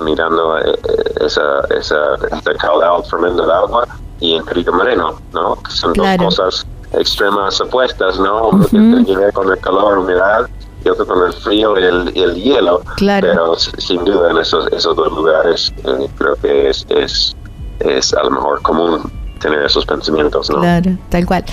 [0.01, 3.87] mirando eh, eh, esa, esa, este caudal tremendo de agua,
[4.21, 5.59] y en Perito Moreno, ¿no?
[5.69, 8.49] son dos cosas extremas opuestas, ¿no?
[8.51, 10.49] Uno tiene que ver con el calor, humedad,
[10.85, 12.83] y otro con el frío y el, el hielo.
[12.99, 15.73] Pero sin duda en esos, esos dos lugares
[16.19, 17.37] creo que es, es,
[17.81, 19.11] es a lo mejor común
[19.41, 20.61] tener esos pensamientos, ¿no?
[20.61, 21.45] Claro, tal cual.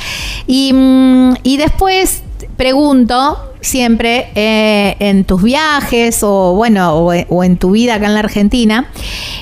[0.46, 2.24] Y, mm, y después
[2.58, 8.22] pregunto siempre eh, en tus viajes o bueno o, en tu vida acá en la
[8.22, 8.90] Argentina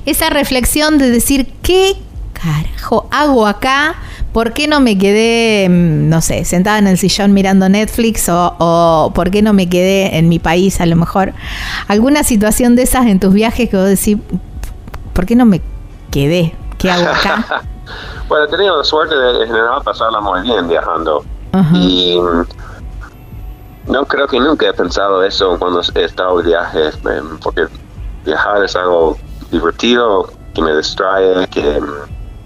[0.06, 1.96] esa reflexión de decir qué
[2.34, 3.96] carajo hago acá
[4.34, 8.54] ¿Por qué no me quedé, mm, no sé, sentada en el sillón mirando Netflix o,
[8.60, 11.34] o, por qué no me quedé en mi país a lo mejor?
[11.88, 14.18] ¿Alguna situación de esas en tus viajes que vos decís,
[15.14, 15.60] ¿por qué no me
[16.12, 16.54] quedé?
[16.78, 17.64] ¿Qué hago acá?
[18.30, 21.24] bueno, he tenido la suerte de en general pasarla muy bien viajando.
[21.74, 22.20] Y
[23.88, 27.68] no creo que nunca he pensado eso cuando he estado de viaje, em, porque
[28.26, 29.18] viajar es algo
[29.52, 31.82] divertido, que me distrae, que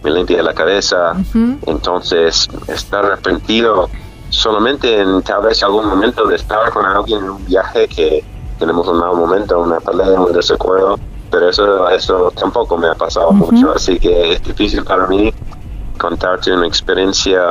[0.04, 1.16] me limpia la cabeza.
[1.66, 3.90] Entonces, estar arrepentido
[4.30, 8.24] solamente en tal vez algún momento de estar con alguien en un viaje que
[8.60, 11.00] tenemos un mal momento, una pelea, un desacuerdo,
[11.30, 15.34] pero eso, eso tampoco me ha pasado mucho, así que es difícil para mí
[15.98, 17.42] contarte una experiencia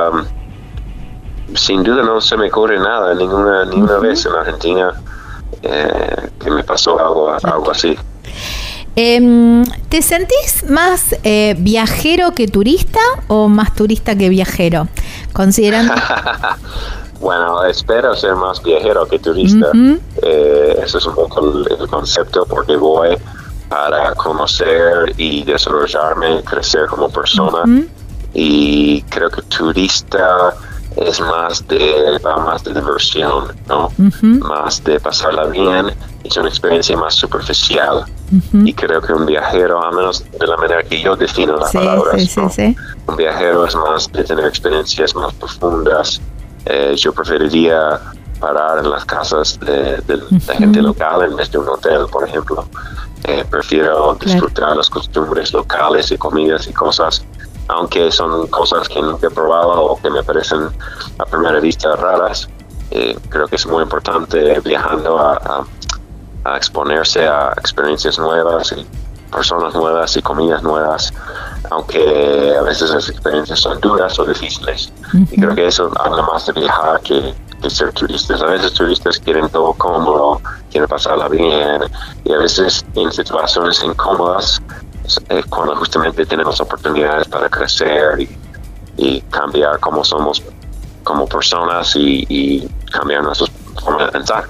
[1.55, 4.93] sin duda no se me ocurre nada, ninguna, ninguna vez en Argentina
[5.61, 7.97] eh, que me pasó algo, algo así.
[8.95, 14.87] Em, ¿Te sentís más eh, viajero que turista o más turista que viajero?
[15.31, 15.93] Considerando.
[17.21, 19.67] bueno, espero ser más viajero que turista.
[20.21, 23.17] Eh, ese es un poco el, concepto porque voy
[23.69, 27.63] para conocer y desarrollarme, crecer como persona.
[28.33, 30.53] Y creo que turista
[30.97, 33.91] es más de, más de diversión, ¿no?
[34.21, 35.93] Más de pasarla bien,
[36.23, 38.05] es una experiencia más superficial.
[38.53, 42.37] Y creo que un viajero, a menos de la manera que yo defino las palabras,
[42.37, 46.21] un viajero es más de tener experiencias más profundas.
[46.65, 47.99] Eh, yo preferiría
[48.39, 50.01] parar en las casas de,
[50.47, 52.65] la gente local en vez de un hotel, por ejemplo.
[53.23, 57.23] Eh, prefiero disfrutar las costumbres locales y comidas y cosas
[57.71, 60.69] aunque son cosas que nunca he probado o que me parecen
[61.17, 62.49] a primera vista raras,
[62.91, 65.65] eh, creo que es muy importante viajando a,
[66.57, 68.85] exponerse a experiencias nuevas y
[69.31, 71.13] personas nuevas y comidas nuevas,
[71.69, 74.91] aunque a veces las experiencias son duras o difíciles.
[75.13, 78.41] Y creo que eso habla más de viajar que, que ser turistas.
[78.41, 80.41] A veces turistas quieren todo cómodo,
[80.71, 81.83] quieren pasarla bien,
[82.25, 84.61] y a veces en situaciones incómodas
[85.29, 88.27] es cuando justamente tenemos oportunidades para crecer
[88.97, 90.43] y, cambiar cómo somos
[91.03, 93.47] como personas y, cambiar nuestra
[93.81, 94.45] forma de pensar.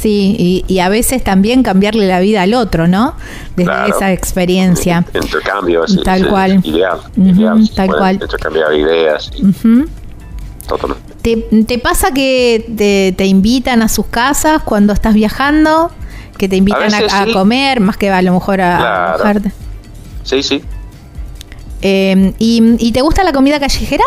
[0.00, 3.14] sí, y, a veces también cambiarle la vida al otro, ¿no?
[3.56, 5.04] Desde esa experiencia.
[5.14, 6.60] Intercambio tal cual.
[6.64, 7.00] ideal.
[7.76, 8.14] tal cual.
[8.14, 9.30] Intercambiar ideas.
[11.22, 15.90] ¿Te, ¿Te, pasa que te, te, invitan a sus casas cuando estás viajando?
[16.38, 19.34] ¿Que te invitan a, comer más que a lo mejor a,
[20.30, 20.62] sí, sí.
[21.82, 24.04] ¿y, ¿Y te gusta la comida callejera?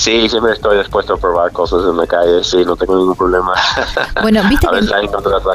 [0.00, 3.52] Sí, siempre estoy dispuesto a probar cosas en la calle, sí, no tengo ningún problema.
[4.22, 4.76] Bueno, viste a que...
[4.76, 5.06] veces hay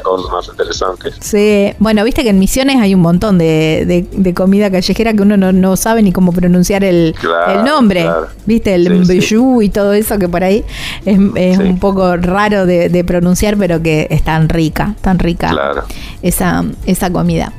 [0.03, 1.15] cosas más interesantes.
[1.19, 5.21] Sí, bueno, viste que en Misiones hay un montón de, de, de comida callejera que
[5.21, 8.03] uno no, no, sabe ni cómo pronunciar el, claro, el nombre.
[8.03, 8.27] Claro.
[8.45, 9.35] Viste, el sí, sí.
[9.61, 10.63] y todo eso que por ahí
[11.05, 11.63] es, es sí.
[11.63, 15.83] un poco raro de, de, pronunciar, pero que es tan rica, tan rica claro.
[16.21, 17.51] esa, esa comida.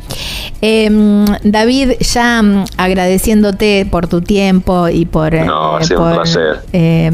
[0.60, 2.42] Eh, David, ya
[2.76, 5.34] agradeciéndote por tu tiempo y por...
[5.34, 6.60] No, eh, ha sido por, un placer.
[6.78, 7.10] Eh,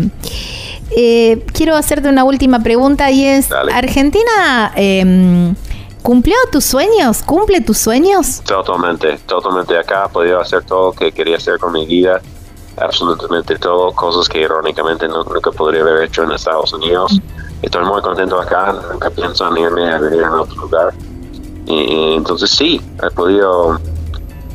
[0.91, 3.73] eh, quiero hacerte una última pregunta y es, Dale.
[3.73, 5.55] ¿Argentina eh,
[6.03, 7.23] cumplió tus sueños?
[7.23, 8.41] ¿Cumple tus sueños?
[8.41, 10.07] Totalmente, totalmente acá.
[10.07, 12.21] He podido hacer todo lo que quería hacer con mi vida.
[12.77, 17.21] Absolutamente todo, cosas que irónicamente no, nunca podría haber hecho en Estados Unidos.
[17.61, 20.93] Estoy muy contento acá, nunca pienso en irme a vivir en otro lugar.
[21.67, 23.79] Y, y entonces sí, he podido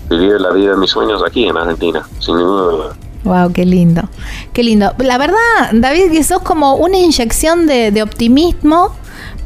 [0.09, 3.06] vivir la vida de mis sueños aquí en Argentina, sin ninguna duda.
[3.23, 4.09] Wow, qué lindo,
[4.53, 4.93] qué lindo.
[4.99, 5.37] La verdad,
[5.73, 8.95] David, que sos como una inyección de, de optimismo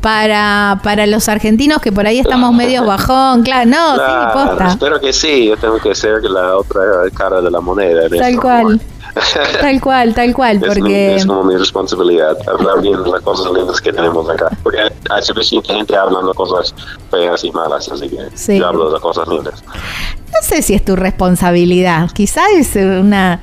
[0.02, 4.68] para, para los argentinos que por ahí estamos medio bajón, claro, no, claro, sí, posta.
[4.70, 6.82] Espero que sí, yo tengo que ser la otra
[7.14, 8.10] cara de la moneda.
[8.10, 8.82] Tal cual.
[9.62, 10.82] tal cual, tal cual, es porque...
[10.82, 14.80] Mi, es como mi responsabilidad, hablar bien de las cosas lindas que tenemos acá, porque
[15.10, 16.74] hay suficiente gente hablando cosas
[17.10, 18.60] feas y malas, así que sí.
[18.60, 19.64] yo hablo de las cosas lindas.
[19.66, 23.42] No sé si es tu responsabilidad, quizás es una...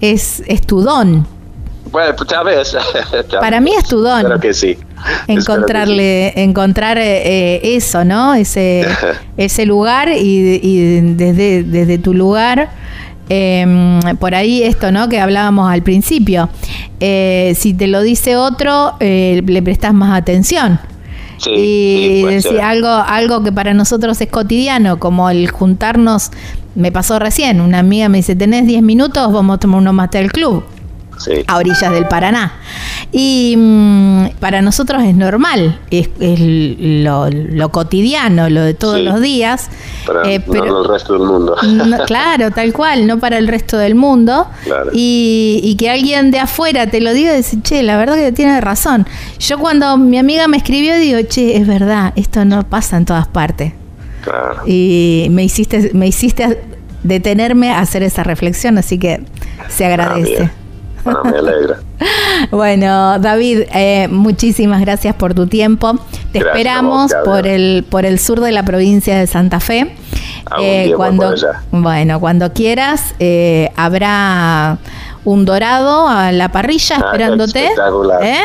[0.00, 1.26] es, es tu don.
[1.90, 2.76] Bueno, pues, tal vez.
[3.40, 4.18] Para mí es tu don.
[4.18, 4.76] Espero que sí.
[5.28, 6.40] Encontrarle, que sí.
[6.40, 8.34] encontrar eh, eso, ¿no?
[8.34, 8.84] Ese,
[9.36, 12.70] ese lugar y, y desde, desde tu lugar
[13.28, 13.66] eh,
[14.18, 15.08] por ahí esto, ¿no?
[15.08, 16.48] Que hablábamos al principio.
[17.00, 20.80] Eh, si te lo dice otro, eh, le prestas más atención.
[21.38, 26.30] Sí, y sí, decir algo, algo que para nosotros es cotidiano, como el juntarnos,
[26.74, 30.10] me pasó recién, una amiga me dice, tenés 10 minutos, vamos a tomar uno más
[30.10, 30.64] del club.
[31.24, 31.44] Sí.
[31.46, 32.52] a orillas del Paraná.
[33.12, 39.02] Y mmm, para nosotros es normal, es, es lo, lo, cotidiano, lo de todos sí.
[39.02, 39.70] los días.
[40.06, 41.56] Para eh, pero, no el resto del mundo.
[41.62, 44.46] No, claro, tal cual, no para el resto del mundo.
[44.64, 44.90] Claro.
[44.92, 48.32] Y, y, que alguien de afuera te lo diga y decir, che, la verdad que
[48.32, 49.06] tiene razón.
[49.38, 53.28] Yo cuando mi amiga me escribió digo, che, es verdad, esto no pasa en todas
[53.28, 53.72] partes.
[54.22, 54.62] Claro.
[54.66, 56.60] Y me hiciste, me hiciste
[57.04, 59.22] detenerme a hacer esa reflexión, así que
[59.68, 60.44] se agradece.
[60.44, 60.63] Ah,
[61.04, 61.78] bueno, me alegra.
[62.50, 65.94] bueno, David, eh, muchísimas gracias por tu tiempo.
[66.32, 69.94] Te gracias esperamos vos, por el por el sur de la provincia de Santa Fe.
[70.60, 71.34] Eh, cuando
[71.70, 74.78] bueno, cuando quieras eh, habrá
[75.24, 77.70] un dorado a la parrilla ah, esperándote.
[78.22, 78.38] ¿eh?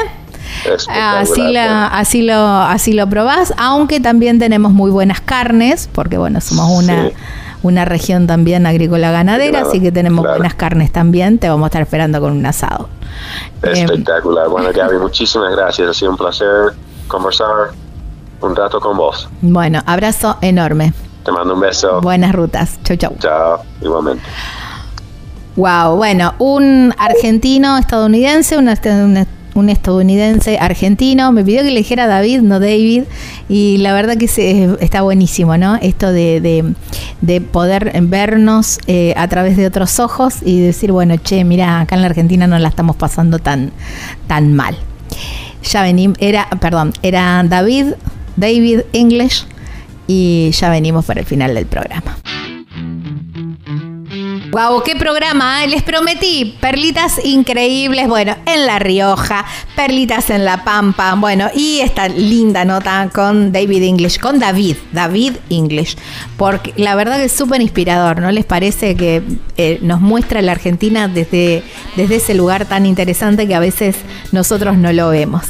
[0.90, 6.42] Así, la, así lo así lo probás, aunque también tenemos muy buenas carnes, porque bueno,
[6.42, 7.16] somos una sí
[7.64, 10.38] una región también agrícola ganadera, claro, así que tenemos claro.
[10.38, 11.40] buenas carnes también.
[11.40, 12.90] Te vamos a estar esperando con un asado.
[13.62, 14.46] Espectacular.
[14.46, 15.90] Eh, bueno, Gaby, muchísimas gracias.
[15.90, 16.74] Ha sido un placer
[17.08, 17.48] conversar
[18.42, 19.30] un rato con vos.
[19.42, 20.94] Bueno, abrazo enorme.
[21.24, 22.00] Te mando un beso.
[22.02, 22.80] Buenas rutas.
[22.84, 23.16] Chau, chau.
[23.20, 24.24] Chao, igualmente.
[25.56, 29.28] Wow, bueno, un argentino estadounidense, una, una
[29.60, 31.32] un estadounidense argentino.
[31.32, 33.04] Me pidió que le dijera David, no David.
[33.48, 34.26] Y la verdad que
[34.80, 35.76] está buenísimo, ¿no?
[35.76, 36.74] Esto de
[37.52, 42.02] poder vernos eh, a través de otros ojos y decir, bueno, che, mira, acá en
[42.02, 43.72] la Argentina no la estamos pasando tan,
[44.28, 44.76] tan mal.
[45.64, 47.94] Ya venimos, era, perdón, era David,
[48.36, 49.46] David English.
[50.08, 52.18] Y ya venimos para el final del programa.
[54.52, 55.68] Wow, qué programa, ¿eh?
[55.68, 59.46] les prometí perlitas increíbles, bueno, en La Rioja,
[59.76, 65.34] perlitas en La Pampa, bueno, y esta linda nota con David English, con David, David
[65.52, 65.98] English,
[66.36, 69.22] porque la verdad que es súper inspirador, ¿no les parece que
[69.58, 71.64] eh, nos muestra la Argentina desde,
[71.96, 73.98] desde ese lugar tan interesante que a veces
[74.32, 75.44] nosotros no lo vemos?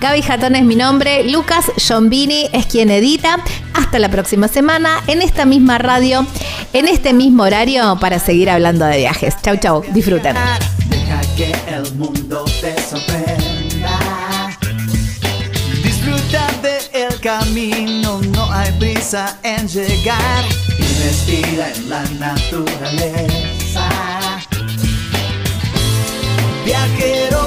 [0.00, 3.42] Gaby Jatón es mi nombre, Lucas Giombini es quien edita.
[3.74, 6.24] Hasta la próxima semana en esta misma radio,
[6.72, 9.34] en este mismo horario para seguir hablando de viajes.
[9.42, 10.36] Chau, chau, disfruten.
[10.88, 13.98] Deja que el mundo te sorprenda.
[15.82, 20.44] Disfruta del camino, no hay prisa en llegar.
[20.78, 23.88] Y respira en la naturaleza.
[26.64, 27.46] Viajero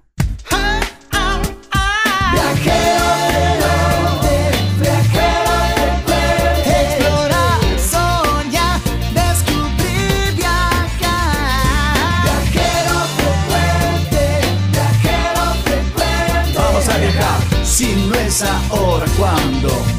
[18.41, 19.67] Viajero frecuente.
[19.67, 19.90] Vamos